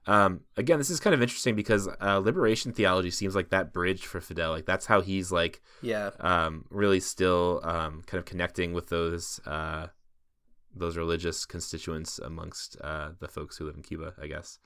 Um, 0.06 0.42
again, 0.56 0.78
this 0.78 0.90
is 0.90 1.02
kind 1.02 1.14
of 1.14 1.22
interesting 1.22 1.54
because 1.54 1.90
uh, 2.00 2.20
liberation 2.20 2.72
theology 2.72 3.12
seems 3.12 3.36
like 3.36 3.50
that 3.50 3.74
bridge 3.74 4.06
for 4.06 4.22
Fidel. 4.22 4.52
Like 4.52 4.66
that's 4.66 4.86
how 4.86 5.02
he's 5.02 5.34
like, 5.34 5.62
Yeah. 5.82 6.12
um, 6.22 6.64
really 6.70 7.02
still 7.02 7.60
um, 7.64 8.04
kind 8.08 8.20
of 8.20 8.24
connecting 8.26 8.72
with 8.74 8.88
those 8.88 9.42
uh, 9.46 9.88
those 10.74 10.96
religious 10.96 11.46
constituents 11.46 12.20
amongst 12.20 12.78
uh, 12.82 13.10
the 13.20 13.28
folks 13.28 13.58
who 13.58 13.66
live 13.66 13.76
in 13.76 13.84
Cuba. 13.84 14.14
I 14.22 14.28
guess. 14.28 14.60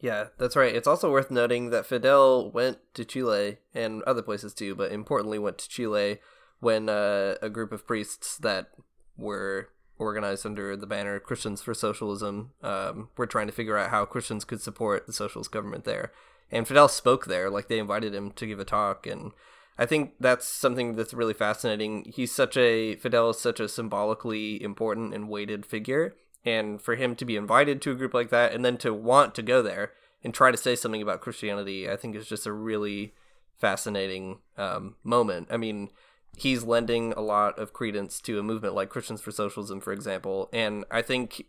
Yeah, 0.00 0.28
that's 0.38 0.56
right. 0.56 0.74
It's 0.74 0.86
also 0.86 1.10
worth 1.10 1.30
noting 1.30 1.70
that 1.70 1.86
Fidel 1.86 2.50
went 2.52 2.78
to 2.94 3.04
Chile 3.04 3.58
and 3.74 4.02
other 4.04 4.22
places 4.22 4.54
too, 4.54 4.74
but 4.74 4.92
importantly 4.92 5.38
went 5.38 5.58
to 5.58 5.68
Chile 5.68 6.18
when 6.60 6.88
uh, 6.88 7.34
a 7.42 7.48
group 7.48 7.72
of 7.72 7.86
priests 7.86 8.36
that 8.38 8.68
were 9.16 9.70
organized 9.98 10.46
under 10.46 10.76
the 10.76 10.86
banner 10.86 11.16
of 11.16 11.24
Christians 11.24 11.60
for 11.60 11.74
Socialism 11.74 12.52
um, 12.62 13.08
were 13.16 13.26
trying 13.26 13.48
to 13.48 13.52
figure 13.52 13.76
out 13.76 13.90
how 13.90 14.04
Christians 14.04 14.44
could 14.44 14.60
support 14.60 15.06
the 15.06 15.12
socialist 15.12 15.50
government 15.50 15.84
there. 15.84 16.12
And 16.50 16.66
Fidel 16.66 16.88
spoke 16.88 17.26
there, 17.26 17.50
like 17.50 17.68
they 17.68 17.80
invited 17.80 18.14
him 18.14 18.30
to 18.32 18.46
give 18.46 18.60
a 18.60 18.64
talk, 18.64 19.06
and 19.06 19.32
I 19.76 19.84
think 19.84 20.14
that's 20.18 20.46
something 20.46 20.96
that's 20.96 21.12
really 21.12 21.34
fascinating. 21.34 22.10
He's 22.14 22.32
such 22.32 22.56
a 22.56 22.96
Fidel 22.96 23.30
is 23.30 23.38
such 23.38 23.60
a 23.60 23.68
symbolically 23.68 24.62
important 24.62 25.12
and 25.12 25.28
weighted 25.28 25.66
figure, 25.66 26.16
and 26.48 26.80
for 26.80 26.96
him 26.96 27.14
to 27.16 27.24
be 27.24 27.36
invited 27.36 27.82
to 27.82 27.92
a 27.92 27.94
group 27.94 28.14
like 28.14 28.30
that 28.30 28.52
and 28.52 28.64
then 28.64 28.76
to 28.78 28.94
want 28.94 29.34
to 29.34 29.42
go 29.42 29.62
there 29.62 29.92
and 30.24 30.34
try 30.34 30.50
to 30.50 30.56
say 30.56 30.74
something 30.74 31.02
about 31.02 31.20
Christianity, 31.20 31.88
I 31.88 31.96
think 31.96 32.16
is 32.16 32.28
just 32.28 32.46
a 32.46 32.52
really 32.52 33.14
fascinating 33.56 34.38
um, 34.56 34.96
moment. 35.04 35.48
I 35.50 35.56
mean, 35.56 35.90
he's 36.36 36.64
lending 36.64 37.12
a 37.12 37.20
lot 37.20 37.58
of 37.58 37.72
credence 37.72 38.20
to 38.22 38.38
a 38.38 38.42
movement 38.42 38.74
like 38.74 38.88
Christians 38.88 39.20
for 39.20 39.30
Socialism, 39.30 39.80
for 39.80 39.92
example, 39.92 40.48
and 40.52 40.84
I 40.90 41.02
think 41.02 41.44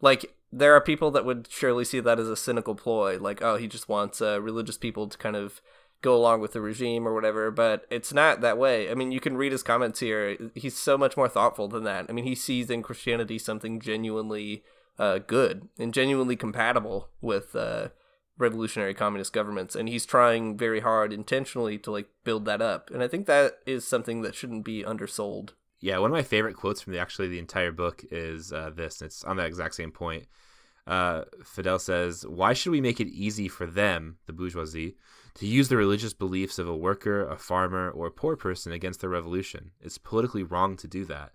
like 0.00 0.34
there 0.52 0.74
are 0.74 0.80
people 0.80 1.10
that 1.12 1.24
would 1.24 1.48
surely 1.50 1.84
see 1.84 2.00
that 2.00 2.18
as 2.18 2.28
a 2.28 2.36
cynical 2.36 2.74
ploy, 2.74 3.18
like 3.18 3.42
oh 3.42 3.56
he 3.56 3.68
just 3.68 3.88
wants 3.88 4.20
uh, 4.20 4.40
religious 4.40 4.78
people 4.78 5.08
to 5.08 5.18
kind 5.18 5.36
of 5.36 5.60
go 6.02 6.14
along 6.14 6.40
with 6.40 6.52
the 6.52 6.60
regime 6.60 7.06
or 7.06 7.14
whatever, 7.14 7.50
but 7.50 7.86
it's 7.90 8.12
not 8.12 8.40
that 8.40 8.58
way. 8.58 8.90
I 8.90 8.94
mean, 8.94 9.12
you 9.12 9.20
can 9.20 9.36
read 9.36 9.52
his 9.52 9.62
comments 9.62 10.00
here. 10.00 10.36
He's 10.54 10.76
so 10.76 10.96
much 10.96 11.16
more 11.16 11.28
thoughtful 11.28 11.68
than 11.68 11.84
that. 11.84 12.06
I 12.08 12.12
mean, 12.12 12.24
he 12.24 12.34
sees 12.34 12.70
in 12.70 12.82
Christianity 12.82 13.38
something 13.38 13.80
genuinely 13.80 14.64
uh, 14.98 15.18
good 15.18 15.68
and 15.78 15.94
genuinely 15.94 16.36
compatible 16.36 17.10
with 17.20 17.54
uh, 17.54 17.88
revolutionary 18.38 18.94
communist 18.94 19.32
governments, 19.32 19.74
and 19.76 19.88
he's 19.88 20.06
trying 20.06 20.56
very 20.56 20.80
hard 20.80 21.12
intentionally 21.12 21.78
to 21.78 21.90
like 21.90 22.08
build 22.24 22.44
that 22.46 22.62
up. 22.62 22.90
And 22.90 23.02
I 23.02 23.08
think 23.08 23.26
that 23.26 23.58
is 23.66 23.86
something 23.86 24.22
that 24.22 24.34
shouldn't 24.34 24.64
be 24.64 24.84
undersold. 24.84 25.54
Yeah, 25.80 25.98
one 25.98 26.10
of 26.10 26.16
my 26.16 26.22
favorite 26.22 26.56
quotes 26.56 26.82
from 26.82 26.92
the 26.92 26.98
actually 26.98 27.28
the 27.28 27.38
entire 27.38 27.72
book 27.72 28.04
is 28.10 28.52
uh, 28.52 28.70
this. 28.74 29.00
It's 29.00 29.24
on 29.24 29.36
that 29.36 29.46
exact 29.46 29.74
same 29.74 29.92
point. 29.92 30.26
Uh, 30.86 31.24
Fidel 31.44 31.78
says, 31.78 32.26
"Why 32.26 32.52
should 32.52 32.72
we 32.72 32.80
make 32.80 33.00
it 33.00 33.08
easy 33.08 33.48
for 33.48 33.66
them, 33.66 34.18
the 34.26 34.32
bourgeoisie, 34.32 34.96
to 35.34 35.46
use 35.46 35.68
the 35.68 35.76
religious 35.76 36.12
beliefs 36.12 36.58
of 36.58 36.68
a 36.68 36.76
worker, 36.76 37.26
a 37.26 37.36
farmer, 37.36 37.90
or 37.90 38.06
a 38.06 38.12
poor 38.12 38.36
person 38.36 38.72
against 38.72 39.00
the 39.00 39.08
revolution? 39.08 39.72
It's 39.80 39.98
politically 39.98 40.42
wrong 40.42 40.76
to 40.78 40.88
do 40.88 41.04
that. 41.06 41.32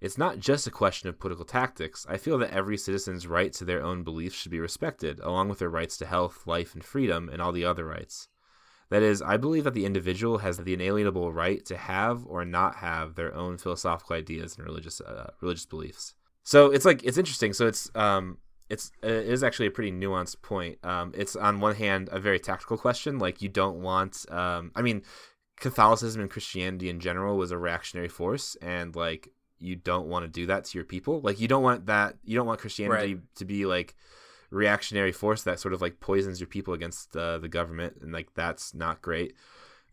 It's 0.00 0.18
not 0.18 0.38
just 0.38 0.66
a 0.66 0.70
question 0.70 1.08
of 1.08 1.18
political 1.18 1.44
tactics. 1.44 2.06
I 2.08 2.18
feel 2.18 2.38
that 2.38 2.52
every 2.52 2.78
citizen's 2.78 3.26
right 3.26 3.52
to 3.54 3.64
their 3.64 3.82
own 3.82 4.04
beliefs 4.04 4.36
should 4.36 4.52
be 4.52 4.60
respected, 4.60 5.18
along 5.20 5.48
with 5.48 5.58
their 5.58 5.68
rights 5.68 5.96
to 5.98 6.06
health, 6.06 6.46
life, 6.46 6.74
and 6.74 6.84
freedom, 6.84 7.28
and 7.28 7.42
all 7.42 7.52
the 7.52 7.64
other 7.64 7.84
rights." 7.84 8.28
That 8.90 9.02
is, 9.02 9.20
I 9.20 9.36
believe 9.36 9.64
that 9.64 9.74
the 9.74 9.84
individual 9.84 10.38
has 10.38 10.56
the 10.56 10.72
inalienable 10.72 11.32
right 11.32 11.64
to 11.66 11.76
have 11.76 12.24
or 12.26 12.44
not 12.44 12.76
have 12.76 13.16
their 13.16 13.34
own 13.34 13.58
philosophical 13.58 14.16
ideas 14.16 14.56
and 14.56 14.64
religious 14.64 15.00
uh, 15.00 15.32
religious 15.40 15.66
beliefs. 15.66 16.14
So 16.42 16.70
it's 16.70 16.86
like 16.86 17.04
it's 17.04 17.18
interesting. 17.18 17.52
So 17.52 17.66
it's 17.66 17.90
um 17.94 18.38
it's 18.68 18.92
it 19.02 19.10
is 19.10 19.42
actually 19.42 19.66
a 19.66 19.70
pretty 19.70 19.92
nuanced 19.92 20.42
point. 20.42 20.78
Um, 20.84 21.12
it's 21.16 21.36
on 21.36 21.60
one 21.60 21.74
hand 21.74 22.08
a 22.12 22.20
very 22.20 22.38
tactical 22.38 22.76
question, 22.76 23.18
like 23.18 23.40
you 23.42 23.48
don't 23.48 23.80
want. 23.80 24.24
Um, 24.30 24.72
I 24.76 24.82
mean, 24.82 25.02
Catholicism 25.56 26.20
and 26.20 26.30
Christianity 26.30 26.88
in 26.88 27.00
general 27.00 27.36
was 27.36 27.50
a 27.50 27.58
reactionary 27.58 28.08
force, 28.08 28.56
and 28.60 28.94
like 28.94 29.28
you 29.58 29.74
don't 29.74 30.06
want 30.06 30.24
to 30.24 30.28
do 30.30 30.46
that 30.46 30.64
to 30.66 30.78
your 30.78 30.84
people. 30.84 31.20
Like 31.20 31.40
you 31.40 31.48
don't 31.48 31.62
want 31.62 31.86
that. 31.86 32.16
You 32.24 32.36
don't 32.36 32.46
want 32.46 32.60
Christianity 32.60 33.14
Right. 33.14 33.22
to 33.36 33.44
be 33.44 33.66
like 33.66 33.94
reactionary 34.50 35.12
force 35.12 35.42
that 35.42 35.60
sort 35.60 35.74
of 35.74 35.82
like 35.82 36.00
poisons 36.00 36.40
your 36.40 36.46
people 36.46 36.74
against 36.74 37.16
uh, 37.16 37.38
the 37.38 37.48
government, 37.48 37.96
and 38.00 38.12
like 38.12 38.28
that's 38.34 38.74
not 38.74 39.02
great. 39.02 39.34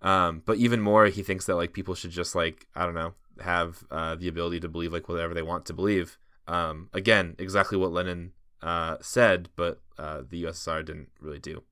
Um, 0.01 0.43
but 0.45 0.57
even 0.57 0.81
more, 0.81 1.07
he 1.07 1.23
thinks 1.23 1.45
that 1.45 1.55
like 1.55 1.73
people 1.73 1.95
should 1.95 2.11
just 2.11 2.35
like 2.35 2.67
I 2.75 2.85
don't 2.85 2.93
know 2.95 3.13
have 3.41 3.83
uh, 3.91 4.15
the 4.15 4.27
ability 4.27 4.59
to 4.61 4.69
believe 4.69 4.93
like 4.93 5.09
whatever 5.09 5.33
they 5.33 5.41
want 5.41 5.65
to 5.65 5.73
believe. 5.73 6.17
Um, 6.47 6.89
again, 6.93 7.35
exactly 7.39 7.77
what 7.77 7.91
Lenin 7.91 8.31
uh, 8.65 8.97
said, 8.99 9.49
but 9.55 9.79
uh, 9.97 10.23
the 10.27 10.43
USSR 10.43 10.83
didn't 10.83 11.09
really 11.21 11.39
do. 11.39 11.63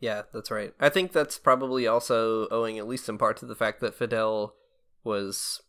Yeah, 0.00 0.22
that's 0.34 0.50
right. 0.50 0.74
I 0.80 0.88
think 0.88 1.12
that's 1.12 1.38
probably 1.38 1.86
also 1.86 2.48
owing, 2.50 2.76
at 2.76 2.88
least 2.88 3.08
in 3.08 3.18
part, 3.18 3.36
to 3.36 3.46
the 3.46 3.54
fact 3.54 3.80
that 3.80 3.94
Fidel 3.94 4.54
was 5.04 5.62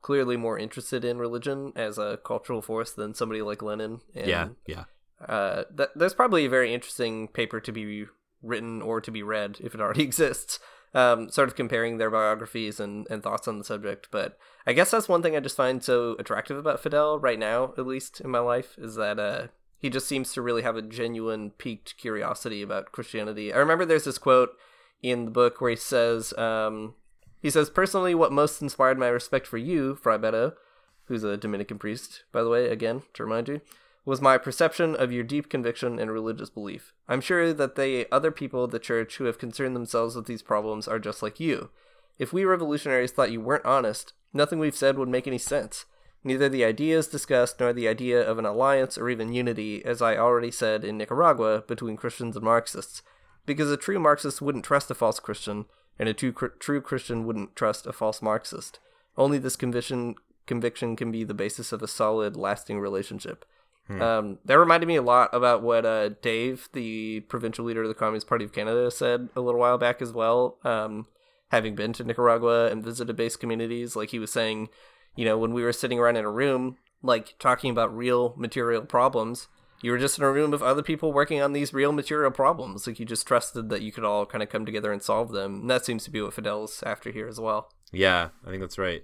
clearly 0.00 0.36
more 0.36 0.56
interested 0.56 1.04
in 1.04 1.18
religion 1.18 1.72
as 1.74 1.98
a 1.98 2.20
cultural 2.24 2.62
force 2.62 2.92
than 2.92 3.14
somebody 3.14 3.42
like 3.42 3.62
Lenin. 3.62 4.00
And, 4.14 4.28
yeah, 4.28 4.48
yeah, 4.64 4.84
Uh, 5.26 5.64
that, 5.74 5.90
there's 5.96 6.14
probably 6.14 6.44
a 6.44 6.50
very 6.50 6.72
interesting 6.72 7.26
paper 7.26 7.58
to 7.60 7.72
be 7.72 8.06
written 8.42 8.80
or 8.80 9.00
to 9.00 9.10
be 9.10 9.24
read 9.24 9.58
if 9.60 9.74
it 9.74 9.80
already 9.80 10.02
exists. 10.10 10.60
Um, 10.92 11.30
sort 11.30 11.48
of 11.48 11.54
comparing 11.54 11.98
their 11.98 12.10
biographies 12.10 12.80
and, 12.80 13.06
and 13.10 13.22
thoughts 13.22 13.46
on 13.46 13.58
the 13.58 13.64
subject. 13.64 14.08
But 14.10 14.36
I 14.66 14.72
guess 14.72 14.90
that's 14.90 15.08
one 15.08 15.22
thing 15.22 15.36
I 15.36 15.40
just 15.40 15.56
find 15.56 15.82
so 15.84 16.16
attractive 16.18 16.56
about 16.56 16.80
Fidel 16.80 17.20
right 17.20 17.38
now, 17.38 17.74
at 17.78 17.86
least 17.86 18.20
in 18.20 18.30
my 18.30 18.40
life, 18.40 18.74
is 18.76 18.96
that 18.96 19.20
uh, 19.20 19.46
he 19.80 19.88
just 19.88 20.06
seems 20.06 20.32
to 20.32 20.42
really 20.42 20.62
have 20.62 20.76
a 20.76 20.82
genuine 20.82 21.50
piqued 21.50 21.96
curiosity 21.96 22.62
about 22.62 22.92
Christianity. 22.92 23.52
I 23.52 23.56
remember 23.56 23.84
there's 23.84 24.04
this 24.04 24.18
quote 24.18 24.50
in 25.02 25.24
the 25.24 25.30
book 25.30 25.60
where 25.60 25.70
he 25.70 25.76
says, 25.76 26.34
um, 26.36 26.94
he 27.40 27.48
says, 27.48 27.70
personally, 27.70 28.14
what 28.14 28.30
most 28.30 28.60
inspired 28.60 28.98
my 28.98 29.08
respect 29.08 29.46
for 29.46 29.56
you, 29.56 29.94
Frei 29.94 30.18
Betto, 30.18 30.52
who's 31.06 31.24
a 31.24 31.38
Dominican 31.38 31.78
priest, 31.78 32.24
by 32.30 32.42
the 32.42 32.50
way, 32.50 32.68
again, 32.68 33.02
to 33.14 33.24
remind 33.24 33.48
you, 33.48 33.62
was 34.04 34.20
my 34.20 34.36
perception 34.36 34.94
of 34.94 35.12
your 35.12 35.24
deep 35.24 35.48
conviction 35.48 35.98
and 35.98 36.10
religious 36.10 36.50
belief. 36.50 36.92
I'm 37.08 37.20
sure 37.20 37.52
that 37.52 37.76
the 37.76 38.06
other 38.12 38.30
people 38.30 38.64
of 38.64 38.70
the 38.70 38.78
church 38.78 39.16
who 39.16 39.24
have 39.24 39.38
concerned 39.38 39.74
themselves 39.74 40.14
with 40.14 40.26
these 40.26 40.42
problems 40.42 40.86
are 40.86 40.98
just 40.98 41.22
like 41.22 41.40
you. 41.40 41.70
If 42.18 42.32
we 42.32 42.44
revolutionaries 42.44 43.12
thought 43.12 43.32
you 43.32 43.40
weren't 43.40 43.64
honest, 43.64 44.12
nothing 44.34 44.58
we've 44.58 44.76
said 44.76 44.98
would 44.98 45.08
make 45.08 45.26
any 45.26 45.38
sense. 45.38 45.86
Neither 46.22 46.48
the 46.48 46.64
ideas 46.64 47.06
discussed 47.06 47.60
nor 47.60 47.72
the 47.72 47.88
idea 47.88 48.20
of 48.20 48.38
an 48.38 48.44
alliance 48.44 48.98
or 48.98 49.08
even 49.08 49.32
unity, 49.32 49.84
as 49.84 50.02
I 50.02 50.16
already 50.16 50.50
said 50.50 50.84
in 50.84 50.98
Nicaragua, 50.98 51.64
between 51.66 51.96
Christians 51.96 52.36
and 52.36 52.44
Marxists. 52.44 53.02
Because 53.46 53.70
a 53.70 53.76
true 53.76 53.98
Marxist 53.98 54.42
wouldn't 54.42 54.64
trust 54.64 54.90
a 54.90 54.94
false 54.94 55.18
Christian, 55.18 55.64
and 55.98 56.08
a 56.08 56.14
true, 56.14 56.32
true 56.58 56.80
Christian 56.80 57.24
wouldn't 57.24 57.56
trust 57.56 57.86
a 57.86 57.92
false 57.92 58.20
Marxist. 58.20 58.78
Only 59.16 59.38
this 59.38 59.56
conviction 59.56 60.14
conviction 60.46 60.96
can 60.96 61.12
be 61.12 61.24
the 61.24 61.34
basis 61.34 61.72
of 61.72 61.82
a 61.82 61.88
solid, 61.88 62.36
lasting 62.36 62.80
relationship. 62.80 63.44
Um, 64.00 64.38
that 64.44 64.58
reminded 64.58 64.86
me 64.86 64.96
a 64.96 65.02
lot 65.02 65.30
about 65.32 65.62
what 65.62 65.84
uh, 65.84 66.10
Dave, 66.22 66.68
the 66.72 67.20
provincial 67.20 67.64
leader 67.64 67.82
of 67.82 67.88
the 67.88 67.94
Communist 67.94 68.28
Party 68.28 68.44
of 68.44 68.52
Canada, 68.52 68.90
said 68.90 69.30
a 69.34 69.40
little 69.40 69.60
while 69.60 69.78
back 69.78 70.00
as 70.00 70.12
well. 70.12 70.58
Um, 70.62 71.06
having 71.48 71.74
been 71.74 71.92
to 71.94 72.04
Nicaragua 72.04 72.70
and 72.70 72.84
visited 72.84 73.16
base 73.16 73.34
communities, 73.34 73.96
like 73.96 74.10
he 74.10 74.20
was 74.20 74.30
saying, 74.30 74.68
you 75.16 75.24
know, 75.24 75.38
when 75.38 75.52
we 75.52 75.62
were 75.62 75.72
sitting 75.72 75.98
around 75.98 76.16
in 76.16 76.24
a 76.24 76.30
room, 76.30 76.76
like 77.02 77.34
talking 77.38 77.70
about 77.70 77.96
real 77.96 78.34
material 78.36 78.82
problems, 78.82 79.48
you 79.82 79.90
were 79.90 79.98
just 79.98 80.18
in 80.18 80.24
a 80.24 80.30
room 80.30 80.52
of 80.52 80.62
other 80.62 80.82
people 80.82 81.12
working 81.12 81.40
on 81.40 81.52
these 81.52 81.72
real 81.72 81.92
material 81.92 82.30
problems. 82.30 82.86
Like 82.86 83.00
you 83.00 83.06
just 83.06 83.26
trusted 83.26 83.70
that 83.70 83.82
you 83.82 83.92
could 83.92 84.04
all 84.04 84.26
kind 84.26 84.42
of 84.42 84.50
come 84.50 84.66
together 84.66 84.92
and 84.92 85.02
solve 85.02 85.32
them. 85.32 85.62
And 85.62 85.70
that 85.70 85.84
seems 85.84 86.04
to 86.04 86.10
be 86.10 86.20
what 86.20 86.34
Fidel's 86.34 86.82
after 86.84 87.10
here 87.10 87.28
as 87.28 87.40
well. 87.40 87.72
yeah. 87.92 88.28
I 88.46 88.50
think 88.50 88.60
that's 88.60 88.78
right. 88.78 89.02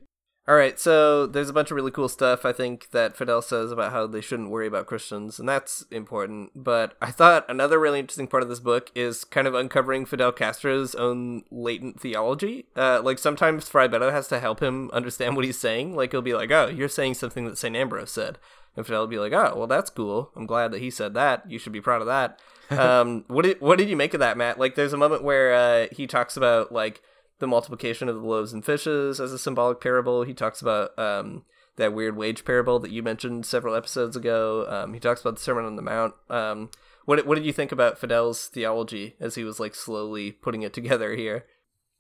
All 0.49 0.55
right, 0.55 0.79
so 0.79 1.27
there's 1.27 1.49
a 1.49 1.53
bunch 1.53 1.73
of 1.73 1.75
really 1.75 1.91
cool 1.91 2.09
stuff 2.09 2.45
I 2.45 2.53
think 2.53 2.91
that 2.91 3.17
Fidel 3.17 3.43
says 3.43 3.73
about 3.73 3.91
how 3.91 4.07
they 4.07 4.21
shouldn't 4.21 4.51
worry 4.51 4.69
about 4.69 4.87
Christians, 4.87 5.41
and 5.41 5.49
that's 5.49 5.85
important. 5.91 6.53
But 6.55 6.95
I 7.03 7.11
thought 7.11 7.51
another 7.51 7.81
really 7.81 7.99
interesting 7.99 8.29
part 8.29 8.45
of 8.45 8.49
this 8.49 8.61
book 8.61 8.93
is 8.95 9.25
kind 9.25 9.49
of 9.49 9.55
uncovering 9.55 10.07
Fidel 10.07 10.31
Castro's 10.31 10.95
own 10.95 11.43
latent 11.51 12.01
theology. 12.01 12.67
Uh, 12.77 13.01
like 13.03 13.19
sometimes 13.19 13.69
Frei 13.69 13.89
Betto 13.89 14.13
has 14.13 14.29
to 14.29 14.39
help 14.39 14.63
him 14.63 14.89
understand 14.93 15.35
what 15.35 15.45
he's 15.45 15.59
saying. 15.59 15.97
Like 15.97 16.13
he'll 16.13 16.23
be 16.23 16.35
like, 16.35 16.53
"Oh, 16.53 16.69
you're 16.69 16.89
saying 16.89 17.15
something 17.15 17.45
that 17.47 17.59
Saint 17.59 17.75
Ambrose 17.75 18.13
said," 18.13 18.39
and 18.77 18.87
Fidel 18.87 19.01
will 19.01 19.09
be 19.09 19.19
like, 19.19 19.33
"Oh, 19.33 19.53
well, 19.57 19.67
that's 19.67 19.91
cool. 19.91 20.31
I'm 20.37 20.47
glad 20.47 20.71
that 20.71 20.81
he 20.81 20.91
said 20.91 21.15
that. 21.15 21.51
You 21.51 21.59
should 21.59 21.73
be 21.73 21.81
proud 21.81 22.03
of 22.03 22.07
that." 22.07 22.39
um, 22.71 23.25
what 23.27 23.43
did 23.43 23.61
what 23.61 23.79
did 23.79 23.89
you 23.89 23.97
make 23.97 24.15
of 24.15 24.21
that, 24.21 24.37
Matt? 24.37 24.61
Like, 24.61 24.77
there's 24.77 24.93
a 24.93 24.97
moment 24.97 25.25
where 25.25 25.55
uh, 25.55 25.87
he 25.91 26.07
talks 26.07 26.37
about 26.37 26.71
like 26.71 27.03
the 27.39 27.47
multiplication 27.47 28.09
of 28.09 28.17
the 28.17 28.27
loaves 28.27 28.53
and 28.53 28.65
fishes 28.65 29.21
as 29.21 29.33
a 29.33 29.39
symbolic 29.39 29.81
parable. 29.81 30.23
He 30.23 30.35
talks 30.35 30.61
about 30.61 30.99
um, 30.99 31.45
that 31.77 31.93
weird 31.93 32.17
wage 32.17 32.45
parable 32.45 32.79
that 32.81 32.91
you 32.91 33.03
mentioned 33.03 33.47
several 33.47 33.75
episodes 33.75 34.17
ago. 34.17 34.67
Um, 34.69 34.95
he 34.95 35.01
talks 35.01 35.21
about 35.21 35.37
the 35.37 35.43
Sermon 35.43 35.65
on 35.65 35.77
the 35.77 35.83
Mount. 35.83 36.15
Um, 36.31 36.71
what 37.05 37.25
what 37.27 37.37
did 37.37 37.47
you 37.47 37.53
think 37.53 37.73
about 37.73 37.99
Fidel's 37.99 38.47
theology 38.47 39.17
as 39.21 39.37
he 39.37 39.45
was 39.45 39.61
like 39.61 39.75
slowly 39.75 40.33
putting 40.33 40.63
it 40.63 40.73
together 40.73 41.15
here? 41.15 41.45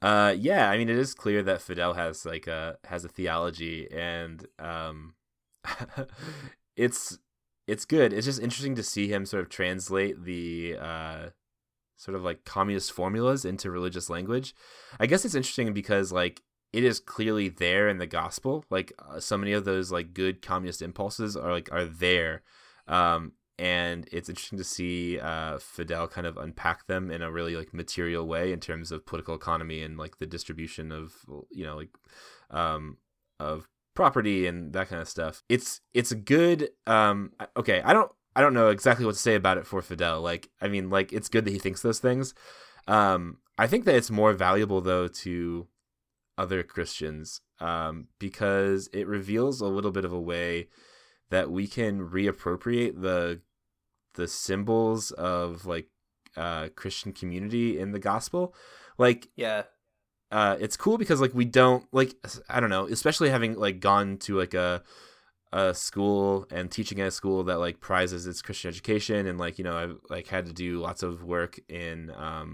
Uh, 0.02 0.34
yeah, 0.36 0.70
I 0.70 0.76
mean, 0.76 0.90
it 0.90 0.98
is 0.98 1.14
clear 1.14 1.42
that 1.42 1.62
Fidel 1.62 1.94
has 1.94 2.26
like 2.26 2.46
a 2.46 2.78
has 2.84 3.04
a 3.04 3.08
theology, 3.08 3.88
and 3.90 4.46
um, 4.58 5.14
it's 6.76 7.18
it's 7.66 7.84
good. 7.84 8.12
It's 8.12 8.26
just 8.26 8.40
interesting 8.40 8.74
to 8.74 8.82
see 8.82 9.08
him 9.08 9.24
sort 9.24 9.42
of 9.42 9.48
translate 9.48 10.24
the 10.24 10.76
uh, 10.78 11.26
sort 11.96 12.16
of 12.16 12.22
like 12.22 12.44
communist 12.44 12.92
formulas 12.92 13.44
into 13.44 13.70
religious 13.70 14.10
language. 14.10 14.54
I 15.00 15.06
guess 15.06 15.24
it's 15.24 15.34
interesting 15.34 15.72
because 15.72 16.12
like 16.12 16.42
it 16.72 16.84
is 16.84 17.00
clearly 17.00 17.48
there 17.48 17.88
in 17.88 17.98
the 17.98 18.06
gospel. 18.06 18.64
Like 18.70 18.92
uh, 18.98 19.20
so 19.20 19.38
many 19.38 19.52
of 19.52 19.64
those 19.64 19.90
like 19.90 20.14
good 20.14 20.42
communist 20.42 20.82
impulses 20.82 21.36
are 21.36 21.52
like 21.52 21.70
are 21.72 21.84
there. 21.86 22.42
Um, 22.86 23.32
and 23.58 24.06
it's 24.12 24.28
interesting 24.28 24.58
to 24.58 24.64
see 24.64 25.18
uh, 25.18 25.58
Fidel 25.58 26.08
kind 26.08 26.26
of 26.26 26.36
unpack 26.36 26.86
them 26.86 27.10
in 27.10 27.22
a 27.22 27.32
really 27.32 27.56
like 27.56 27.72
material 27.72 28.26
way 28.26 28.52
in 28.52 28.60
terms 28.60 28.92
of 28.92 29.06
political 29.06 29.34
economy 29.34 29.82
and 29.82 29.96
like 29.96 30.18
the 30.18 30.26
distribution 30.26 30.92
of 30.92 31.14
you 31.50 31.64
know 31.64 31.76
like 31.76 31.88
um, 32.50 32.98
of 33.40 33.68
property 33.94 34.46
and 34.46 34.72
that 34.74 34.88
kind 34.88 35.00
of 35.00 35.08
stuff. 35.08 35.42
It's 35.48 35.80
it's 35.94 36.12
a 36.12 36.16
good 36.16 36.70
um 36.86 37.32
okay, 37.56 37.80
I 37.82 37.92
don't 37.92 38.12
I 38.36 38.42
don't 38.42 38.52
know 38.52 38.68
exactly 38.68 39.06
what 39.06 39.14
to 39.14 39.20
say 39.20 39.34
about 39.34 39.56
it 39.56 39.66
for 39.66 39.80
Fidel. 39.80 40.20
Like 40.20 40.50
I 40.60 40.68
mean 40.68 40.90
like 40.90 41.10
it's 41.10 41.30
good 41.30 41.46
that 41.46 41.52
he 41.52 41.58
thinks 41.58 41.80
those 41.80 41.98
things. 41.98 42.34
Um 42.86 43.38
I 43.56 43.66
think 43.66 43.86
that 43.86 43.94
it's 43.94 44.10
more 44.10 44.34
valuable 44.34 44.82
though 44.82 45.08
to 45.08 45.66
other 46.36 46.62
Christians 46.62 47.40
um 47.60 48.08
because 48.18 48.90
it 48.92 49.06
reveals 49.06 49.62
a 49.62 49.66
little 49.66 49.90
bit 49.90 50.04
of 50.04 50.12
a 50.12 50.20
way 50.20 50.68
that 51.30 51.50
we 51.50 51.66
can 51.66 52.10
reappropriate 52.10 53.00
the 53.00 53.40
the 54.14 54.28
symbols 54.28 55.12
of 55.12 55.64
like 55.64 55.88
uh 56.36 56.68
Christian 56.76 57.12
community 57.12 57.80
in 57.80 57.92
the 57.92 57.98
gospel. 57.98 58.54
Like 58.98 59.28
Yeah, 59.34 59.62
uh 60.30 60.58
it's 60.60 60.76
cool 60.76 60.98
because 60.98 61.22
like 61.22 61.32
we 61.32 61.46
don't 61.46 61.86
like 61.92 62.14
i 62.50 62.60
don't 62.60 62.70
know 62.70 62.86
especially 62.86 63.30
having 63.30 63.54
like 63.54 63.80
gone 63.80 64.18
to 64.18 64.36
like 64.36 64.52
a 64.52 64.82
a 65.56 65.74
school 65.74 66.46
and 66.50 66.70
teaching 66.70 67.00
at 67.00 67.08
a 67.08 67.10
school 67.10 67.44
that 67.44 67.58
like 67.58 67.80
prizes 67.80 68.26
its 68.26 68.42
christian 68.42 68.68
education 68.68 69.26
and 69.26 69.38
like 69.38 69.58
you 69.58 69.64
know 69.64 69.76
i've 69.82 69.96
like 70.10 70.26
had 70.28 70.44
to 70.46 70.52
do 70.52 70.70
lots 70.80 71.02
of 71.02 71.22
work 71.22 71.58
in 71.68 72.10
um 72.16 72.50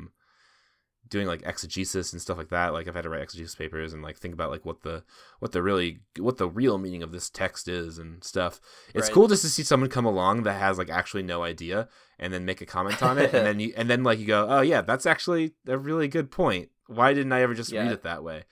doing 1.09 1.27
like 1.27 1.43
exegesis 1.45 2.13
and 2.13 2.23
stuff 2.23 2.39
like 2.39 2.49
that. 2.49 2.73
Like 2.73 2.89
i've 2.89 2.95
had 2.95 3.03
to 3.03 3.11
write 3.11 3.23
exegesis 3.23 3.55
papers 3.55 3.93
and 3.93 4.03
like 4.03 4.17
think 4.17 4.33
about 4.33 4.51
like 4.51 4.65
what 4.65 4.81
the 4.83 5.05
what 5.41 5.53
the 5.53 5.63
really 5.63 6.01
what 6.19 6.39
the 6.39 6.49
real 6.49 6.79
meaning 6.79 7.03
of 7.03 7.13
this 7.13 7.29
text 7.29 7.69
is 7.69 7.99
and 7.99 8.25
stuff. 8.25 8.61
It's 8.95 9.09
Right. 9.09 9.15
cool 9.15 9.29
just 9.29 9.43
to 9.43 9.51
see 9.51 9.63
someone 9.63 9.91
come 9.91 10.07
along 10.07 10.45
that 10.45 10.59
has 10.59 10.79
like 10.79 10.89
actually 10.89 11.23
no 11.23 11.43
idea 11.43 11.89
and 12.19 12.33
then 12.33 12.47
make 12.47 12.63
a 12.63 12.67
comment 12.67 13.03
on 13.03 13.19
it 13.19 13.35
and 13.35 13.45
then 13.45 13.61
you 13.63 13.75
and 13.77 13.91
then 13.91 14.03
like 14.05 14.21
you 14.21 14.27
go 14.27 14.47
oh 14.49 14.63
yeah 14.63 14.81
that's 14.81 15.05
actually 15.05 15.53
a 15.67 15.77
really 15.77 16.09
good 16.09 16.31
point. 16.31 16.71
Why 16.87 17.13
didn't 17.13 17.33
i 17.33 17.43
ever 17.43 17.55
just 17.55 17.73
read 17.73 17.93
it 17.93 18.05
that 18.05 18.25
way? 18.25 18.45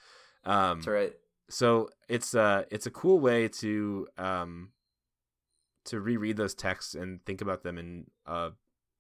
Um 0.45 0.79
that's 0.79 0.89
right. 0.89 1.13
So 1.51 1.89
it's 2.09 2.35
uh 2.35 2.63
it's 2.71 2.87
a 2.87 2.91
cool 2.91 3.19
way 3.19 3.49
to 3.49 4.07
um 4.17 4.71
to 5.85 6.01
reread 6.01 6.37
those 6.37 6.55
texts 6.55 6.95
and 6.95 7.25
think 7.25 7.41
about 7.41 7.63
them 7.63 7.79
in 7.79 8.07
a 8.27 8.51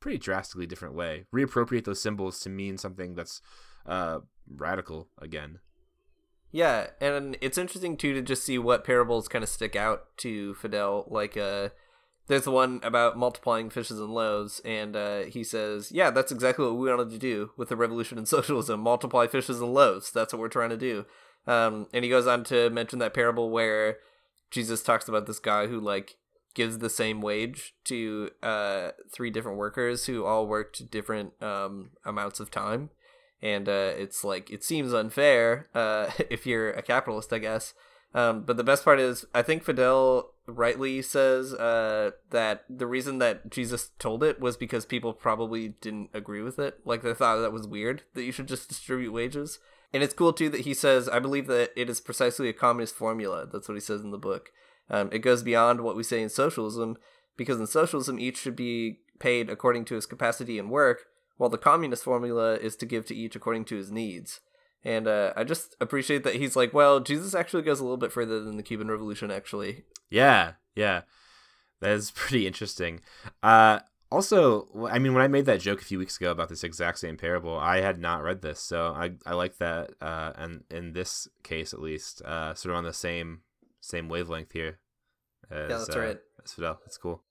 pretty 0.00 0.18
drastically 0.18 0.66
different 0.66 0.94
way 0.94 1.24
reappropriate 1.34 1.84
those 1.84 2.00
symbols 2.00 2.40
to 2.40 2.50
mean 2.50 2.76
something 2.76 3.14
that's 3.14 3.40
uh 3.86 4.18
radical 4.48 5.08
again 5.18 5.60
Yeah, 6.52 6.88
and 7.00 7.36
it's 7.40 7.58
interesting 7.58 7.96
too 7.96 8.12
to 8.14 8.22
just 8.22 8.44
see 8.44 8.58
what 8.58 8.84
parables 8.84 9.28
kind 9.28 9.44
of 9.44 9.48
stick 9.48 9.76
out 9.76 10.16
to 10.18 10.54
Fidel. 10.54 11.04
Like, 11.08 11.36
uh, 11.36 11.68
there's 12.26 12.42
the 12.44 12.50
one 12.50 12.80
about 12.82 13.16
multiplying 13.16 13.70
fishes 13.70 14.00
and 14.00 14.10
loaves, 14.10 14.60
and 14.64 14.96
uh, 14.96 15.20
he 15.24 15.44
says, 15.44 15.92
"Yeah, 15.92 16.10
that's 16.10 16.32
exactly 16.32 16.64
what 16.64 16.76
we 16.76 16.90
wanted 16.90 17.10
to 17.10 17.18
do 17.18 17.50
with 17.56 17.68
the 17.68 17.76
revolution 17.76 18.18
in 18.18 18.26
socialism: 18.36 18.80
multiply 18.80 19.26
fishes 19.28 19.60
and 19.60 19.72
loaves. 19.72 20.10
That's 20.10 20.32
what 20.32 20.40
we're 20.40 20.48
trying 20.48 20.70
to 20.70 20.76
do." 20.76 21.06
Um, 21.50 21.88
and 21.92 22.04
he 22.04 22.10
goes 22.10 22.26
on 22.26 22.44
to 22.44 22.70
mention 22.70 22.98
that 23.00 23.14
parable 23.14 23.50
where 23.50 23.98
Jesus 24.50 24.82
talks 24.82 25.08
about 25.08 25.26
this 25.26 25.38
guy 25.38 25.66
who 25.66 25.80
like 25.80 26.16
gives 26.54 26.78
the 26.78 26.90
same 26.90 27.20
wage 27.20 27.74
to 27.84 28.30
uh, 28.42 28.90
three 29.12 29.30
different 29.30 29.58
workers 29.58 30.06
who 30.06 30.24
all 30.24 30.46
worked 30.46 30.90
different 30.90 31.32
um, 31.42 31.90
amounts 32.04 32.40
of 32.40 32.50
time 32.50 32.90
and 33.42 33.68
uh, 33.68 33.92
it's 33.96 34.24
like 34.24 34.50
it 34.50 34.62
seems 34.62 34.92
unfair 34.92 35.68
uh, 35.74 36.10
if 36.30 36.46
you're 36.46 36.70
a 36.70 36.82
capitalist, 36.82 37.32
I 37.32 37.38
guess. 37.38 37.74
Um, 38.12 38.42
but 38.42 38.56
the 38.56 38.64
best 38.64 38.84
part 38.84 38.98
is, 38.98 39.24
I 39.32 39.42
think 39.42 39.62
Fidel 39.62 40.32
rightly 40.46 41.00
says 41.00 41.54
uh, 41.54 42.10
that 42.30 42.64
the 42.68 42.86
reason 42.86 43.18
that 43.18 43.50
Jesus 43.50 43.90
told 44.00 44.24
it 44.24 44.40
was 44.40 44.56
because 44.56 44.84
people 44.84 45.12
probably 45.12 45.68
didn't 45.80 46.10
agree 46.12 46.42
with 46.42 46.58
it. 46.58 46.80
Like 46.84 47.02
they 47.02 47.14
thought 47.14 47.40
that 47.40 47.52
was 47.52 47.68
weird 47.68 48.02
that 48.14 48.24
you 48.24 48.32
should 48.32 48.48
just 48.48 48.68
distribute 48.68 49.12
wages. 49.12 49.60
And 49.92 50.02
it's 50.02 50.14
cool 50.14 50.32
too 50.32 50.48
that 50.50 50.62
he 50.62 50.74
says, 50.74 51.08
I 51.08 51.18
believe 51.18 51.46
that 51.48 51.70
it 51.76 51.90
is 51.90 52.00
precisely 52.00 52.48
a 52.48 52.52
communist 52.52 52.94
formula. 52.94 53.46
That's 53.50 53.68
what 53.68 53.74
he 53.74 53.80
says 53.80 54.02
in 54.02 54.10
the 54.10 54.18
book. 54.18 54.50
Um, 54.88 55.08
it 55.12 55.20
goes 55.20 55.42
beyond 55.42 55.80
what 55.80 55.96
we 55.96 56.02
say 56.02 56.20
in 56.22 56.28
socialism, 56.28 56.96
because 57.36 57.58
in 57.58 57.66
socialism, 57.66 58.18
each 58.18 58.38
should 58.38 58.56
be 58.56 59.00
paid 59.18 59.50
according 59.50 59.84
to 59.86 59.94
his 59.94 60.06
capacity 60.06 60.58
and 60.58 60.70
work, 60.70 61.04
while 61.36 61.50
the 61.50 61.58
communist 61.58 62.04
formula 62.04 62.54
is 62.54 62.76
to 62.76 62.86
give 62.86 63.06
to 63.06 63.14
each 63.14 63.36
according 63.36 63.64
to 63.66 63.76
his 63.76 63.90
needs. 63.90 64.40
And 64.84 65.06
uh, 65.06 65.32
I 65.36 65.44
just 65.44 65.76
appreciate 65.80 66.24
that 66.24 66.36
he's 66.36 66.56
like, 66.56 66.72
well, 66.72 67.00
Jesus 67.00 67.34
actually 67.34 67.62
goes 67.62 67.80
a 67.80 67.82
little 67.82 67.96
bit 67.96 68.12
further 68.12 68.42
than 68.42 68.56
the 68.56 68.62
Cuban 68.62 68.90
Revolution, 68.90 69.30
actually. 69.30 69.84
Yeah, 70.08 70.52
yeah. 70.74 71.02
That 71.80 71.92
is 71.92 72.10
pretty 72.10 72.46
interesting. 72.46 73.00
Uh, 73.42 73.80
also, 74.10 74.66
I 74.90 74.98
mean, 74.98 75.14
when 75.14 75.22
I 75.22 75.28
made 75.28 75.46
that 75.46 75.60
joke 75.60 75.80
a 75.80 75.84
few 75.84 75.98
weeks 75.98 76.16
ago 76.16 76.30
about 76.30 76.48
this 76.48 76.64
exact 76.64 76.98
same 76.98 77.16
parable, 77.16 77.56
I 77.56 77.80
had 77.80 77.98
not 77.98 78.22
read 78.22 78.42
this, 78.42 78.60
so 78.60 78.88
I 78.88 79.12
I 79.24 79.34
like 79.34 79.58
that. 79.58 79.92
Uh, 80.00 80.32
and 80.36 80.64
in 80.70 80.92
this 80.92 81.28
case, 81.42 81.72
at 81.72 81.80
least, 81.80 82.22
uh, 82.22 82.54
sort 82.54 82.72
of 82.72 82.78
on 82.78 82.84
the 82.84 82.92
same 82.92 83.42
same 83.80 84.08
wavelength 84.08 84.52
here. 84.52 84.78
As, 85.50 85.70
yeah, 85.70 85.78
that's 85.78 85.96
uh, 85.96 86.00
right. 86.00 86.18
As 86.44 86.52
Fidel, 86.52 86.80
that's 86.84 86.98
cool. 86.98 87.22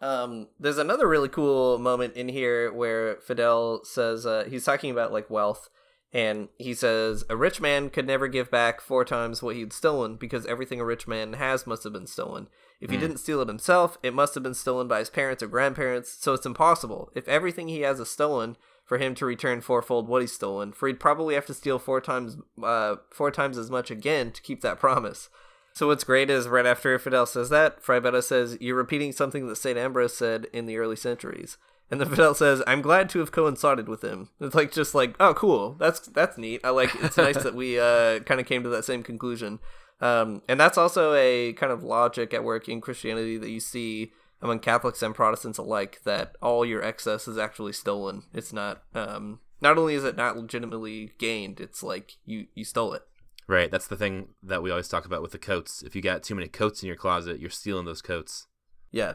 Um, 0.00 0.48
there's 0.60 0.78
another 0.78 1.08
really 1.08 1.28
cool 1.28 1.78
moment 1.78 2.14
in 2.14 2.28
here 2.28 2.72
where 2.72 3.16
Fidel 3.16 3.84
says 3.84 4.26
uh, 4.26 4.44
he's 4.48 4.64
talking 4.64 4.90
about 4.90 5.12
like 5.12 5.28
wealth, 5.30 5.68
and 6.12 6.48
he 6.56 6.74
says 6.74 7.24
a 7.28 7.36
rich 7.36 7.60
man 7.60 7.90
could 7.90 8.06
never 8.06 8.28
give 8.28 8.50
back 8.50 8.80
four 8.80 9.04
times 9.04 9.42
what 9.42 9.56
he'd 9.56 9.72
stolen 9.72 10.16
because 10.16 10.46
everything 10.46 10.80
a 10.80 10.84
rich 10.84 11.06
man 11.06 11.34
has 11.34 11.66
must 11.66 11.84
have 11.84 11.92
been 11.92 12.06
stolen. 12.06 12.48
If 12.80 12.90
he 12.90 12.96
mm. 12.96 13.00
didn't 13.00 13.18
steal 13.18 13.40
it 13.40 13.48
himself, 13.48 13.98
it 14.02 14.14
must 14.14 14.34
have 14.34 14.42
been 14.42 14.54
stolen 14.54 14.88
by 14.88 15.00
his 15.00 15.10
parents 15.10 15.42
or 15.42 15.48
grandparents, 15.48 16.16
so 16.18 16.32
it's 16.32 16.46
impossible. 16.46 17.10
If 17.14 17.28
everything 17.28 17.68
he 17.68 17.80
has 17.80 18.00
is 18.00 18.10
stolen, 18.10 18.56
for 18.88 18.96
him 18.96 19.14
to 19.14 19.26
return 19.26 19.60
fourfold 19.60 20.08
what 20.08 20.22
he's 20.22 20.32
stolen, 20.32 20.72
for 20.72 20.88
he'd 20.88 20.98
probably 20.98 21.34
have 21.34 21.44
to 21.44 21.52
steal 21.52 21.78
four 21.78 22.00
times 22.00 22.38
uh, 22.62 22.96
four 23.10 23.30
times 23.30 23.58
as 23.58 23.70
much 23.70 23.90
again 23.90 24.32
to 24.32 24.40
keep 24.40 24.62
that 24.62 24.80
promise. 24.80 25.28
So 25.74 25.88
what's 25.88 26.04
great 26.04 26.30
is 26.30 26.48
right 26.48 26.64
after 26.64 26.98
Fidel 26.98 27.26
says 27.26 27.50
that, 27.50 27.82
Frei 27.82 28.00
Betto 28.00 28.22
says, 28.22 28.56
You're 28.60 28.76
repeating 28.76 29.12
something 29.12 29.46
that 29.46 29.56
St. 29.56 29.78
Ambrose 29.78 30.16
said 30.16 30.46
in 30.54 30.64
the 30.64 30.78
early 30.78 30.96
centuries. 30.96 31.58
And 31.90 32.00
then 32.00 32.08
Fidel 32.08 32.34
says, 32.34 32.62
"I'm 32.66 32.82
glad 32.82 33.08
to 33.10 33.18
have 33.20 33.32
coincided 33.32 33.88
with 33.88 34.02
him." 34.02 34.28
It's 34.40 34.54
like 34.54 34.72
just 34.72 34.94
like, 34.94 35.16
oh, 35.18 35.32
cool. 35.34 35.74
That's 35.78 36.00
that's 36.00 36.36
neat. 36.36 36.60
I 36.62 36.70
like. 36.70 36.94
It's 37.02 37.16
nice 37.16 37.42
that 37.42 37.54
we 37.54 37.78
uh, 37.80 38.20
kind 38.20 38.40
of 38.40 38.46
came 38.46 38.62
to 38.62 38.68
that 38.68 38.84
same 38.84 39.02
conclusion. 39.02 39.58
Um, 40.00 40.42
and 40.48 40.60
that's 40.60 40.78
also 40.78 41.14
a 41.14 41.54
kind 41.54 41.72
of 41.72 41.82
logic 41.82 42.32
at 42.34 42.44
work 42.44 42.68
in 42.68 42.80
Christianity 42.80 43.38
that 43.38 43.50
you 43.50 43.60
see 43.60 44.12
among 44.40 44.60
Catholics 44.60 45.02
and 45.02 45.14
Protestants 45.14 45.58
alike 45.58 46.00
that 46.04 46.36
all 46.40 46.64
your 46.64 46.82
excess 46.82 47.26
is 47.26 47.38
actually 47.38 47.72
stolen. 47.72 48.22
It's 48.34 48.52
not. 48.52 48.82
Um, 48.94 49.40
not 49.60 49.78
only 49.78 49.94
is 49.94 50.04
it 50.04 50.16
not 50.16 50.36
legitimately 50.36 51.12
gained, 51.18 51.58
it's 51.58 51.82
like 51.82 52.16
you 52.24 52.46
you 52.54 52.64
stole 52.64 52.92
it. 52.92 53.02
Right. 53.48 53.70
That's 53.70 53.86
the 53.86 53.96
thing 53.96 54.28
that 54.42 54.62
we 54.62 54.70
always 54.70 54.88
talk 54.88 55.06
about 55.06 55.22
with 55.22 55.32
the 55.32 55.38
coats. 55.38 55.82
If 55.82 55.96
you 55.96 56.02
got 56.02 56.22
too 56.22 56.34
many 56.34 56.48
coats 56.48 56.82
in 56.82 56.86
your 56.86 56.96
closet, 56.96 57.40
you're 57.40 57.48
stealing 57.48 57.86
those 57.86 58.02
coats. 58.02 58.46
Yeah. 58.92 59.14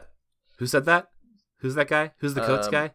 Who 0.58 0.66
said 0.66 0.86
that? 0.86 1.08
Who's 1.64 1.76
that 1.76 1.88
guy? 1.88 2.12
Who's 2.18 2.34
the 2.34 2.42
coats 2.42 2.66
um, 2.66 2.72
guy? 2.72 2.90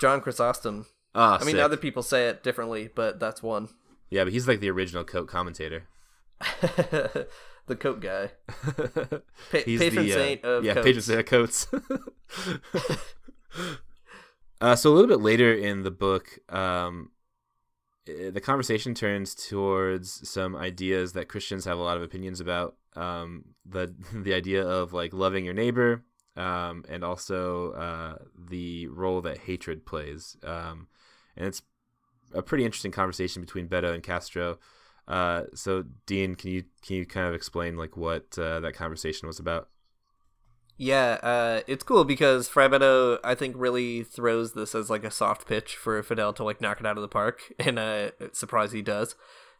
John 0.00 0.22
Chrysostom. 0.22 0.86
Oh, 1.14 1.36
I 1.38 1.44
mean, 1.44 1.56
sick. 1.56 1.62
other 1.62 1.76
people 1.76 2.02
say 2.02 2.26
it 2.26 2.42
differently, 2.42 2.88
but 2.94 3.20
that's 3.20 3.42
one. 3.42 3.68
Yeah, 4.08 4.24
but 4.24 4.32
he's 4.32 4.48
like 4.48 4.60
the 4.60 4.70
original 4.70 5.04
coat 5.04 5.28
commentator. 5.28 5.88
the 6.40 7.76
coat 7.78 8.00
guy. 8.00 8.30
Pa- 8.48 9.58
he's 9.66 9.78
patron 9.78 10.06
the, 10.06 10.12
uh, 10.12 10.16
saint 10.16 10.42
of 10.42 10.64
yeah, 10.64 10.72
coats. 10.72 10.86
patron 10.86 11.02
saint 11.02 11.20
of 11.20 11.26
coats. 11.26 11.66
uh, 14.62 14.74
so 14.74 14.90
a 14.90 14.94
little 14.94 15.06
bit 15.06 15.20
later 15.20 15.52
in 15.52 15.82
the 15.82 15.90
book, 15.90 16.38
um, 16.48 17.10
eh, 18.08 18.30
the 18.30 18.40
conversation 18.40 18.94
turns 18.94 19.34
towards 19.34 20.26
some 20.26 20.56
ideas 20.56 21.12
that 21.12 21.28
Christians 21.28 21.66
have 21.66 21.76
a 21.76 21.82
lot 21.82 21.98
of 21.98 22.02
opinions 22.02 22.40
about. 22.40 22.76
Um, 22.96 23.54
the 23.66 23.94
the 24.14 24.32
idea 24.32 24.66
of 24.66 24.94
like 24.94 25.12
loving 25.12 25.44
your 25.44 25.52
neighbor, 25.52 26.06
um, 26.36 26.84
and 26.88 27.04
also 27.04 27.72
uh, 27.72 28.16
the 28.36 28.86
role 28.88 29.20
that 29.22 29.38
hatred 29.38 29.84
plays. 29.84 30.36
Um, 30.44 30.88
and 31.36 31.46
it's 31.46 31.62
a 32.34 32.42
pretty 32.42 32.64
interesting 32.64 32.92
conversation 32.92 33.42
between 33.42 33.68
Betto 33.68 33.92
and 33.92 34.02
Castro. 34.02 34.58
Uh, 35.08 35.42
so 35.54 35.84
Dean, 36.06 36.34
can 36.34 36.50
you 36.50 36.64
can 36.82 36.96
you 36.96 37.06
kind 37.06 37.26
of 37.26 37.34
explain 37.34 37.76
like 37.76 37.96
what 37.96 38.38
uh, 38.38 38.60
that 38.60 38.74
conversation 38.74 39.26
was 39.26 39.38
about? 39.38 39.68
Yeah, 40.78 41.18
uh, 41.22 41.60
it's 41.66 41.84
cool 41.84 42.04
because 42.04 42.48
Frei 42.48 42.66
Betto, 42.66 43.18
I 43.22 43.34
think, 43.34 43.54
really 43.58 44.02
throws 44.02 44.54
this 44.54 44.74
as 44.74 44.90
like 44.90 45.04
a 45.04 45.10
soft 45.10 45.46
pitch 45.46 45.76
for 45.76 46.02
Fidel 46.02 46.32
to 46.32 46.44
like 46.44 46.60
knock 46.60 46.80
it 46.80 46.86
out 46.86 46.96
of 46.96 47.02
the 47.02 47.08
park, 47.08 47.52
and 47.58 47.78
uh, 47.78 48.10
surprise 48.32 48.72
he 48.72 48.82
does. 48.82 49.14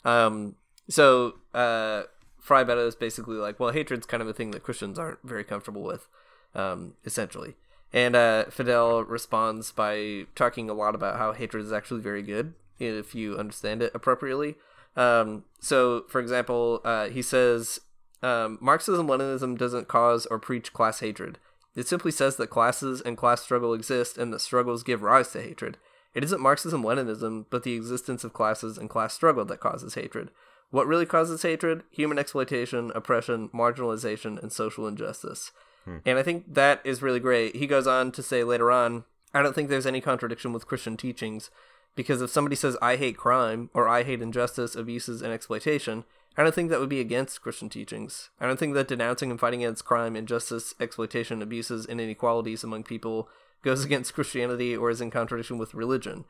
Um, 0.05 0.57
so 0.89 1.35
uh, 1.55 2.05
Frei 2.41 2.65
Betto 2.65 2.87
is 2.87 2.97
basically 2.97 3.37
like, 3.37 3.61
well, 3.61 3.71
hatred's 3.71 4.07
kind 4.07 4.23
of 4.23 4.29
a 4.29 4.33
thing 4.33 4.51
that 4.53 4.63
Christians 4.63 4.99
aren't 4.99 5.19
very 5.23 5.45
comfortable 5.45 5.83
with, 5.83 6.09
um, 6.55 6.95
essentially. 7.05 7.55
And 7.93 8.17
uh, 8.17 8.47
Fidel 8.47 9.05
responds 9.05 9.71
by 9.71 10.27
talking 10.35 10.71
a 10.71 10.75
lot 10.75 10.95
about 10.95 11.19
how 11.19 11.33
hatred 11.33 11.65
is 11.65 11.73
actually 11.73 12.01
very 12.01 12.23
good 12.23 12.55
if 12.79 13.15
you 13.15 13.37
understand 13.37 13.83
it 13.83 13.93
appropriately. 13.95 14.57
Um, 14.97 15.45
so, 15.61 16.05
for 16.09 16.21
example, 16.21 16.81
uh, 16.85 17.09
he 17.09 17.23
says 17.23 17.81
um, 18.23 18.59
Marxism 18.61 19.07
Leninism 19.07 19.59
doesn't 19.59 19.89
cause 19.89 20.27
or 20.27 20.39
preach 20.39 20.73
class 20.73 21.01
hatred. 21.01 21.39
It 21.75 21.89
simply 21.89 22.13
says 22.13 22.37
that 22.37 22.51
classes 22.51 23.01
and 23.01 23.17
class 23.17 23.43
struggle 23.43 23.73
exist 23.73 24.19
and 24.19 24.33
that 24.33 24.41
struggles 24.41 24.83
give 24.83 25.03
rise 25.03 25.33
to 25.33 25.43
hatred. 25.43 25.79
It 26.15 26.25
isn't 26.25 26.41
Marxism 26.41 26.83
Leninism, 26.83 27.47
but 27.49 27.63
the 27.63 27.75
existence 27.75 28.25
of 28.25 28.35
classes 28.35 28.77
and 28.77 28.91
class 28.91 29.15
struggle 29.15 29.47
that 29.47 29.61
causes 29.61 29.95
hatred. 29.95 30.31
What 30.71 30.87
really 30.87 31.07
causes 31.07 31.43
hatred? 31.43 31.83
Human 31.91 32.19
exploitation, 32.19 32.93
oppression, 32.95 33.49
marginalization, 33.51 34.43
and 34.43 34.53
social 34.53 34.87
injustice. 34.87 35.53
Hmm. 35.85 35.99
And 36.05 36.19
I 36.19 36.23
think 36.23 36.55
that 36.55 36.81
is 36.85 37.03
really 37.03 37.21
great. 37.21 37.57
He 37.57 37.67
goes 37.67 37.87
on 37.87 38.13
to 38.13 38.23
say 38.23 38.45
later 38.45 38.71
on 38.71 39.05
I 39.35 39.43
don't 39.43 39.55
think 39.55 39.69
there's 39.69 39.87
any 39.87 40.01
contradiction 40.01 40.53
with 40.53 40.67
Christian 40.67 40.97
teachings 40.97 41.51
because 41.95 42.23
if 42.23 42.31
somebody 42.31 42.57
says, 42.57 42.77
I 42.81 42.97
hate 42.97 43.17
crime, 43.17 43.71
or 43.75 43.89
I 43.89 44.03
hate 44.03 44.23
injustice, 44.23 44.75
abuses, 44.75 45.21
and 45.23 45.33
exploitation, 45.33 46.05
I 46.37 46.43
don't 46.43 46.55
think 46.55 46.71
that 46.71 46.81
would 46.81 46.89
be 46.89 47.01
against 47.01 47.43
Christian 47.43 47.69
teachings. 47.69 48.31
I 48.41 48.47
don't 48.47 48.59
think 48.59 48.75
that 48.75 48.89
denouncing 48.89 49.31
and 49.31 49.39
fighting 49.39 49.63
against 49.63 49.85
crime, 49.85 50.17
injustice, 50.17 50.75
exploitation, 50.81 51.43
abuses, 51.43 51.85
and 51.85 52.01
inequalities 52.01 52.65
among 52.65 52.85
people 52.85 53.29
goes 53.63 53.85
against 53.87 54.15
Christianity 54.15 54.77
or 54.77 54.91
is 54.91 55.01
in 55.01 55.11
contradiction 55.11 55.59
with 55.59 55.75
religion. 55.75 56.25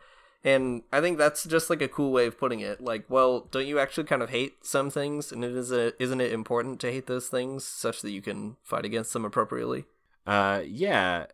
And 0.44 0.82
I 0.92 1.00
think 1.00 1.18
that's 1.18 1.44
just 1.44 1.70
like 1.70 1.82
a 1.82 1.88
cool 1.88 2.10
way 2.10 2.26
of 2.26 2.38
putting 2.38 2.60
it. 2.60 2.80
Like, 2.80 3.04
well, 3.08 3.48
don't 3.50 3.66
you 3.66 3.78
actually 3.78 4.04
kind 4.04 4.22
of 4.22 4.30
hate 4.30 4.64
some 4.64 4.90
things? 4.90 5.30
And 5.30 5.44
it 5.44 5.52
is 5.52 5.70
a, 5.70 6.00
isn't 6.02 6.20
it 6.20 6.32
important 6.32 6.80
to 6.80 6.90
hate 6.90 7.06
those 7.06 7.28
things 7.28 7.64
such 7.64 8.02
that 8.02 8.10
you 8.10 8.22
can 8.22 8.56
fight 8.62 8.84
against 8.84 9.12
them 9.12 9.24
appropriately? 9.24 9.84
Uh, 10.26 10.62
yeah, 10.66 11.26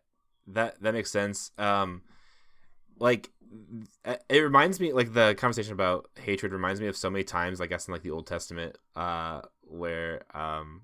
that 0.47 0.81
that 0.83 0.93
makes 0.93 1.11
sense. 1.11 1.53
Um, 1.57 2.03
like 2.99 3.31
it 4.29 4.41
reminds 4.41 4.81
me 4.81 4.93
like 4.93 5.15
the 5.15 5.35
conversation 5.37 5.73
about 5.73 6.11
hatred 6.17 6.53
reminds 6.53 6.81
me 6.81 6.87
of 6.87 6.97
so 6.97 7.09
many 7.09 7.25
times 7.25 7.61
i 7.61 7.67
guess 7.67 7.89
in 7.89 7.93
like 7.93 8.03
the 8.03 8.11
old 8.11 8.27
testament 8.27 8.77
uh 8.95 9.41
where 9.63 10.23
um 10.35 10.83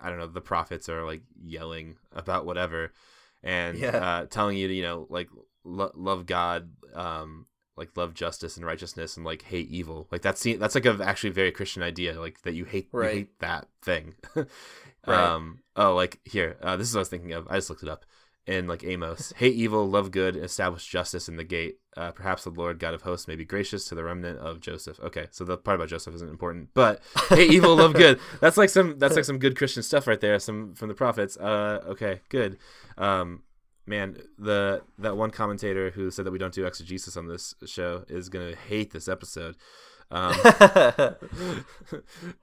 i 0.00 0.08
don't 0.08 0.18
know 0.18 0.26
the 0.26 0.40
prophets 0.40 0.88
are 0.88 1.04
like 1.04 1.22
yelling 1.42 1.96
about 2.12 2.46
whatever 2.46 2.92
and 3.42 3.78
yeah. 3.78 3.88
uh 3.88 4.26
telling 4.26 4.56
you 4.56 4.68
to 4.68 4.74
you 4.74 4.82
know 4.82 5.06
like 5.10 5.28
lo- 5.64 5.92
love 5.94 6.26
god 6.26 6.70
um 6.94 7.46
like 7.76 7.96
love 7.96 8.14
justice 8.14 8.56
and 8.56 8.64
righteousness 8.64 9.16
and 9.16 9.26
like 9.26 9.42
hate 9.42 9.68
evil 9.68 10.06
like 10.10 10.22
that's 10.22 10.42
that's 10.42 10.74
like 10.74 10.86
a 10.86 10.98
actually 11.02 11.30
very 11.30 11.50
christian 11.50 11.82
idea 11.82 12.18
like 12.20 12.40
that 12.42 12.54
you 12.54 12.64
hate 12.64 12.88
right. 12.92 13.10
you 13.10 13.18
hate 13.18 13.38
that 13.40 13.66
thing 13.82 14.14
right. 14.36 14.48
um 15.08 15.60
oh 15.76 15.94
like 15.94 16.20
here 16.24 16.56
uh, 16.62 16.76
this 16.76 16.88
is 16.88 16.94
what 16.94 17.00
i 17.00 17.02
was 17.02 17.08
thinking 17.08 17.32
of 17.32 17.46
i 17.48 17.56
just 17.56 17.70
looked 17.70 17.82
it 17.82 17.88
up 17.88 18.04
in 18.46 18.66
like 18.66 18.84
Amos, 18.84 19.32
hate 19.36 19.54
evil, 19.54 19.88
love 19.88 20.10
good, 20.10 20.36
establish 20.36 20.86
justice 20.86 21.28
in 21.28 21.36
the 21.36 21.44
gate. 21.44 21.78
Uh, 21.96 22.10
perhaps 22.10 22.44
the 22.44 22.50
Lord 22.50 22.78
God 22.78 22.92
of 22.92 23.02
hosts 23.02 23.26
may 23.26 23.36
be 23.36 23.44
gracious 23.44 23.86
to 23.86 23.94
the 23.94 24.04
remnant 24.04 24.38
of 24.38 24.60
Joseph. 24.60 25.00
Okay, 25.00 25.28
so 25.30 25.44
the 25.44 25.56
part 25.56 25.76
about 25.76 25.88
Joseph 25.88 26.14
isn't 26.14 26.28
important, 26.28 26.68
but 26.74 27.00
hate 27.30 27.50
evil, 27.50 27.76
love 27.76 27.94
good. 27.94 28.20
That's 28.40 28.56
like 28.56 28.68
some 28.68 28.98
that's 28.98 29.16
like 29.16 29.24
some 29.24 29.38
good 29.38 29.56
Christian 29.56 29.82
stuff 29.82 30.06
right 30.06 30.20
there. 30.20 30.38
Some 30.38 30.74
from 30.74 30.88
the 30.88 30.94
prophets. 30.94 31.36
Uh, 31.36 31.82
okay, 31.88 32.20
good. 32.28 32.58
Um, 32.98 33.42
man, 33.86 34.16
the 34.38 34.82
that 34.98 35.16
one 35.16 35.30
commentator 35.30 35.90
who 35.90 36.10
said 36.10 36.24
that 36.26 36.30
we 36.30 36.38
don't 36.38 36.54
do 36.54 36.66
exegesis 36.66 37.16
on 37.16 37.28
this 37.28 37.54
show 37.66 38.04
is 38.08 38.28
gonna 38.28 38.54
hate 38.54 38.92
this 38.92 39.08
episode. 39.08 39.56
Um, 40.10 40.34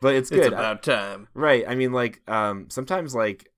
but 0.01 0.15
it's 0.15 0.29
good. 0.29 0.39
It's 0.39 0.47
about 0.47 0.83
time, 0.83 1.27
right? 1.33 1.63
I 1.67 1.75
mean, 1.75 1.93
like 1.93 2.21
um, 2.29 2.69
sometimes 2.69 3.15
like 3.15 3.49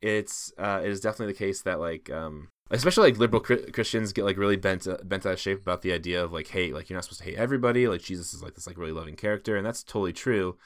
it's 0.00 0.52
uh, 0.58 0.80
it 0.82 0.90
is 0.90 1.00
definitely 1.00 1.32
the 1.32 1.38
case 1.38 1.62
that 1.62 1.80
like 1.80 2.10
um, 2.10 2.48
especially 2.70 3.10
like 3.10 3.18
liberal 3.18 3.40
Christians 3.40 4.12
get 4.12 4.24
like 4.24 4.36
really 4.36 4.56
bent 4.56 4.86
uh, 4.86 4.98
bent 5.04 5.26
out 5.26 5.34
of 5.34 5.40
shape 5.40 5.60
about 5.60 5.82
the 5.82 5.92
idea 5.92 6.22
of 6.22 6.32
like 6.32 6.48
hate. 6.48 6.74
Like 6.74 6.88
you're 6.90 6.96
not 6.96 7.04
supposed 7.04 7.20
to 7.20 7.26
hate 7.26 7.36
everybody. 7.38 7.88
Like 7.88 8.02
Jesus 8.02 8.34
is 8.34 8.42
like 8.42 8.54
this 8.54 8.66
like 8.66 8.78
really 8.78 8.92
loving 8.92 9.16
character, 9.16 9.56
and 9.56 9.64
that's 9.64 9.82
totally 9.82 10.12
true. 10.12 10.56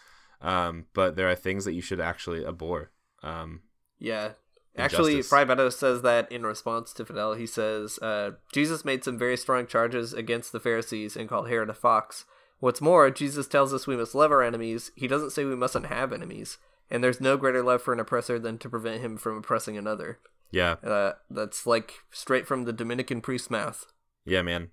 Um, 0.40 0.86
but 0.94 1.16
there 1.16 1.30
are 1.30 1.34
things 1.34 1.64
that 1.64 1.74
you 1.74 1.82
should 1.82 2.00
actually 2.00 2.44
abhor. 2.44 2.90
Um, 3.22 3.62
yeah. 3.98 4.32
Actually, 4.78 5.22
Betto 5.22 5.68
says 5.70 6.02
that 6.02 6.30
in 6.30 6.44
response 6.44 6.92
to 6.94 7.04
Fidel. 7.04 7.34
He 7.34 7.46
says, 7.46 7.98
uh, 7.98 8.32
Jesus 8.52 8.84
made 8.84 9.04
some 9.04 9.18
very 9.18 9.36
strong 9.36 9.66
charges 9.66 10.12
against 10.12 10.52
the 10.52 10.60
Pharisees 10.60 11.16
and 11.16 11.28
called 11.28 11.48
Herod 11.48 11.70
a 11.70 11.74
fox. 11.74 12.24
What's 12.60 12.80
more, 12.80 13.10
Jesus 13.10 13.46
tells 13.46 13.72
us 13.72 13.86
we 13.86 13.96
must 13.96 14.14
love 14.14 14.32
our 14.32 14.42
enemies. 14.42 14.90
He 14.96 15.06
doesn't 15.06 15.30
say 15.30 15.44
we 15.44 15.54
mustn't 15.54 15.86
have 15.86 16.12
enemies. 16.12 16.58
And 16.90 17.04
there's 17.04 17.20
no 17.20 17.36
greater 17.36 17.62
love 17.62 17.82
for 17.82 17.92
an 17.92 18.00
oppressor 18.00 18.38
than 18.38 18.58
to 18.58 18.68
prevent 18.68 19.02
him 19.02 19.16
from 19.16 19.36
oppressing 19.36 19.76
another. 19.76 20.18
Yeah. 20.50 20.76
Uh, 20.82 21.12
that's 21.30 21.66
like 21.66 21.94
straight 22.10 22.46
from 22.46 22.64
the 22.64 22.72
Dominican 22.72 23.20
priest's 23.20 23.50
mouth. 23.50 23.86
Yeah, 24.24 24.42
man. 24.42 24.70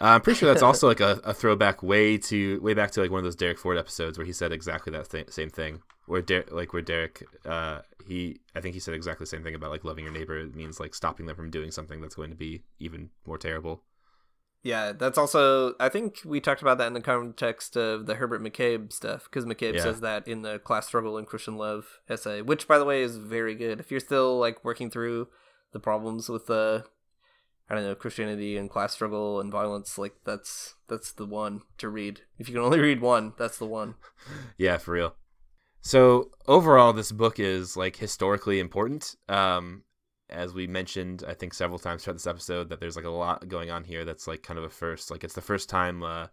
Uh, 0.00 0.14
I'm 0.14 0.20
pretty 0.20 0.38
sure 0.38 0.48
that's 0.48 0.62
also 0.62 0.86
like 0.86 1.00
a, 1.00 1.20
a, 1.24 1.34
throwback 1.34 1.82
way 1.82 2.16
to 2.16 2.60
way 2.60 2.72
back 2.72 2.92
to 2.92 3.00
like 3.00 3.10
one 3.10 3.18
of 3.18 3.24
those 3.24 3.36
Derek 3.36 3.58
Ford 3.58 3.76
episodes 3.76 4.16
where 4.16 4.26
he 4.26 4.32
said 4.32 4.52
exactly 4.52 4.92
that 4.92 5.10
th- 5.10 5.30
same 5.30 5.50
thing. 5.50 5.82
Where 6.06 6.22
Der- 6.22 6.44
like 6.50 6.72
where 6.72 6.82
Derek, 6.82 7.24
uh, 7.44 7.80
he 8.06 8.40
I 8.54 8.60
think 8.60 8.74
he 8.74 8.80
said 8.80 8.94
exactly 8.94 9.24
the 9.24 9.28
same 9.28 9.42
thing 9.42 9.54
about 9.54 9.70
like 9.70 9.84
loving 9.84 10.04
your 10.04 10.12
neighbor. 10.12 10.38
It 10.38 10.54
means 10.54 10.80
like 10.80 10.94
stopping 10.94 11.26
them 11.26 11.36
from 11.36 11.50
doing 11.50 11.70
something 11.70 12.00
that's 12.00 12.14
going 12.14 12.30
to 12.30 12.36
be 12.36 12.62
even 12.78 13.10
more 13.26 13.38
terrible. 13.38 13.82
Yeah, 14.62 14.92
that's 14.92 15.18
also. 15.18 15.74
I 15.80 15.88
think 15.88 16.20
we 16.24 16.40
talked 16.40 16.62
about 16.62 16.78
that 16.78 16.86
in 16.86 16.92
the 16.92 17.00
context 17.00 17.76
of 17.76 18.06
the 18.06 18.14
Herbert 18.14 18.42
McCabe 18.42 18.92
stuff 18.92 19.24
because 19.24 19.44
McCabe 19.44 19.74
yeah. 19.74 19.82
says 19.82 20.00
that 20.00 20.26
in 20.28 20.42
the 20.42 20.60
class 20.60 20.86
struggle 20.86 21.18
and 21.18 21.26
Christian 21.26 21.56
love 21.56 22.00
essay, 22.08 22.42
which 22.42 22.68
by 22.68 22.78
the 22.78 22.84
way 22.84 23.02
is 23.02 23.16
very 23.16 23.56
good. 23.56 23.80
If 23.80 23.90
you're 23.90 24.00
still 24.00 24.38
like 24.38 24.64
working 24.64 24.88
through 24.88 25.28
the 25.72 25.80
problems 25.80 26.28
with 26.28 26.46
the, 26.46 26.84
I 27.68 27.74
don't 27.74 27.82
know, 27.82 27.96
Christianity 27.96 28.56
and 28.56 28.70
class 28.70 28.92
struggle 28.92 29.40
and 29.40 29.50
violence, 29.50 29.98
like 29.98 30.14
that's 30.24 30.76
that's 30.88 31.10
the 31.10 31.26
one 31.26 31.62
to 31.78 31.88
read. 31.88 32.20
If 32.38 32.48
you 32.48 32.54
can 32.54 32.64
only 32.64 32.78
read 32.78 33.00
one, 33.00 33.32
that's 33.36 33.58
the 33.58 33.66
one. 33.66 33.96
yeah, 34.58 34.76
for 34.76 34.92
real. 34.92 35.16
So 35.82 36.30
overall, 36.46 36.92
this 36.92 37.12
book 37.12 37.40
is 37.40 37.76
like 37.76 37.96
historically 37.96 38.60
important. 38.60 39.16
Um, 39.28 39.82
as 40.30 40.54
we 40.54 40.66
mentioned, 40.66 41.24
I 41.26 41.34
think 41.34 41.52
several 41.52 41.78
times 41.78 42.04
throughout 42.04 42.14
this 42.14 42.26
episode, 42.26 42.68
that 42.70 42.80
there's 42.80 42.96
like 42.96 43.04
a 43.04 43.10
lot 43.10 43.48
going 43.48 43.70
on 43.70 43.84
here 43.84 44.04
that's 44.04 44.26
like 44.26 44.42
kind 44.42 44.58
of 44.58 44.64
a 44.64 44.70
first. 44.70 45.10
Like 45.10 45.24
it's 45.24 45.34
the 45.34 45.40
first 45.40 45.68
time 45.68 46.02
uh, 46.04 46.28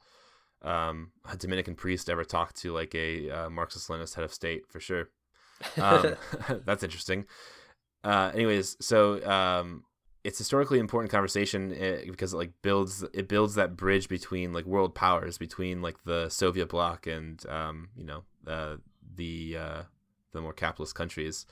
um, 0.61 1.11
a 1.29 1.35
Dominican 1.35 1.75
priest 1.75 2.09
ever 2.09 2.23
talked 2.23 2.57
to 2.57 2.73
like 2.73 2.93
a 2.93 3.29
uh, 3.29 3.49
Marxist-Leninist 3.49 4.15
head 4.15 4.23
of 4.23 4.33
state 4.33 4.67
for 4.69 4.79
sure. 4.79 5.09
Um, 5.77 6.15
that's 6.65 6.83
interesting. 6.83 7.25
Uh, 8.03 8.31
anyways, 8.33 8.77
so 8.79 9.25
um, 9.27 9.83
it's 10.23 10.37
historically 10.37 10.79
important 10.79 11.11
conversation 11.11 11.73
eh, 11.73 12.03
because 12.07 12.33
it 12.33 12.37
like 12.37 12.51
builds 12.61 13.03
it 13.13 13.27
builds 13.27 13.55
that 13.55 13.75
bridge 13.75 14.07
between 14.09 14.53
like 14.53 14.65
world 14.65 14.93
powers 14.93 15.37
between 15.37 15.81
like 15.81 16.03
the 16.05 16.29
Soviet 16.29 16.69
bloc 16.69 17.07
and 17.07 17.43
um, 17.47 17.89
you 17.95 18.05
know 18.05 18.23
uh, 18.47 18.75
the 19.19 19.57
uh, 19.57 19.81
the 20.33 20.41
more 20.41 20.53
capitalist 20.53 20.95
countries. 20.95 21.45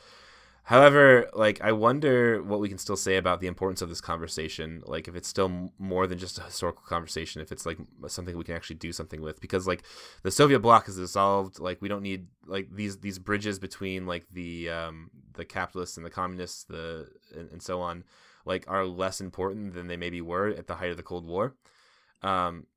However, 0.63 1.29
like 1.33 1.61
I 1.61 1.71
wonder 1.71 2.43
what 2.43 2.59
we 2.59 2.67
can 2.67 2.77
still 2.77 2.97
say 2.97 3.15
about 3.15 3.39
the 3.39 3.47
importance 3.47 3.81
of 3.81 3.87
this 3.87 4.01
conversation. 4.01 4.83
Like 4.85 5.07
if 5.07 5.15
it's 5.15 5.29
still 5.29 5.71
more 5.79 6.07
than 6.07 6.17
just 6.17 6.39
a 6.39 6.41
historical 6.41 6.83
conversation, 6.83 7.41
if 7.41 7.53
it's 7.53 7.65
like 7.65 7.77
something 8.07 8.37
we 8.37 8.43
can 8.43 8.55
actually 8.55 8.75
do 8.75 8.91
something 8.91 9.21
with, 9.21 9.39
because 9.39 9.65
like 9.65 9.83
the 10.23 10.31
Soviet 10.31 10.59
bloc 10.59 10.89
is 10.89 10.97
dissolved. 10.97 11.59
Like 11.59 11.81
we 11.81 11.87
don't 11.87 12.03
need 12.03 12.27
like 12.45 12.67
these 12.69 12.97
these 12.97 13.17
bridges 13.17 13.59
between 13.59 14.05
like 14.05 14.27
the 14.33 14.69
um, 14.69 15.09
the 15.35 15.45
capitalists 15.45 15.95
and 15.95 16.05
the 16.05 16.09
communists, 16.09 16.65
the 16.65 17.07
and, 17.33 17.49
and 17.49 17.61
so 17.61 17.79
on, 17.79 18.03
like 18.43 18.65
are 18.67 18.85
less 18.85 19.21
important 19.21 19.73
than 19.73 19.87
they 19.87 19.97
maybe 19.97 20.19
were 20.19 20.49
at 20.49 20.67
the 20.67 20.75
height 20.75 20.91
of 20.91 20.97
the 20.97 21.03
Cold 21.11 21.25
War. 21.25 21.55
Um, 22.23 22.67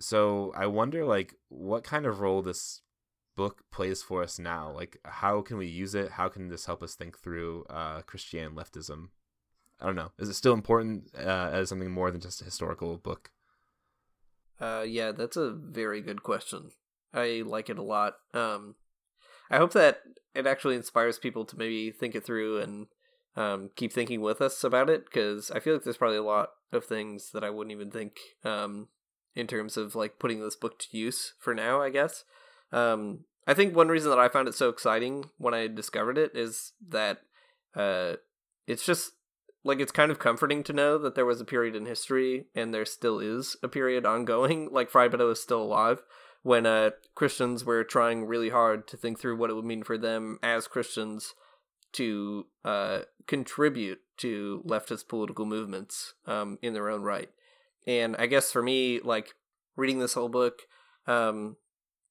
so 0.00 0.50
I 0.56 0.66
wonder 0.66 1.04
like 1.04 1.34
what 1.48 1.84
kind 1.84 2.06
of 2.06 2.20
role 2.20 2.40
this 2.40 2.80
book 3.36 3.64
plays 3.70 4.02
for 4.02 4.22
us 4.22 4.38
now 4.38 4.70
like 4.70 4.98
how 5.04 5.40
can 5.42 5.56
we 5.56 5.66
use 5.66 5.94
it? 5.94 6.12
How 6.12 6.28
can 6.28 6.48
this 6.48 6.66
help 6.66 6.82
us 6.82 6.94
think 6.94 7.18
through 7.18 7.64
uh 7.70 8.02
christian 8.02 8.52
leftism? 8.52 9.08
I 9.80 9.86
don't 9.86 9.96
know. 9.96 10.12
Is 10.18 10.28
it 10.28 10.34
still 10.34 10.54
important 10.54 11.10
uh, 11.18 11.50
as 11.52 11.68
something 11.68 11.90
more 11.90 12.10
than 12.10 12.20
just 12.20 12.40
a 12.40 12.44
historical 12.44 12.96
book? 12.96 13.30
Uh 14.60 14.84
yeah 14.86 15.12
that's 15.12 15.36
a 15.36 15.50
very 15.50 16.00
good 16.00 16.22
question. 16.22 16.70
I 17.12 17.42
like 17.44 17.68
it 17.70 17.78
a 17.78 17.82
lot. 17.82 18.14
Um 18.32 18.76
i 19.50 19.58
hope 19.58 19.72
that 19.72 19.98
it 20.34 20.46
actually 20.46 20.76
inspires 20.76 21.18
people 21.18 21.44
to 21.44 21.56
maybe 21.56 21.90
think 21.90 22.14
it 22.14 22.24
through 22.24 22.58
and 22.58 22.86
um 23.36 23.70
keep 23.76 23.92
thinking 23.92 24.20
with 24.20 24.40
us 24.40 24.64
about 24.64 24.90
it 24.90 25.04
because 25.04 25.50
i 25.50 25.60
feel 25.60 25.74
like 25.74 25.84
there's 25.84 25.96
probably 25.96 26.16
a 26.16 26.22
lot 26.22 26.50
of 26.72 26.84
things 26.84 27.30
that 27.32 27.44
i 27.44 27.50
wouldn't 27.50 27.72
even 27.72 27.90
think 27.90 28.16
um 28.44 28.88
in 29.34 29.46
terms 29.46 29.76
of 29.76 29.94
like 29.94 30.18
putting 30.18 30.40
this 30.40 30.56
book 30.56 30.78
to 30.78 30.96
use 30.96 31.34
for 31.38 31.54
now 31.54 31.80
i 31.80 31.90
guess 31.90 32.24
um, 32.72 33.20
I 33.46 33.54
think 33.54 33.74
one 33.74 33.88
reason 33.88 34.10
that 34.10 34.18
I 34.18 34.28
found 34.28 34.48
it 34.48 34.54
so 34.54 34.68
exciting 34.68 35.26
when 35.38 35.54
I 35.54 35.66
discovered 35.66 36.18
it 36.18 36.32
is 36.34 36.72
that 36.88 37.20
uh, 37.76 38.14
it's 38.66 38.86
just 38.86 39.12
like 39.64 39.80
it's 39.80 39.92
kind 39.92 40.10
of 40.10 40.18
comforting 40.18 40.62
to 40.64 40.72
know 40.72 40.98
that 40.98 41.14
there 41.14 41.26
was 41.26 41.40
a 41.40 41.44
period 41.44 41.74
in 41.74 41.86
history 41.86 42.46
and 42.54 42.72
there 42.72 42.84
still 42.84 43.18
is 43.18 43.56
a 43.62 43.68
period 43.68 44.06
ongoing. 44.06 44.70
Like 44.72 44.90
Frei 44.90 45.08
Betto 45.08 45.30
is 45.30 45.42
still 45.42 45.62
alive 45.62 46.02
when 46.42 46.66
uh, 46.66 46.90
Christians 47.14 47.64
were 47.64 47.84
trying 47.84 48.26
really 48.26 48.50
hard 48.50 48.86
to 48.88 48.96
think 48.96 49.18
through 49.18 49.36
what 49.36 49.50
it 49.50 49.54
would 49.54 49.64
mean 49.64 49.82
for 49.82 49.96
them 49.96 50.38
as 50.42 50.68
Christians 50.68 51.34
to 51.92 52.46
uh, 52.64 53.00
contribute 53.26 54.00
to 54.18 54.62
leftist 54.66 55.08
political 55.08 55.46
movements 55.46 56.14
um, 56.26 56.58
in 56.60 56.74
their 56.74 56.90
own 56.90 57.02
right. 57.02 57.30
And 57.86 58.16
I 58.16 58.26
guess 58.26 58.52
for 58.52 58.62
me, 58.62 59.00
like 59.00 59.34
reading 59.76 59.98
this 59.98 60.14
whole 60.14 60.28
book, 60.28 60.62
um, 61.06 61.56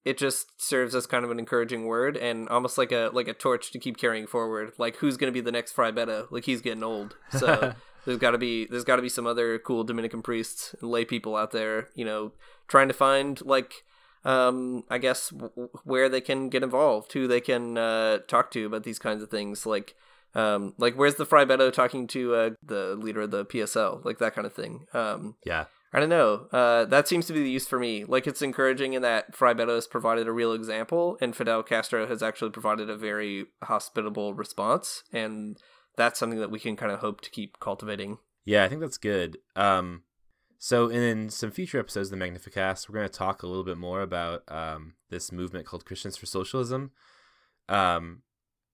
it 0.06 0.18
just 0.18 0.62
serves 0.62 0.96
as 0.96 1.06
kind 1.06 1.24
of 1.24 1.32
an 1.32 1.40
encouraging 1.40 1.86
word 1.86 2.18
and 2.18 2.50
almost 2.50 2.78
like 2.78 2.92
a 2.92 3.10
like 3.14 3.28
a 3.28 3.34
torch 3.34 3.72
to 3.72 3.80
keep 3.80 3.98
carrying 3.98 4.28
forward. 4.28 4.74
Like 4.78 4.98
who's 4.98 5.18
gonna 5.18 5.32
be 5.32 5.42
the 5.42 5.52
next 5.52 5.72
Frei 5.72 5.92
Betto? 5.92 6.28
Like 6.30 6.46
he's 6.46 6.62
getting 6.62 6.84
old, 6.84 7.16
so 7.32 7.74
there's 8.06 8.18
got 8.18 8.32
to 8.32 8.38
be 8.38 8.66
there's 8.66 8.84
got 8.84 8.98
to 8.98 9.02
be 9.02 9.10
some 9.10 9.28
other 9.28 9.58
cool 9.60 9.84
Dominican 9.84 10.22
priests 10.22 10.76
and 10.82 10.92
lay 10.92 11.06
people 11.06 11.36
out 11.36 11.52
there, 11.52 11.90
you 11.96 12.06
know, 12.06 12.34
trying 12.68 12.88
to 12.90 12.94
find 12.94 13.42
like 13.46 13.84
um 14.26 14.84
I 14.90 14.98
guess 14.98 15.30
w- 15.30 15.70
where 15.84 16.10
they 16.10 16.22
can 16.22 16.50
get 16.50 16.64
involved, 16.64 17.14
who 17.14 17.28
they 17.28 17.42
can 17.42 17.78
uh, 17.78 18.20
talk 18.28 18.52
to 18.52 18.66
about 18.66 18.84
these 18.84 19.00
kinds 19.00 19.24
of 19.24 19.30
things, 19.30 19.66
like. 19.66 19.96
Um, 20.36 20.74
like 20.80 20.96
where's 20.96 21.14
the 21.14 21.28
Frei 21.28 21.46
Betto 21.46 21.70
talking 21.70 22.08
to 22.08 22.34
uh, 22.34 22.50
the 22.64 22.96
leader 22.96 23.22
of 23.22 23.30
the 23.30 23.46
PSL, 23.46 24.04
like 24.04 24.18
that 24.18 24.34
kind 24.34 24.48
of 24.48 24.54
thing. 24.54 24.88
Um, 24.92 25.36
yeah, 25.46 25.66
I 25.94 26.00
don't 26.00 26.10
know. 26.10 26.48
Uh, 26.52 26.86
that 26.86 27.08
seems 27.08 27.28
to 27.28 27.34
be 27.34 27.44
the 27.44 27.50
use 27.50 27.68
for 27.68 27.78
me. 27.78 28.04
Like 28.04 28.26
it's 28.26 28.42
encouraging 28.42 28.94
in 28.94 29.04
that 29.04 29.36
Frei 29.36 29.54
has 29.56 29.86
provided 29.86 30.28
a 30.28 30.32
real 30.32 30.54
example, 30.54 31.18
and 31.22 31.36
Fidel 31.36 31.62
Castro 31.62 32.08
has 32.08 32.24
actually 32.24 32.50
provided 32.50 32.90
a 32.90 32.98
very 32.98 33.46
hospitable 33.62 34.34
response, 34.34 35.04
and 35.14 35.58
that's 35.96 36.20
something 36.20 36.40
that 36.40 36.50
we 36.50 36.60
can 36.60 36.76
kind 36.76 36.92
of 36.92 37.00
hope 37.00 37.22
to 37.22 37.30
keep 37.30 37.60
cultivating. 37.60 38.18
Yeah, 38.44 38.64
I 38.64 38.70
think 38.70 38.82
that's 38.82 38.98
good. 38.98 39.38
Um, 39.56 40.02
so 40.58 40.90
in 40.90 41.30
some 41.30 41.52
future 41.52 41.80
episodes 41.80 42.12
of 42.12 42.18
the 42.18 42.26
Magnificast, 42.26 42.90
we're 42.90 42.96
going 42.96 43.10
to 43.10 43.14
talk 43.14 43.44
a 43.44 43.48
little 43.48 43.64
bit 43.64 43.78
more 43.78 44.02
about 44.02 44.44
um, 44.48 44.96
this 45.12 45.32
movement 45.32 45.68
called 45.68 45.86
Christians 45.86 46.18
for 46.18 46.26
Socialism, 46.26 46.92
um, 47.70 48.24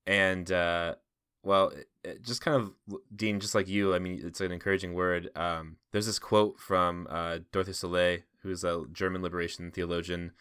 and 0.08 0.50
uh, 0.54 0.96
well, 1.44 1.74
just 2.22 2.42
kind 2.42 2.58
of 2.58 2.74
Dean, 3.16 3.40
just 3.40 3.56
like 3.56 3.68
you. 3.68 3.94
I 3.94 4.00
mean, 4.00 4.22
it's 4.24 4.42
an 4.42 4.52
encouraging 4.52 4.94
word. 4.94 5.30
Um, 5.36 5.78
there's 5.92 6.06
this 6.06 6.20
quote 6.20 6.60
from 6.60 7.08
uh, 7.10 7.40
Dorothee 7.52 7.72
Sölle, 7.72 8.24
who's 8.42 8.64
a 8.64 8.84
German 8.92 9.22
liberation 9.22 9.72
theologian 9.72 10.32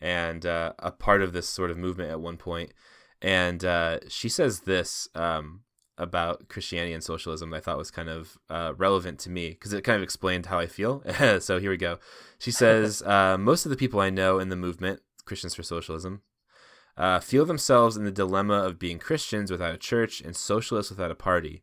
and 0.00 0.46
uh, 0.46 0.72
a 0.78 0.90
part 0.90 1.22
of 1.22 1.32
this 1.32 1.48
sort 1.48 1.70
of 1.70 1.76
movement 1.76 2.10
at 2.10 2.20
one 2.20 2.36
point. 2.36 2.72
And 3.20 3.64
uh, 3.64 3.98
she 4.08 4.28
says 4.28 4.60
this 4.60 5.08
um, 5.14 5.62
about 5.98 6.48
Christianity 6.48 6.94
and 6.94 7.04
socialism 7.04 7.50
that 7.50 7.58
I 7.58 7.60
thought 7.60 7.76
was 7.76 7.90
kind 7.90 8.08
of 8.08 8.38
uh, 8.48 8.72
relevant 8.76 9.18
to 9.20 9.30
me 9.30 9.50
because 9.50 9.72
it 9.72 9.82
kind 9.82 9.96
of 9.96 10.02
explained 10.02 10.46
how 10.46 10.58
I 10.58 10.66
feel. 10.66 11.02
so 11.40 11.58
here 11.58 11.70
we 11.70 11.76
go. 11.76 11.98
She 12.38 12.50
says, 12.50 13.02
uh, 13.06 13.36
Most 13.38 13.66
of 13.66 13.70
the 13.70 13.76
people 13.76 14.00
I 14.00 14.10
know 14.10 14.38
in 14.38 14.48
the 14.48 14.56
movement, 14.56 15.00
Christians 15.26 15.54
for 15.54 15.62
Socialism, 15.62 16.22
uh, 17.00 17.18
feel 17.18 17.46
themselves 17.46 17.96
in 17.96 18.04
the 18.04 18.10
dilemma 18.10 18.62
of 18.62 18.78
being 18.78 18.98
Christians 18.98 19.50
without 19.50 19.74
a 19.74 19.78
church 19.78 20.20
and 20.20 20.36
socialists 20.36 20.90
without 20.90 21.10
a 21.10 21.14
party. 21.14 21.62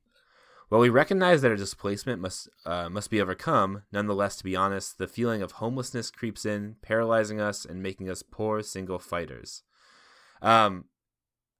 While 0.69 0.81
we 0.81 0.89
recognize 0.89 1.43
that 1.43 1.51
our 1.51 1.55
displacement 1.55 2.19
must 2.19 2.49
uh, 2.65 2.89
must 2.89 3.11
be 3.11 3.21
overcome, 3.21 3.83
nonetheless, 3.91 4.35
to 4.37 4.43
be 4.43 4.55
honest, 4.55 4.97
the 4.97 5.07
feeling 5.07 5.43
of 5.43 5.53
homelessness 5.53 6.09
creeps 6.09 6.43
in, 6.43 6.77
paralyzing 6.81 7.39
us 7.39 7.65
and 7.65 7.83
making 7.83 8.09
us 8.09 8.23
poor 8.23 8.63
single 8.63 8.97
fighters. 8.97 9.61
Um, 10.41 10.85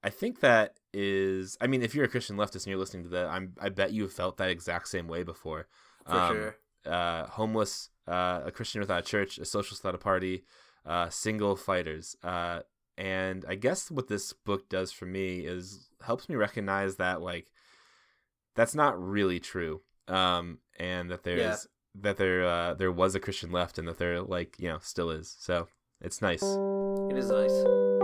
I 0.04 0.10
think 0.10 0.40
that 0.40 0.80
is. 0.92 1.56
I 1.62 1.68
mean, 1.68 1.84
if 1.84 1.94
you're 1.94 2.06
a 2.06 2.10
Christian 2.10 2.36
leftist 2.36 2.64
and 2.64 2.68
you're 2.68 2.80
listening 2.80 3.04
to 3.04 3.10
that, 3.10 3.28
I'm. 3.28 3.54
I 3.62 3.70
bet 3.70 3.94
you 3.94 4.02
have 4.04 4.14
felt 4.14 4.38
that 4.38 4.50
exact 4.50 4.88
same 4.88 5.08
way 5.08 5.22
before. 5.22 5.68
For 6.04 6.18
um, 6.18 6.34
sure. 6.34 6.56
Uh, 6.84 7.28
homeless, 7.28 7.92
uh, 8.08 8.42
a 8.44 8.52
Christian 8.52 8.82
without 8.82 9.00
a 9.00 9.06
church, 9.06 9.38
a 9.38 9.46
socialist 9.46 9.84
without 9.84 9.96
a 9.96 10.00
party, 10.00 10.46
uh, 10.84 11.10
single 11.10 11.56
fighters. 11.56 12.16
And 12.98 13.46
I 13.48 13.56
guess 13.56 13.92
what 13.92 14.08
this 14.08 14.34
book 14.34 14.70
does 14.70 14.92
for 14.92 15.06
me 15.06 15.46
is 15.46 15.90
helps 16.04 16.28
me 16.30 16.36
recognize 16.36 16.96
that 16.98 17.22
like 17.22 17.52
that's 18.56 18.76
not 18.76 19.00
really 19.02 19.40
true. 19.40 19.82
um, 20.08 20.60
and 20.80 21.12
that 21.12 21.24
there's 21.24 21.40
Yeah. 21.40 21.56
that 21.96 22.18
there 22.18 22.46
uh, 22.48 22.74
there 22.76 22.92
was 22.92 23.14
a 23.16 23.20
Christian 23.20 23.52
left, 23.52 23.78
and 23.78 23.88
that 23.88 23.98
there 23.98 24.22
like 24.22 24.58
you 24.60 24.70
know 24.70 24.80
still 24.82 25.10
is. 25.12 25.36
So 25.40 25.68
it's 26.02 26.22
nice. 26.22 26.44
It 26.44 27.18
is 27.18 27.30
nice. 27.30 27.97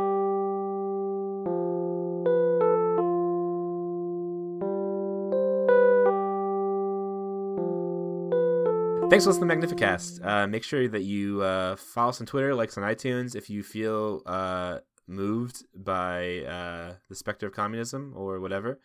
Thanks 9.13 9.25
for 9.25 9.31
listening 9.31 9.61
to 9.61 9.67
Magnificast. 9.67 10.25
Uh, 10.25 10.47
make 10.47 10.63
sure 10.63 10.87
that 10.87 11.03
you 11.03 11.43
uh, 11.43 11.75
follow 11.75 12.09
us 12.09 12.19
on 12.19 12.25
Twitter, 12.25 12.55
like 12.55 12.69
us 12.69 12.79
on 12.79 12.83
iTunes. 12.83 13.35
If 13.35 13.47
you 13.47 13.61
feel 13.61 14.23
uh, 14.25 14.79
moved 15.05 15.65
by 15.75 16.39
uh, 16.39 16.93
the 17.09 17.15
specter 17.15 17.45
of 17.45 17.53
communism 17.53 18.15
or 18.17 18.39
whatever, 18.39 18.79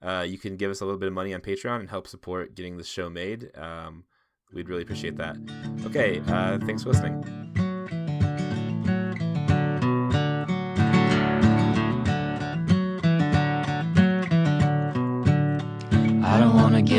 uh, 0.00 0.24
you 0.28 0.38
can 0.38 0.56
give 0.56 0.70
us 0.70 0.80
a 0.80 0.84
little 0.84 1.00
bit 1.00 1.08
of 1.08 1.12
money 1.12 1.34
on 1.34 1.40
Patreon 1.40 1.80
and 1.80 1.90
help 1.90 2.06
support 2.06 2.54
getting 2.54 2.76
this 2.76 2.86
show 2.86 3.10
made. 3.10 3.50
Um, 3.56 4.04
we'd 4.52 4.68
really 4.68 4.84
appreciate 4.84 5.16
that. 5.16 5.36
Okay, 5.84 6.22
uh, 6.28 6.60
thanks 6.60 6.84
for 6.84 6.90
listening. 6.90 7.63